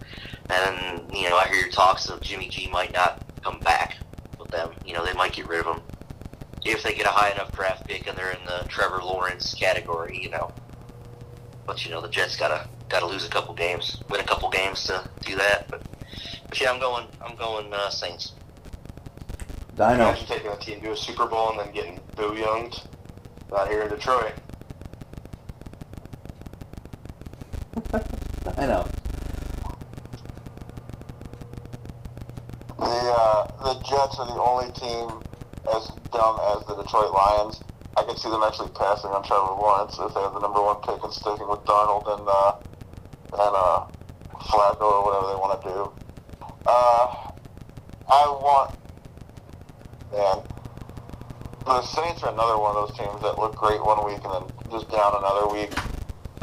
and 0.50 1.02
you 1.14 1.30
know, 1.30 1.38
I 1.38 1.48
hear 1.48 1.62
your 1.62 1.70
talks 1.70 2.10
of 2.10 2.20
Jimmy 2.20 2.50
G 2.50 2.68
might 2.70 2.92
not 2.92 3.24
come 3.42 3.60
back 3.60 3.98
with 4.38 4.50
them. 4.50 4.72
You 4.86 4.94
know, 4.94 5.06
they 5.06 5.14
might 5.14 5.32
get 5.32 5.48
rid 5.48 5.62
of 5.62 5.68
him 5.68 5.82
if 6.66 6.84
they 6.84 6.94
get 6.94 7.06
a 7.06 7.12
high 7.12 7.32
enough 7.32 7.54
draft 7.54 7.88
pick 7.88 8.08
and 8.08 8.18
they're 8.18 8.32
in 8.32 8.46
the 8.46 8.68
Trevor 8.68 9.02
Lawrence 9.02 9.54
category. 9.54 10.20
You 10.22 10.32
know, 10.32 10.52
but 11.66 11.86
you 11.86 11.92
know, 11.92 12.02
the 12.02 12.10
Jets 12.10 12.36
gotta 12.36 12.68
gotta 12.90 13.06
lose 13.06 13.26
a 13.26 13.30
couple 13.30 13.54
games, 13.54 14.04
win 14.10 14.20
a 14.20 14.26
couple 14.26 14.50
games 14.50 14.84
to 14.88 15.08
do 15.22 15.38
that. 15.38 15.70
But, 15.70 15.82
but 16.50 16.60
yeah, 16.60 16.74
I'm 16.74 16.80
going. 16.82 17.08
I'm 17.26 17.38
going 17.38 17.74
uh, 17.74 17.90
Saints. 17.90 18.34
Dyno. 19.78 19.94
Imagine 19.94 20.28
taking 20.28 20.52
a 20.52 20.58
team 20.58 20.82
to 20.82 20.92
a 20.92 20.98
Super 20.98 21.26
Bowl 21.26 21.52
and 21.52 21.60
then 21.60 21.74
getting 21.74 22.00
boo-younged 22.16 22.88
out 23.54 23.70
here 23.70 23.84
in 23.84 23.90
Detroit. 23.90 24.34
I 28.58 28.66
know. 28.66 28.88
The 32.78 32.86
uh, 32.86 33.48
the 33.64 33.74
Jets 33.84 34.20
are 34.20 34.28
the 34.28 34.34
only 34.34 34.72
team 34.74 35.22
as 35.74 35.90
dumb 36.12 36.40
as 36.56 36.66
the 36.68 36.76
Detroit 36.82 37.12
Lions. 37.12 37.62
I 37.98 38.04
could 38.04 38.18
see 38.18 38.30
them 38.30 38.44
actually 38.44 38.70
passing 38.70 39.12
on 39.12 39.24
Trevor 39.24 39.54
Lawrence 39.54 39.98
if 40.00 40.14
they 40.14 40.22
have 40.22 40.34
the 40.34 40.40
number 40.40 40.62
one 40.62 40.78
pick 40.82 41.04
and 41.04 41.14
sticking 41.14 41.48
with 41.48 41.64
Darnold 41.66 42.08
and 42.08 42.28
uh, 42.28 42.56
and 43.34 43.56
uh, 43.56 43.88
Flacco 44.40 44.82
or 44.82 45.06
whatever 45.06 45.28
they 45.28 45.40
want 45.40 45.62
to 45.62 45.68
do. 45.70 45.92
Uh, 46.68 47.32
I 48.08 48.28
want, 48.28 48.76
man. 50.12 50.55
The 51.66 51.82
Saints 51.82 52.22
are 52.22 52.32
another 52.32 52.60
one 52.60 52.76
of 52.76 52.88
those 52.88 52.96
teams 52.96 53.20
that 53.24 53.40
look 53.40 53.56
great 53.56 53.84
one 53.84 54.06
week 54.06 54.24
and 54.24 54.34
then 54.34 54.70
just 54.70 54.88
down 54.92 55.16
another 55.18 55.48
week. 55.52 55.74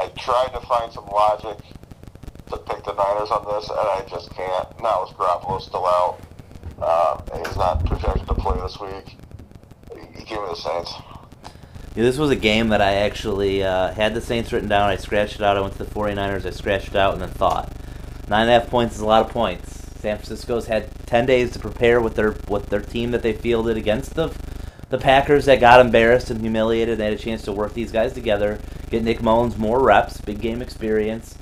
I 0.01 0.07
tried 0.19 0.49
to 0.49 0.59
find 0.67 0.91
some 0.91 1.05
logic 1.05 1.59
to 2.51 2.57
pick 2.57 2.83
the 2.83 2.91
Niners 2.91 3.31
on 3.31 3.45
this, 3.45 3.69
and 3.69 3.79
I 3.79 4.05
just 4.09 4.29
can't. 4.31 4.67
Now 4.81 5.05
with 5.05 5.15
Garoppolo 5.15 5.61
still 5.61 5.85
out, 5.85 6.19
uh, 6.81 7.21
he's 7.37 7.55
not 7.55 7.85
projected 7.85 8.27
to 8.27 8.33
play 8.33 8.59
this 8.59 8.77
week. 8.81 9.15
You 9.95 10.25
give 10.25 10.41
me 10.41 10.47
the 10.49 10.55
Saints. 10.55 10.93
Yeah, 11.95 12.03
this 12.03 12.17
was 12.17 12.29
a 12.29 12.35
game 12.35 12.67
that 12.69 12.81
I 12.81 12.95
actually 12.95 13.63
uh, 13.63 13.93
had 13.93 14.13
the 14.13 14.21
Saints 14.21 14.51
written 14.51 14.67
down. 14.67 14.89
I 14.89 14.97
scratched 14.97 15.35
it 15.35 15.41
out. 15.41 15.55
I 15.55 15.61
went 15.61 15.77
to 15.77 15.85
the 15.85 15.89
49ers. 15.89 16.45
I 16.45 16.49
scratched 16.49 16.89
it 16.89 16.95
out 16.97 17.13
and 17.13 17.21
then 17.21 17.29
thought. 17.29 17.71
Nine 18.27 18.41
and 18.41 18.49
a 18.49 18.59
half 18.59 18.69
points 18.69 18.95
is 18.95 19.01
a 19.01 19.05
lot 19.05 19.25
of 19.25 19.31
points. 19.31 19.89
San 20.01 20.17
Francisco's 20.17 20.67
had 20.67 20.89
10 21.05 21.25
days 21.27 21.51
to 21.51 21.59
prepare 21.59 22.01
with 22.01 22.15
their 22.15 22.35
with 22.49 22.67
their 22.67 22.81
team 22.81 23.11
that 23.11 23.21
they 23.21 23.31
fielded 23.31 23.77
against 23.77 24.15
the 24.15 24.27
the 24.93 24.99
Packers 24.99 25.45
that 25.45 25.59
got 25.59 25.83
embarrassed 25.83 26.29
and 26.29 26.39
humiliated. 26.39 26.99
They 26.99 27.05
had 27.05 27.13
a 27.13 27.17
chance 27.17 27.41
to 27.45 27.51
work 27.51 27.73
these 27.73 27.91
guys 27.91 28.13
together, 28.13 28.59
get 28.91 29.03
Nick 29.03 29.23
Mullens 29.23 29.57
more 29.57 29.81
reps, 29.81 30.21
big 30.21 30.39
game 30.39 30.61
experience. 30.61 31.35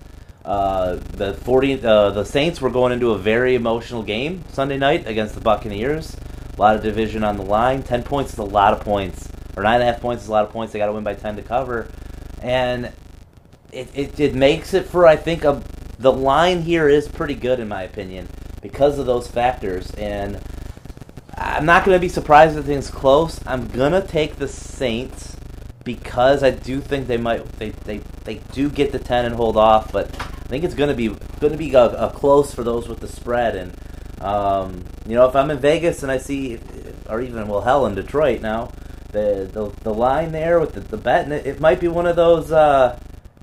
Uh, 0.45 0.95
the 1.17 1.33
forty 1.33 1.73
uh, 1.83 2.11
the 2.11 2.23
Saints 2.23 2.61
were 2.61 2.69
going 2.69 2.93
into 2.93 3.11
a 3.11 3.17
very 3.17 3.55
emotional 3.55 4.03
game 4.03 4.45
Sunday 4.53 4.77
night 4.77 5.05
against 5.05 5.35
the 5.35 5.41
Buccaneers. 5.41 6.15
A 6.55 6.61
lot 6.61 6.77
of 6.77 6.81
division 6.81 7.25
on 7.25 7.35
the 7.35 7.43
line. 7.43 7.83
Ten 7.83 8.03
points 8.03 8.31
is 8.31 8.39
a 8.39 8.43
lot 8.43 8.71
of 8.71 8.79
points, 8.85 9.27
or 9.57 9.63
nine 9.63 9.81
and 9.81 9.83
a 9.83 9.91
half 9.91 9.99
points 9.99 10.23
is 10.23 10.29
a 10.29 10.31
lot 10.31 10.45
of 10.45 10.51
points. 10.53 10.71
They 10.71 10.79
got 10.79 10.85
to 10.85 10.93
win 10.93 11.03
by 11.03 11.15
ten 11.15 11.35
to 11.35 11.41
cover, 11.41 11.89
and 12.41 12.85
it, 13.73 13.89
it 13.93 14.17
it 14.17 14.33
makes 14.33 14.73
it 14.73 14.85
for 14.85 15.05
I 15.05 15.17
think 15.17 15.43
a 15.43 15.61
the 15.99 16.13
line 16.13 16.61
here 16.61 16.87
is 16.87 17.05
pretty 17.09 17.35
good 17.35 17.59
in 17.59 17.67
my 17.67 17.83
opinion 17.83 18.29
because 18.61 18.97
of 18.97 19.05
those 19.05 19.27
factors 19.27 19.91
and. 19.95 20.39
I'm 21.41 21.65
not 21.65 21.85
going 21.85 21.95
to 21.95 21.99
be 21.99 22.09
surprised 22.09 22.57
if 22.57 22.65
things 22.65 22.91
close. 22.91 23.39
I'm 23.47 23.67
going 23.67 23.93
to 23.93 24.01
take 24.07 24.35
the 24.35 24.47
Saints 24.47 25.35
because 25.83 26.43
I 26.43 26.51
do 26.51 26.79
think 26.79 27.07
they 27.07 27.17
might 27.17 27.43
they, 27.53 27.69
they, 27.69 27.97
they 28.23 28.35
do 28.51 28.69
get 28.69 28.91
the 28.91 28.99
10 28.99 29.25
and 29.25 29.35
hold 29.35 29.57
off, 29.57 29.91
but 29.91 30.07
I 30.21 30.47
think 30.47 30.63
it's 30.63 30.75
going 30.75 30.89
to 30.89 30.95
be 30.95 31.07
going 31.39 31.51
to 31.51 31.57
be 31.57 31.73
a, 31.73 31.85
a, 31.85 32.11
close 32.11 32.53
for 32.53 32.63
those 32.63 32.87
with 32.87 32.99
the 32.99 33.07
spread 33.07 33.55
and 33.55 33.73
um, 34.21 34.83
you 35.07 35.15
know, 35.15 35.27
if 35.27 35.35
I'm 35.35 35.49
in 35.49 35.57
Vegas 35.57 36.03
and 36.03 36.11
I 36.11 36.19
see 36.19 36.59
or 37.09 37.21
even 37.21 37.47
well 37.47 37.61
hell 37.61 37.87
in 37.87 37.95
Detroit 37.95 38.41
now, 38.41 38.71
the 39.11 39.49
the, 39.51 39.71
the 39.81 39.93
line 39.93 40.31
there 40.31 40.59
with 40.59 40.73
the, 40.73 40.81
the 40.81 40.97
bet 40.97 41.23
and 41.23 41.33
it, 41.33 41.47
it 41.47 41.59
might 41.59 41.79
be 41.79 41.87
one 41.87 42.05
of 42.05 42.15
those 42.15 42.51
uh, 42.51 42.99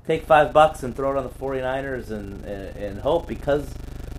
take 0.07 0.25
5 0.25 0.53
bucks 0.53 0.83
and 0.83 0.95
throw 0.95 1.11
it 1.11 1.17
on 1.17 1.23
the 1.23 1.29
49ers 1.29 2.11
and 2.11 2.45
and, 2.45 2.77
and 2.77 2.99
hope 3.01 3.27
because 3.27 3.69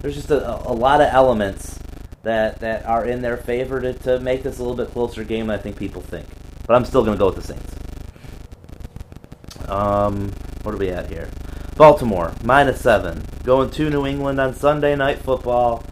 there's 0.03 0.15
just 0.15 0.31
a, 0.31 0.69
a 0.69 0.73
lot 0.75 1.01
of 1.01 1.09
elements 1.09 1.79
that 2.23 2.61
that 2.61 2.85
are 2.87 3.05
in 3.05 3.23
their 3.23 3.37
favor 3.37 3.81
to, 3.81 3.93
to 3.95 4.21
make 4.21 4.43
this 4.43 4.59
a 4.59 4.63
little 4.63 4.77
bit 4.77 4.93
closer 4.93 5.25
game 5.25 5.47
than 5.47 5.59
I 5.59 5.63
think 5.63 5.77
people 5.77 6.03
think. 6.03 6.27
But 6.67 6.75
I'm 6.75 6.85
still 6.85 7.05
going 7.05 7.17
to 7.17 7.19
go 7.19 7.27
with 7.27 7.37
the 7.37 7.43
Saints. 7.43 7.77
Um, 9.69 10.33
what 10.63 10.75
are 10.75 10.79
we 10.79 10.91
at 10.91 11.09
here? 11.09 11.29
Baltimore 11.77 12.35
minus 12.45 12.81
seven, 12.81 13.23
going 13.45 13.71
to 13.71 13.89
New 13.89 14.07
England 14.07 14.41
on 14.41 14.55
Sunday 14.55 14.95
Night 14.97 15.19
Football. 15.19 15.85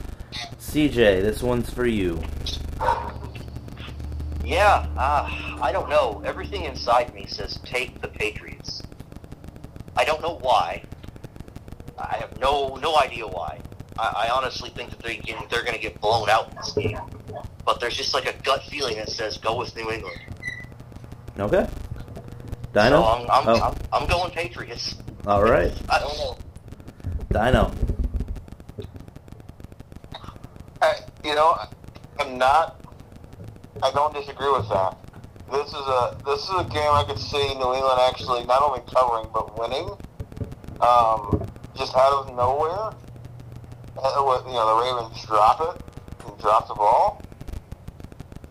CJ, 0.58 1.22
this 1.22 1.42
one's 1.42 1.70
for 1.70 1.86
you. 1.86 2.22
Yeah, 4.44 4.86
uh, 4.96 5.58
I 5.62 5.72
don't 5.72 5.88
know. 5.88 6.22
Everything 6.24 6.64
inside 6.64 7.14
me 7.14 7.26
says 7.26 7.58
take 7.64 8.00
the 8.00 8.08
Patriots. 8.08 8.82
I 9.96 10.04
don't 10.04 10.20
know 10.22 10.38
why. 10.40 10.82
I 11.98 12.16
have 12.18 12.38
no 12.38 12.76
no 12.76 12.96
idea 12.98 13.26
why. 13.26 13.60
I, 13.98 14.26
I 14.26 14.30
honestly 14.30 14.70
think 14.70 14.90
that 14.90 15.00
they 15.00 15.20
they're 15.50 15.62
going 15.62 15.74
to 15.74 15.80
get 15.80 16.00
blown 16.00 16.28
out 16.30 16.50
in 16.50 16.56
this 16.56 16.72
game. 16.72 16.98
But 17.64 17.80
there's 17.80 17.96
just 17.96 18.14
like 18.14 18.26
a 18.26 18.42
gut 18.42 18.62
feeling 18.64 18.96
that 18.96 19.10
says 19.10 19.38
go 19.38 19.56
with 19.56 19.74
New 19.76 19.90
England. 19.90 20.18
Okay. 21.38 21.68
Dyno? 22.72 22.90
So 22.90 23.04
I'm, 23.04 23.30
I'm, 23.30 23.48
oh. 23.48 23.62
I'm, 23.62 24.02
I'm 24.02 24.08
going 24.08 24.30
Patriots. 24.30 24.96
All 25.26 25.42
right. 25.42 25.72
I 25.88 25.98
don't 25.98 26.16
know. 26.16 26.38
Dyno. 27.30 27.74
I, 30.80 30.94
you 31.24 31.34
know, 31.34 31.58
I'm 32.18 32.38
not. 32.38 32.80
I 33.82 33.90
don't 33.92 34.14
disagree 34.14 34.50
with 34.50 34.68
that. 34.70 34.96
This 35.50 35.68
is 35.68 35.74
a 35.74 36.16
this 36.26 36.42
is 36.42 36.50
a 36.50 36.64
game 36.64 36.90
I 36.92 37.04
could 37.06 37.18
see 37.18 37.54
New 37.54 37.74
England 37.74 38.00
actually 38.02 38.44
not 38.44 38.62
only 38.62 38.80
covering 38.92 39.28
but 39.32 39.58
winning. 39.58 39.88
Um, 40.80 41.46
just 41.76 41.94
out 41.96 42.12
of 42.12 42.36
nowhere, 42.36 42.92
uh, 44.02 44.42
you 44.46 44.52
know, 44.52 44.66
the 44.66 44.84
Ravens 44.84 45.24
drop 45.26 45.60
it 45.60 46.26
and 46.26 46.38
drop 46.38 46.68
the 46.68 46.74
ball. 46.74 47.22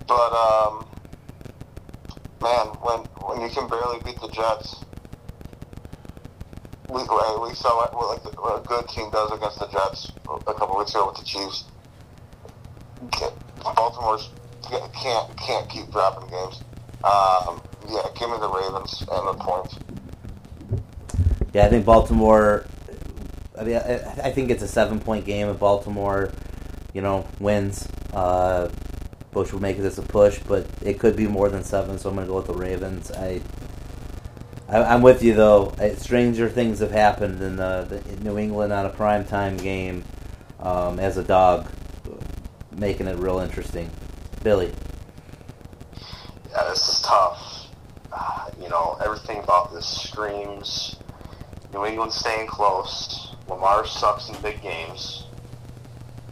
But 0.08 0.34
um, 0.34 0.88
man, 2.42 2.68
when 2.82 3.00
when 3.26 3.42
you 3.42 3.50
can 3.54 3.68
barely 3.68 4.00
beat 4.04 4.20
the 4.22 4.30
Jets, 4.30 4.84
we 6.90 7.02
we 7.02 7.54
saw 7.56 7.88
what, 7.92 8.24
like 8.24 8.42
what 8.42 8.64
a 8.64 8.68
good 8.68 8.88
team 8.90 9.10
does 9.12 9.32
against 9.32 9.60
the 9.60 9.68
Jets 9.68 10.12
a 10.48 10.54
couple 10.54 10.78
weeks 10.78 10.92
ago 10.92 11.08
with 11.08 11.18
the 11.18 11.26
Chiefs. 11.26 11.66
Baltimore's 13.76 14.30
can't 14.94 15.38
can't 15.38 15.70
keep 15.70 15.92
dropping 15.92 16.30
games. 16.30 16.62
Um, 17.04 17.62
yeah, 17.90 18.02
give 18.18 18.30
me 18.30 18.38
the 18.40 18.50
Ravens 18.50 19.04
and 19.12 19.28
the 19.28 19.34
points. 19.34 19.78
Yeah, 21.54 21.66
I 21.66 21.70
think 21.70 21.86
Baltimore. 21.86 22.66
I 23.60 23.64
mean, 23.64 23.76
I, 23.78 23.96
I 24.24 24.32
think 24.32 24.52
it's 24.52 24.64
a 24.64 24.68
seven-point 24.68 25.26
game 25.26 25.48
if 25.48 25.60
Baltimore, 25.60 26.32
you 26.94 27.02
know, 27.02 27.28
wins. 27.40 27.88
Uh, 28.14 28.70
Bush 29.32 29.52
will 29.52 29.62
make 29.62 29.78
this 29.78 29.98
a 29.98 30.02
push, 30.02 30.40
but 30.40 30.68
it 30.82 31.00
could 31.00 31.16
be 31.16 31.28
more 31.28 31.50
than 31.50 31.64
seven. 31.64 31.98
So 31.98 32.10
I'm 32.10 32.16
going 32.16 32.28
to 32.28 32.32
go 32.32 32.38
with 32.38 32.48
the 32.48 32.54
Ravens. 32.54 33.12
I, 33.12 33.42
I 34.70 34.94
am 34.94 35.02
with 35.02 35.24
you 35.24 35.34
though. 35.34 35.74
Stranger 35.98 36.50
things 36.50 36.80
have 36.80 36.92
happened 36.92 37.42
in 37.42 37.56
the, 37.56 37.88
the 37.90 38.24
New 38.24 38.38
England 38.38 38.74
on 38.74 38.86
a 38.86 38.90
prime 38.90 39.26
time 39.26 39.58
game 39.58 40.04
um, 40.60 41.00
as 41.00 41.18
a 41.18 41.24
dog, 41.24 41.68
making 42.72 43.08
it 43.08 43.18
real 43.18 43.40
interesting. 43.40 43.90
Billy. 44.44 44.72
Yeah, 46.52 46.64
this 46.70 46.88
is 46.90 47.02
tough. 47.02 47.68
Uh, 48.12 48.50
you 48.62 48.70
know, 48.70 48.98
everything 49.04 49.40
about 49.40 49.74
this 49.74 49.86
screams 49.86 50.98
New 51.74 51.86
England 51.86 52.12
staying 52.12 52.48
close. 52.48 53.27
Lamar 53.48 53.86
sucks 53.86 54.30
in 54.30 54.42
big 54.42 54.62
games. 54.62 55.26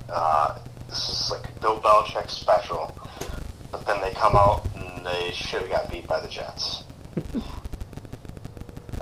Uh, 0.09 0.59
this 0.89 1.09
is 1.09 1.31
like 1.31 1.59
Bill 1.61 1.79
Belichick 1.79 2.29
special. 2.29 2.95
But 3.71 3.85
then 3.85 4.01
they 4.01 4.11
come 4.11 4.35
out 4.35 4.67
and 4.75 5.05
they 5.05 5.31
should 5.31 5.61
have 5.61 5.69
got 5.69 5.91
beat 5.91 6.07
by 6.07 6.19
the 6.19 6.27
Jets. 6.27 6.83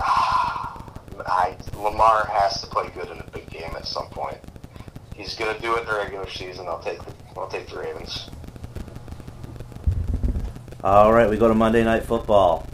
I, 0.00 1.56
Lamar 1.76 2.26
has 2.26 2.60
to 2.60 2.66
play 2.66 2.88
good 2.94 3.08
in 3.10 3.18
a 3.18 3.30
big 3.32 3.48
game 3.50 3.72
at 3.76 3.86
some 3.86 4.08
point. 4.08 4.38
He's 5.14 5.34
going 5.34 5.54
to 5.54 5.60
do 5.60 5.76
it 5.76 5.80
in 5.80 5.86
the 5.86 5.94
regular 5.94 6.28
season. 6.28 6.66
I'll 6.66 6.80
take 6.80 6.98
the, 7.04 7.12
I'll 7.36 7.48
take 7.48 7.68
the 7.68 7.78
Ravens. 7.78 8.28
All 10.82 11.12
right, 11.12 11.30
we 11.30 11.36
go 11.36 11.48
to 11.48 11.54
Monday 11.54 11.82
Night 11.82 12.04
Football. 12.04 12.66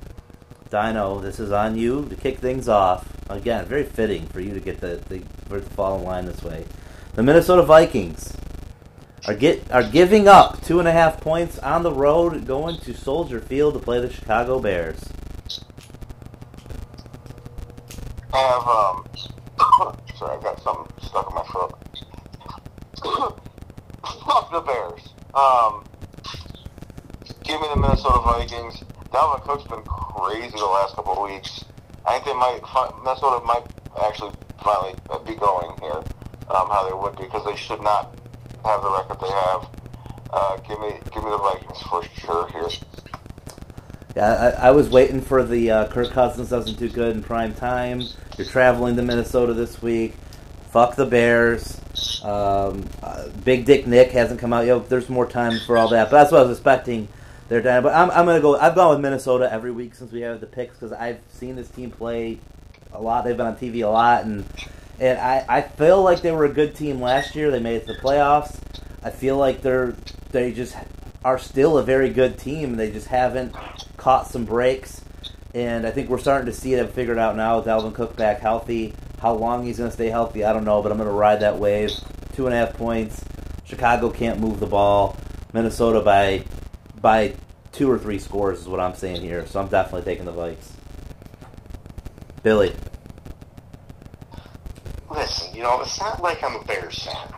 Dyno, 0.71 1.21
this 1.21 1.41
is 1.41 1.51
on 1.51 1.77
you 1.77 2.07
to 2.09 2.15
kick 2.15 2.39
things 2.39 2.69
off. 2.69 3.09
Again, 3.29 3.65
very 3.67 3.83
fitting 3.83 4.27
for 4.27 4.41
you 4.41 4.55
to 4.55 4.61
get 4.61 4.81
the, 4.81 5.03
the 5.09 5.21
for 5.47 5.59
the 5.61 5.69
fall 5.71 5.99
in 5.99 6.05
line 6.05 6.27
this 6.27 6.43
way. 6.43 6.65
The 7.15 7.25
Minnesota 7.25 7.63
Vikings 7.63 8.37
are 9.27 9.35
get 9.35 9.69
are 9.73 9.83
giving 9.83 10.29
up 10.29 10.63
two 10.63 10.79
and 10.79 10.87
a 10.87 10.93
half 10.93 11.21
points 11.21 11.59
on 11.59 11.83
the 11.83 11.93
road, 11.93 12.47
going 12.47 12.79
to 12.79 12.95
Soldier 12.95 13.41
Field 13.41 13.75
to 13.75 13.81
play 13.81 14.01
the 14.01 14.11
Chicago 14.11 14.61
Bears. 14.61 15.01
I 18.33 18.39
have 18.39 18.67
um, 18.69 19.97
sorry, 20.17 20.39
I 20.39 20.43
got 20.43 20.63
something 20.63 20.87
stuck 21.03 21.29
in 21.29 21.35
my 21.35 21.43
throat. 21.51 21.77
Fuck 24.25 24.53
the 24.53 24.61
Bears. 24.61 25.01
Um, 25.35 25.85
give 27.43 27.61
me 27.61 27.67
the 27.75 27.81
Minnesota 27.81 28.21
Vikings. 28.21 28.85
Dalvin 29.13 29.43
Cook's 29.43 29.65
been 29.65 29.83
crazy 29.83 30.57
the 30.57 30.65
last 30.65 30.95
couple 30.95 31.13
of 31.13 31.31
weeks. 31.31 31.65
I 32.07 32.13
think 32.15 32.27
they 32.27 32.35
might 32.35 32.61
Minnesota 33.03 33.45
might 33.45 33.67
actually 34.03 34.33
finally 34.63 34.95
be 35.27 35.35
going 35.35 35.77
here. 35.81 36.03
Um, 36.49 36.69
how 36.69 36.89
they 36.89 36.95
would 36.95 37.17
be 37.17 37.25
because 37.25 37.45
they 37.45 37.57
should 37.57 37.81
not 37.81 38.17
have 38.65 38.83
the 38.83 38.91
record 38.91 39.21
they 39.21 39.31
have. 39.31 39.69
Uh, 40.33 40.57
give 40.59 40.81
me 40.81 40.99
give 41.13 41.23
me 41.23 41.31
the 41.31 41.39
Vikings 41.39 41.83
for 41.83 42.03
sure 42.19 42.49
here. 42.49 42.69
Yeah, 44.17 44.55
I, 44.59 44.69
I 44.69 44.71
was 44.73 44.89
waiting 44.91 45.21
for 45.21 45.45
the 45.45 45.71
uh, 45.71 45.87
Kirk 45.89 46.11
Cousins 46.11 46.51
doesn't 46.51 46.79
do 46.79 46.89
good 46.89 47.15
in 47.15 47.23
prime 47.23 47.55
time. 47.55 48.03
You're 48.37 48.47
traveling 48.47 48.97
to 48.97 49.03
Minnesota 49.03 49.55
this 49.55 49.81
week. 49.81 50.15
Fuck 50.71 50.97
the 50.97 51.07
Bears. 51.07 51.81
Um, 52.25 52.85
uh, 53.03 53.29
Big 53.45 53.65
Dick 53.65 53.87
Nick 53.87 54.11
hasn't 54.11 54.41
come 54.41 54.53
out 54.53 54.67
yet. 54.67 54.89
There's 54.89 55.09
more 55.09 55.27
time 55.27 55.59
for 55.67 55.77
all 55.77 55.89
that, 55.89 56.11
but 56.11 56.19
that's 56.19 56.33
what 56.33 56.41
I 56.41 56.43
was 56.45 56.59
expecting. 56.59 57.09
They're 57.51 57.61
down, 57.61 57.83
but 57.83 57.93
I'm, 57.93 58.13
I'm 58.13 58.27
gonna 58.27 58.41
go. 58.41 58.57
I've 58.57 58.77
gone 58.77 58.91
with 58.91 59.01
Minnesota 59.01 59.53
every 59.53 59.73
week 59.73 59.97
since 59.97 60.13
we 60.13 60.21
have 60.21 60.41
the 60.41 60.47
picks 60.47 60.77
because 60.77 60.93
I've 60.93 61.19
seen 61.31 61.57
this 61.57 61.69
team 61.69 61.91
play 61.91 62.39
a 62.93 63.03
lot. 63.03 63.25
They've 63.25 63.37
been 63.37 63.49
on 63.49 63.57
TV 63.57 63.85
a 63.85 63.89
lot, 63.89 64.25
and 64.25 64.47
and 65.01 65.19
I, 65.19 65.45
I 65.49 65.63
feel 65.63 66.01
like 66.01 66.21
they 66.21 66.31
were 66.31 66.45
a 66.45 66.49
good 66.49 66.77
team 66.77 67.01
last 67.01 67.35
year. 67.35 67.51
They 67.51 67.59
made 67.59 67.75
it 67.75 67.87
to 67.89 67.95
the 67.95 67.99
playoffs. 67.99 68.57
I 69.03 69.11
feel 69.11 69.37
like 69.37 69.63
they're 69.63 69.97
they 70.31 70.53
just 70.53 70.77
are 71.25 71.41
still 71.41 71.77
a 71.77 71.83
very 71.83 72.11
good 72.11 72.39
team. 72.39 72.77
They 72.77 72.93
just 72.93 73.09
haven't 73.09 73.53
caught 73.97 74.29
some 74.29 74.45
breaks, 74.45 75.03
and 75.53 75.85
I 75.85 75.91
think 75.91 76.09
we're 76.09 76.19
starting 76.19 76.47
to 76.47 76.53
see 76.53 76.75
it 76.75 76.91
figured 76.91 77.19
out 77.19 77.35
now 77.35 77.57
with 77.57 77.67
Dalvin 77.67 77.93
Cook 77.93 78.15
back 78.15 78.39
healthy. 78.39 78.95
How 79.21 79.35
long 79.35 79.67
he's 79.67 79.79
going 79.79 79.91
to 79.91 79.95
stay 79.95 80.07
healthy, 80.07 80.45
I 80.45 80.53
don't 80.53 80.65
know, 80.65 80.83
but 80.83 80.93
I'm 80.93 80.99
going 80.99 81.11
to 81.11 81.15
ride 81.15 81.41
that 81.41 81.59
wave. 81.59 81.91
Two 82.33 82.47
and 82.47 82.55
a 82.55 82.59
half 82.59 82.75
points. 82.75 83.25
Chicago 83.65 84.09
can't 84.09 84.39
move 84.39 84.61
the 84.61 84.67
ball. 84.67 85.17
Minnesota 85.53 86.01
by 86.01 86.45
by 87.01 87.35
two 87.73 87.91
or 87.91 87.99
three 87.99 88.19
scores 88.19 88.61
is 88.61 88.69
what 88.69 88.81
I'm 88.81 88.95
saying 88.95 89.23
here. 89.23 89.47
So 89.47 89.61
I'm 89.61 89.69
definitely 89.69 90.03
taking 90.03 90.25
the 90.25 90.33
Vikes. 90.33 90.71
Billy. 92.43 92.75
Listen, 95.11 95.55
you 95.55 95.63
know, 95.63 95.81
it's 95.81 96.01
not 96.01 96.23
like 96.23 96.43
I'm 96.43 96.57
a 96.57 96.65
Bears 96.65 97.03
fan. 97.05 97.35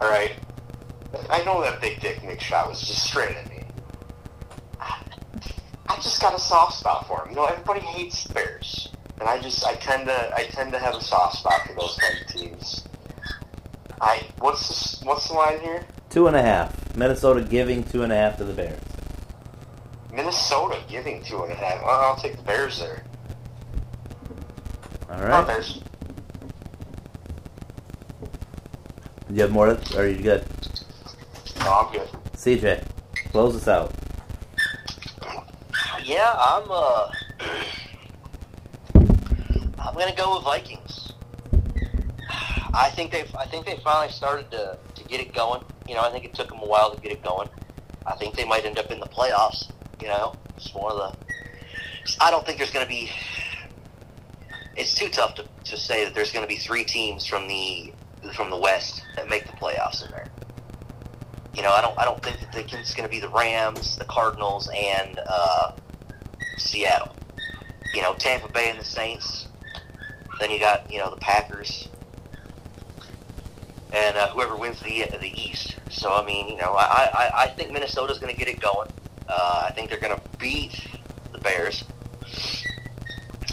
All 0.00 0.08
right, 0.08 0.32
I 1.30 1.42
know 1.44 1.60
that 1.62 1.80
big 1.80 2.00
dick 2.00 2.22
Nick 2.22 2.40
shot 2.40 2.68
was 2.68 2.80
just 2.80 3.04
straight 3.04 3.36
at 3.36 3.48
me. 3.50 3.62
I 4.80 5.96
just 5.96 6.20
got 6.20 6.34
a 6.34 6.38
soft 6.38 6.74
spot 6.78 7.06
for 7.06 7.22
him. 7.22 7.30
You 7.30 7.36
know, 7.36 7.44
everybody 7.46 7.80
hates 7.80 8.24
the 8.24 8.34
Bears. 8.34 8.88
and 9.20 9.28
I 9.28 9.40
just 9.40 9.64
I 9.64 9.74
tend 9.74 10.06
to 10.06 10.34
I 10.34 10.44
tend 10.44 10.72
to 10.72 10.78
have 10.78 10.94
a 10.94 11.00
soft 11.00 11.38
spot 11.38 11.66
for 11.66 11.74
those 11.74 11.98
kind 12.00 12.20
of 12.20 12.26
teams. 12.28 12.84
I 14.00 14.22
what's 14.38 14.98
the, 14.98 15.06
what's 15.06 15.28
the 15.28 15.34
line 15.34 15.60
here? 15.60 15.86
Two 16.10 16.26
and 16.26 16.36
a 16.36 16.42
half. 16.42 16.96
Minnesota 16.96 17.40
giving 17.40 17.82
two 17.84 18.02
and 18.02 18.12
a 18.12 18.16
half 18.16 18.36
to 18.38 18.44
the 18.44 18.52
Bears. 18.52 18.78
Minnesota 20.16 20.78
giving 20.88 21.22
two 21.22 21.42
and 21.42 21.52
a 21.52 21.54
half. 21.54 21.82
Well, 21.82 21.90
I'll 22.00 22.16
take 22.16 22.36
the 22.36 22.42
Bears 22.42 22.78
there. 22.78 23.04
All 25.10 25.18
right. 25.20 25.28
Right. 25.28 25.46
Bears. 25.46 25.82
You 29.30 29.42
have 29.42 29.52
more? 29.52 29.68
Or 29.68 30.00
are 30.00 30.08
you 30.08 30.22
good? 30.22 30.44
No, 31.60 31.72
I'm 31.72 31.92
good. 31.92 32.08
CJ, 32.34 32.82
close 33.30 33.54
us 33.54 33.68
out. 33.68 33.92
Yeah, 36.02 36.34
I'm. 36.38 36.64
uh 36.70 37.12
I'm 39.78 39.94
gonna 39.94 40.14
go 40.16 40.36
with 40.36 40.44
Vikings. 40.44 41.12
I 42.72 42.90
think 42.94 43.12
they've. 43.12 43.34
I 43.34 43.44
think 43.46 43.66
they 43.66 43.76
finally 43.84 44.12
started 44.12 44.50
to 44.52 44.78
to 44.94 45.04
get 45.04 45.20
it 45.20 45.34
going. 45.34 45.62
You 45.86 45.94
know, 45.94 46.02
I 46.02 46.10
think 46.10 46.24
it 46.24 46.32
took 46.34 46.48
them 46.48 46.60
a 46.62 46.66
while 46.66 46.94
to 46.94 47.00
get 47.00 47.12
it 47.12 47.22
going. 47.22 47.48
I 48.06 48.14
think 48.16 48.34
they 48.34 48.44
might 48.44 48.64
end 48.64 48.78
up 48.78 48.90
in 48.90 48.98
the 49.00 49.06
playoffs. 49.06 49.72
You 50.00 50.08
know, 50.08 50.34
it's 50.56 50.72
one 50.74 50.92
of 50.92 50.98
the. 50.98 51.34
I 52.20 52.30
don't 52.30 52.44
think 52.44 52.58
there's 52.58 52.70
gonna 52.70 52.86
be. 52.86 53.10
It's 54.76 54.94
too 54.94 55.08
tough 55.08 55.34
to, 55.36 55.46
to 55.64 55.76
say 55.76 56.04
that 56.04 56.14
there's 56.14 56.32
gonna 56.32 56.46
be 56.46 56.56
three 56.56 56.84
teams 56.84 57.26
from 57.26 57.48
the 57.48 57.92
from 58.34 58.50
the 58.50 58.58
West 58.58 59.02
that 59.16 59.28
make 59.28 59.46
the 59.46 59.52
playoffs 59.52 60.04
in 60.04 60.10
there. 60.10 60.28
You 61.54 61.62
know, 61.62 61.72
I 61.72 61.80
don't. 61.80 61.98
I 61.98 62.04
don't 62.04 62.22
think 62.22 62.38
that 62.40 62.72
it's 62.72 62.94
going 62.94 63.08
to 63.08 63.10
be 63.10 63.18
the 63.18 63.30
Rams, 63.30 63.96
the 63.96 64.04
Cardinals, 64.04 64.68
and 64.76 65.18
uh, 65.26 65.72
Seattle. 66.58 67.16
You 67.94 68.02
know, 68.02 68.14
Tampa 68.14 68.52
Bay 68.52 68.68
and 68.68 68.78
the 68.78 68.84
Saints. 68.84 69.48
Then 70.38 70.50
you 70.50 70.58
got 70.58 70.90
you 70.92 70.98
know 70.98 71.08
the 71.08 71.16
Packers, 71.16 71.88
and 73.92 74.16
uh, 74.18 74.28
whoever 74.28 74.54
wins 74.54 74.80
the 74.80 75.06
the 75.18 75.32
East. 75.34 75.76
So 75.88 76.12
I 76.12 76.26
mean, 76.26 76.48
you 76.48 76.56
know, 76.58 76.74
I 76.74 77.08
I, 77.14 77.42
I 77.44 77.46
think 77.48 77.72
Minnesota's 77.72 78.18
going 78.18 78.32
to 78.34 78.38
get 78.38 78.48
it 78.48 78.60
going. 78.60 78.90
Uh, 79.28 79.66
I 79.68 79.72
think 79.72 79.90
they're 79.90 80.00
going 80.00 80.16
to 80.16 80.22
beat 80.38 80.80
the 81.32 81.38
Bears. 81.38 81.84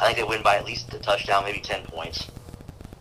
I 0.02 0.08
think 0.08 0.18
they 0.18 0.24
win 0.24 0.44
by 0.44 0.58
at 0.58 0.66
least 0.66 0.94
a 0.94 1.00
touchdown, 1.00 1.44
maybe 1.44 1.60
ten 1.60 1.84
points. 1.84 2.28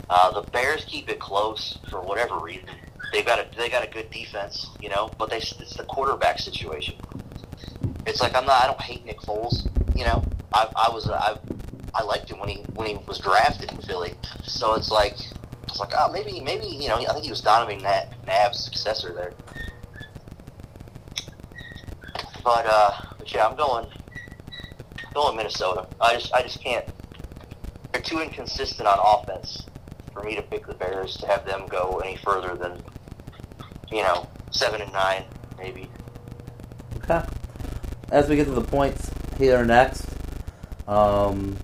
Uh, 0.09 0.31
the 0.31 0.49
Bears 0.51 0.85
keep 0.85 1.09
it 1.09 1.19
close 1.19 1.79
for 1.89 2.01
whatever 2.01 2.39
reason. 2.39 2.69
They've 3.13 3.25
got 3.25 3.39
a 3.39 3.57
they 3.57 3.69
got 3.69 3.85
a 3.85 3.91
good 3.91 4.11
defense, 4.11 4.69
you 4.81 4.89
know, 4.89 5.11
but 5.19 5.31
they 5.31 5.39
it's 5.39 5.77
the 5.77 5.85
quarterback 5.85 6.39
situation. 6.39 6.95
It's 8.07 8.21
like 8.21 8.35
I'm 8.35 8.47
not 8.47 8.63
I 8.63 8.67
don't 8.67 8.81
hate 8.81 9.05
Nick 9.05 9.21
Foles, 9.21 9.69
you 9.97 10.05
know. 10.05 10.25
I 10.53 10.69
I 10.77 10.91
was 10.91 11.09
I 11.09 11.39
I 11.95 12.03
liked 12.03 12.31
him 12.31 12.39
when 12.41 12.49
he 12.49 12.57
when 12.75 12.87
he 12.87 12.99
was 13.07 13.19
drafted 13.19 13.71
in 13.73 13.79
Philly. 13.79 14.15
So 14.45 14.75
it's 14.75 14.91
like 14.91 15.17
it's 15.69 15.81
like 15.81 15.93
oh 15.97 16.11
maybe 16.13 16.41
maybe 16.41 16.67
you 16.67 16.89
know 16.89 16.97
I 16.97 17.13
think 17.13 17.25
he 17.25 17.31
was 17.31 17.41
Donovan 17.41 17.83
Nab, 17.83 18.09
Nab's 18.27 18.59
successor 18.59 19.13
there. 19.15 19.33
But 22.45 22.67
uh, 22.67 22.93
but 23.19 23.33
yeah, 23.33 23.47
I'm 23.47 23.57
going 23.57 23.87
going 25.15 25.37
Minnesota. 25.37 25.87
I 26.01 26.15
just 26.15 26.33
I 26.35 26.43
just 26.43 26.63
can't. 26.63 26.85
They're 27.93 28.03
too 28.03 28.21
inconsistent 28.21 28.89
on 28.89 28.99
offense 29.01 29.67
for 30.13 30.23
me 30.23 30.35
to 30.37 30.43
pick 30.43 30.67
the 30.67 30.75
Bears 30.75 31.17
to 31.19 31.27
have 31.27 31.45
them 31.45 31.67
go 31.69 32.01
any 32.05 32.17
further 32.17 32.55
than 32.55 32.83
you 33.91 34.03
know 34.03 34.29
seven 34.51 34.81
and 34.81 34.93
nine 34.93 35.25
maybe. 35.59 35.89
Okay. 36.99 37.23
As 38.11 38.29
we 38.29 38.37
get 38.37 38.45
to 38.45 38.53
the 38.53 38.61
points 38.61 39.11
here 39.39 39.65
next, 39.65 40.07
um, 40.87 41.57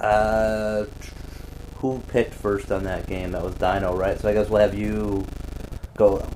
uh, 0.00 0.84
who 1.76 1.98
picked 2.08 2.32
first 2.32 2.72
on 2.72 2.84
that 2.84 3.06
game? 3.06 3.32
That 3.32 3.42
was 3.42 3.54
Dyno, 3.56 3.96
right? 3.96 4.18
So 4.18 4.28
I 4.28 4.32
guess 4.32 4.48
we'll 4.48 4.60
have 4.60 4.74
you 4.74 5.26
go 5.96 6.26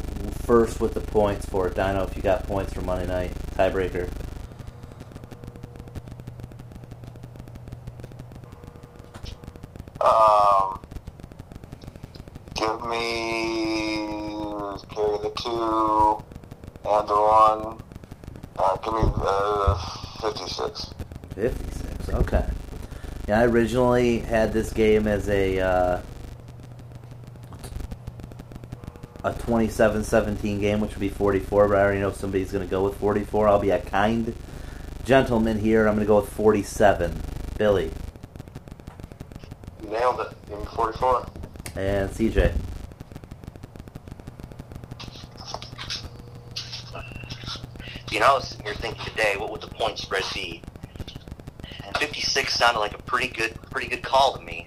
first 0.47 0.81
with 0.81 0.95
the 0.95 1.01
points 1.01 1.45
for 1.45 1.67
it. 1.67 1.75
Dyno, 1.75 2.09
if 2.09 2.17
you 2.17 2.23
got 2.23 2.47
points 2.47 2.73
for 2.73 2.81
Monday 2.83 3.07
night 3.07 3.33
tiebreaker. 3.57 4.09
Um, 10.01 10.81
give 12.55 12.89
me 12.89 14.07
carry 14.95 15.19
the 15.19 15.33
two 15.37 16.25
and 16.89 17.09
the 17.09 17.15
one. 17.15 17.81
Uh, 18.57 18.77
give 18.77 18.95
me 18.95 19.01
uh, 19.17 19.75
fifty-six. 20.21 20.95
56. 21.35 22.09
Okay. 22.11 22.47
Yeah, 23.29 23.41
I 23.41 23.45
originally 23.45 24.21
had 24.21 24.53
this 24.53 24.73
game 24.73 25.09
as 25.09 25.29
a 25.29 25.59
uh, 25.59 26.01
a 29.27 29.33
27-17 29.33 30.61
game, 30.61 30.81
which 30.81 30.93
would 30.93 31.01
be 31.01 31.09
44. 31.09 31.69
But 31.69 31.77
I 31.77 31.81
already 31.83 32.01
know 32.01 32.13
somebody's 32.13 32.53
going 32.53 32.65
to 32.65 32.71
go 32.71 32.85
with 32.85 32.97
44. 32.99 33.49
I'll 33.49 33.59
be 33.59 33.71
a 33.71 33.81
kind 33.81 34.33
gentleman 35.05 35.59
here. 35.59 35.89
I'm 35.89 35.95
going 35.97 36.07
to 36.07 36.09
go 36.09 36.21
with 36.21 36.33
47. 36.33 37.21
Billy 37.59 37.91
You 39.83 39.89
nailed 39.89 40.21
it. 40.21 40.29
Give 40.49 40.59
me 40.59 40.65
forty-four. 40.67 41.27
and 41.75 42.11
CJ. 42.11 42.55
You 48.13 48.21
know, 48.21 48.27
I 48.27 48.35
was 48.35 48.49
sitting 48.49 48.65
here 48.67 48.75
thinking 48.75 49.05
today, 49.05 49.37
what 49.39 49.51
would 49.51 49.61
the 49.63 49.69
point 49.69 49.99
spread 49.99 50.23
be? 50.35 50.63
And 51.85 51.97
56 51.97 52.55
sounded 52.55 52.81
like 52.81 52.95
a 52.95 53.03
pretty 53.03 53.29
good, 53.29 53.55
pretty 53.71 53.89
good 53.89 54.03
call 54.03 54.37
to 54.37 54.43
me. 54.43 54.67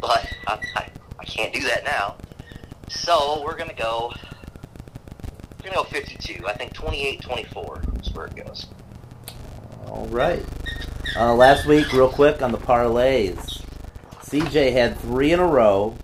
But 0.00 0.26
I, 0.46 0.58
I, 0.76 0.88
I 1.18 1.24
can't 1.24 1.52
do 1.52 1.60
that 1.62 1.84
now. 1.84 2.16
So 3.06 3.40
we're 3.44 3.56
gonna 3.56 3.72
go. 3.72 4.12
We're 5.62 5.70
gonna 5.70 5.76
go 5.76 5.84
52. 5.84 6.44
I 6.44 6.54
think 6.54 6.74
28-24 6.74 8.00
is 8.00 8.12
where 8.12 8.26
it 8.26 8.34
goes. 8.34 8.66
All 9.86 10.08
right. 10.08 10.44
Uh, 11.14 11.32
last 11.32 11.66
week, 11.66 11.92
real 11.92 12.08
quick 12.08 12.42
on 12.42 12.50
the 12.50 12.58
parlays, 12.58 13.62
CJ 14.22 14.72
had 14.72 14.98
three 14.98 15.30
in 15.30 15.38
a 15.38 15.46
row. 15.46 15.94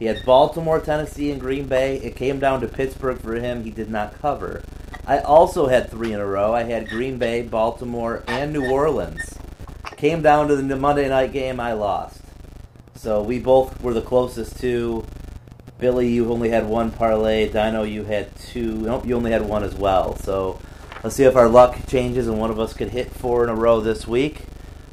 He 0.00 0.06
had 0.06 0.24
Baltimore, 0.24 0.80
Tennessee, 0.80 1.30
and 1.30 1.40
Green 1.40 1.68
Bay. 1.68 1.98
It 1.98 2.16
came 2.16 2.40
down 2.40 2.60
to 2.62 2.66
Pittsburgh 2.66 3.20
for 3.20 3.34
him. 3.34 3.62
He 3.62 3.70
did 3.70 3.88
not 3.88 4.20
cover. 4.20 4.64
I 5.06 5.20
also 5.20 5.68
had 5.68 5.92
three 5.92 6.12
in 6.12 6.18
a 6.18 6.26
row. 6.26 6.52
I 6.52 6.64
had 6.64 6.88
Green 6.88 7.18
Bay, 7.18 7.42
Baltimore, 7.42 8.24
and 8.26 8.52
New 8.52 8.68
Orleans. 8.68 9.38
Came 9.96 10.22
down 10.22 10.48
to 10.48 10.56
the 10.56 10.74
Monday 10.74 11.08
night 11.08 11.32
game. 11.32 11.60
I 11.60 11.74
lost. 11.74 12.20
So 12.96 13.22
we 13.22 13.38
both 13.38 13.80
were 13.80 13.94
the 13.94 14.02
closest 14.02 14.58
to. 14.62 15.04
Billy, 15.78 16.08
you 16.08 16.32
only 16.32 16.48
had 16.48 16.66
one 16.66 16.90
parlay. 16.90 17.48
Dino, 17.48 17.82
you 17.82 18.04
had 18.04 18.34
two. 18.36 18.76
Nope, 18.76 19.06
you 19.06 19.14
only 19.14 19.30
had 19.30 19.42
one 19.42 19.62
as 19.62 19.74
well. 19.74 20.16
So 20.16 20.58
let's 21.04 21.16
see 21.16 21.24
if 21.24 21.36
our 21.36 21.48
luck 21.48 21.76
changes 21.86 22.28
and 22.28 22.38
one 22.38 22.50
of 22.50 22.58
us 22.58 22.72
could 22.72 22.90
hit 22.90 23.12
four 23.12 23.44
in 23.44 23.50
a 23.50 23.54
row 23.54 23.80
this 23.80 24.06
week. 24.06 24.42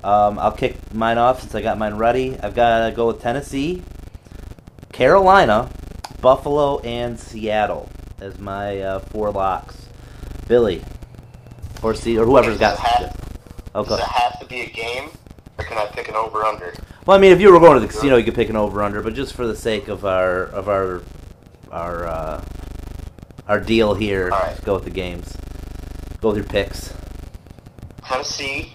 Um, 0.04 0.38
I'll 0.38 0.52
kick 0.52 0.94
mine 0.94 1.18
off 1.18 1.40
since 1.40 1.56
I 1.56 1.62
got 1.62 1.78
mine 1.78 1.96
ready. 1.96 2.38
I've 2.38 2.54
got 2.56 2.86
to 2.86 2.94
go 2.94 3.08
with 3.08 3.22
Tennessee, 3.22 3.82
Carolina, 4.92 5.70
Buffalo, 6.20 6.80
and 6.80 7.18
Seattle 7.18 7.90
as 8.20 8.38
my 8.38 8.82
uh, 8.82 9.00
four 9.00 9.32
locks. 9.32 9.88
Billy, 10.50 10.84
or 11.82 11.94
C, 11.96 12.18
or 12.18 12.26
whoever's 12.26 12.58
got. 12.58 12.76
Does 12.76 12.80
it 12.80 13.08
have, 13.08 13.20
Oh, 13.76 13.86
does 13.86 14.00
it 14.00 14.06
have 14.06 14.40
to 14.40 14.46
be 14.46 14.62
a 14.62 14.70
game, 14.70 15.10
or 15.58 15.64
can 15.64 15.78
I 15.78 15.86
pick 15.88 16.10
an 16.10 16.16
over/under? 16.16 16.74
Well, 17.06 17.18
I 17.18 17.20
mean, 17.20 17.32
if 17.34 17.42
you 17.42 17.52
were 17.52 17.60
going 17.60 17.74
to 17.74 17.80
the 17.86 17.92
casino, 17.92 18.16
you 18.16 18.24
could 18.24 18.36
pick 18.36 18.50
an 18.50 18.56
over 18.56 18.82
under, 18.82 19.02
but 19.02 19.14
just 19.14 19.34
for 19.34 19.46
the 19.46 19.56
sake 19.56 19.90
of 19.90 20.06
our 20.06 20.44
of 20.46 20.70
our 20.70 21.02
our 21.72 22.08
uh, 22.08 22.44
our 23.48 23.60
deal 23.60 23.94
here, 23.94 24.30
All 24.32 24.40
right. 24.40 24.64
go 24.64 24.76
with 24.76 24.86
the 24.86 24.90
games. 24.90 25.36
Go 26.22 26.30
with 26.30 26.38
your 26.38 26.46
picks. 26.46 26.94
Tennessee, 28.06 28.72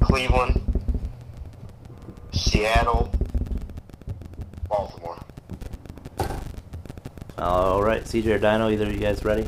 Cleveland, 0.00 0.60
Seattle, 2.32 3.12
Baltimore. 4.68 5.18
All 7.38 7.82
right, 7.82 8.02
CJ 8.02 8.26
or 8.26 8.38
Dyno, 8.40 8.72
either 8.72 8.86
of 8.86 8.92
you 8.92 8.98
guys 8.98 9.24
ready? 9.24 9.46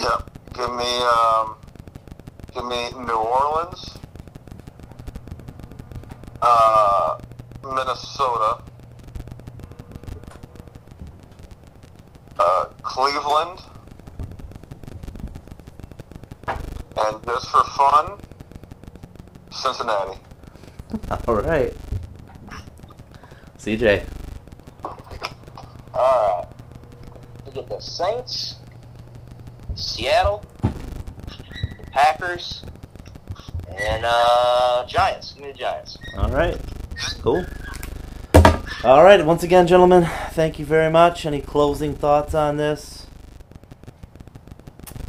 Yep. 0.00 0.30
Give 0.54 0.70
me 0.74 0.98
um, 0.98 1.56
give 2.54 2.64
me 2.64 2.90
New 3.04 3.14
Orleans, 3.14 3.98
uh, 6.42 7.18
Minnesota, 7.62 8.62
uh, 12.38 12.64
Cleveland, 12.82 13.60
and 16.48 17.24
just 17.24 17.50
for 17.50 17.64
fun, 17.64 18.18
Cincinnati. 19.50 20.18
All 21.26 21.36
right, 21.36 21.74
CJ. 23.58 24.04
All 24.84 24.96
right. 25.94 26.46
We 27.46 27.52
get 27.52 27.68
the 27.68 27.80
Saints, 27.80 28.56
Seattle, 29.74 30.44
Packers, 31.98 32.62
and 33.76 34.04
uh, 34.06 34.84
Giants. 34.86 35.32
Give 35.32 35.42
me 35.42 35.50
the 35.50 35.58
Giants. 35.58 35.98
All 36.16 36.28
right. 36.28 36.56
Cool. 37.22 37.44
All 38.84 39.02
right. 39.02 39.24
Once 39.26 39.42
again, 39.42 39.66
gentlemen, 39.66 40.08
thank 40.30 40.60
you 40.60 40.64
very 40.64 40.92
much. 40.92 41.26
Any 41.26 41.40
closing 41.40 41.96
thoughts 41.96 42.34
on 42.34 42.56
this? 42.56 43.08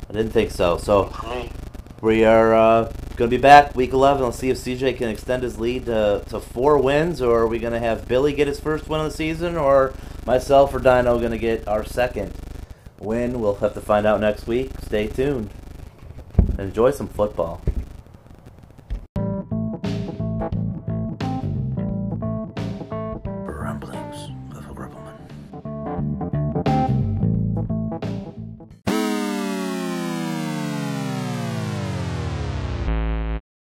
I 0.10 0.14
didn't 0.14 0.32
think 0.32 0.50
so. 0.50 0.78
So 0.80 1.14
we 2.02 2.26
are 2.26 2.56
uh, 2.56 2.84
going 3.16 3.30
to 3.30 3.38
be 3.38 3.38
back 3.38 3.76
week 3.76 3.94
11. 3.94 4.24
Let's 4.24 4.40
see 4.40 4.50
if 4.50 4.58
CJ 4.58 4.98
can 4.98 5.10
extend 5.10 5.44
his 5.44 5.60
lead 5.60 5.86
to, 5.86 6.24
to 6.30 6.40
four 6.40 6.80
wins, 6.80 7.22
or 7.22 7.42
are 7.42 7.48
we 7.48 7.60
going 7.60 7.74
to 7.74 7.80
have 7.80 8.08
Billy 8.08 8.34
get 8.34 8.48
his 8.48 8.60
first 8.60 8.90
win 8.90 9.02
of 9.02 9.12
the 9.12 9.16
season, 9.16 9.58
or 9.58 9.94
myself 10.26 10.74
or 10.74 10.80
Dyno 10.80 11.20
going 11.20 11.30
to 11.30 11.38
get 11.38 11.68
our 11.68 11.86
second 11.86 12.34
win? 12.98 13.40
We'll 13.40 13.54
have 13.56 13.76
to 13.76 13.82
find 13.82 14.08
out 14.08 14.20
next 14.20 14.48
week. 14.48 14.72
Stay 14.82 15.06
tuned. 15.06 15.52
Enjoy 16.60 16.92
some 16.92 17.08
football. 17.08 17.62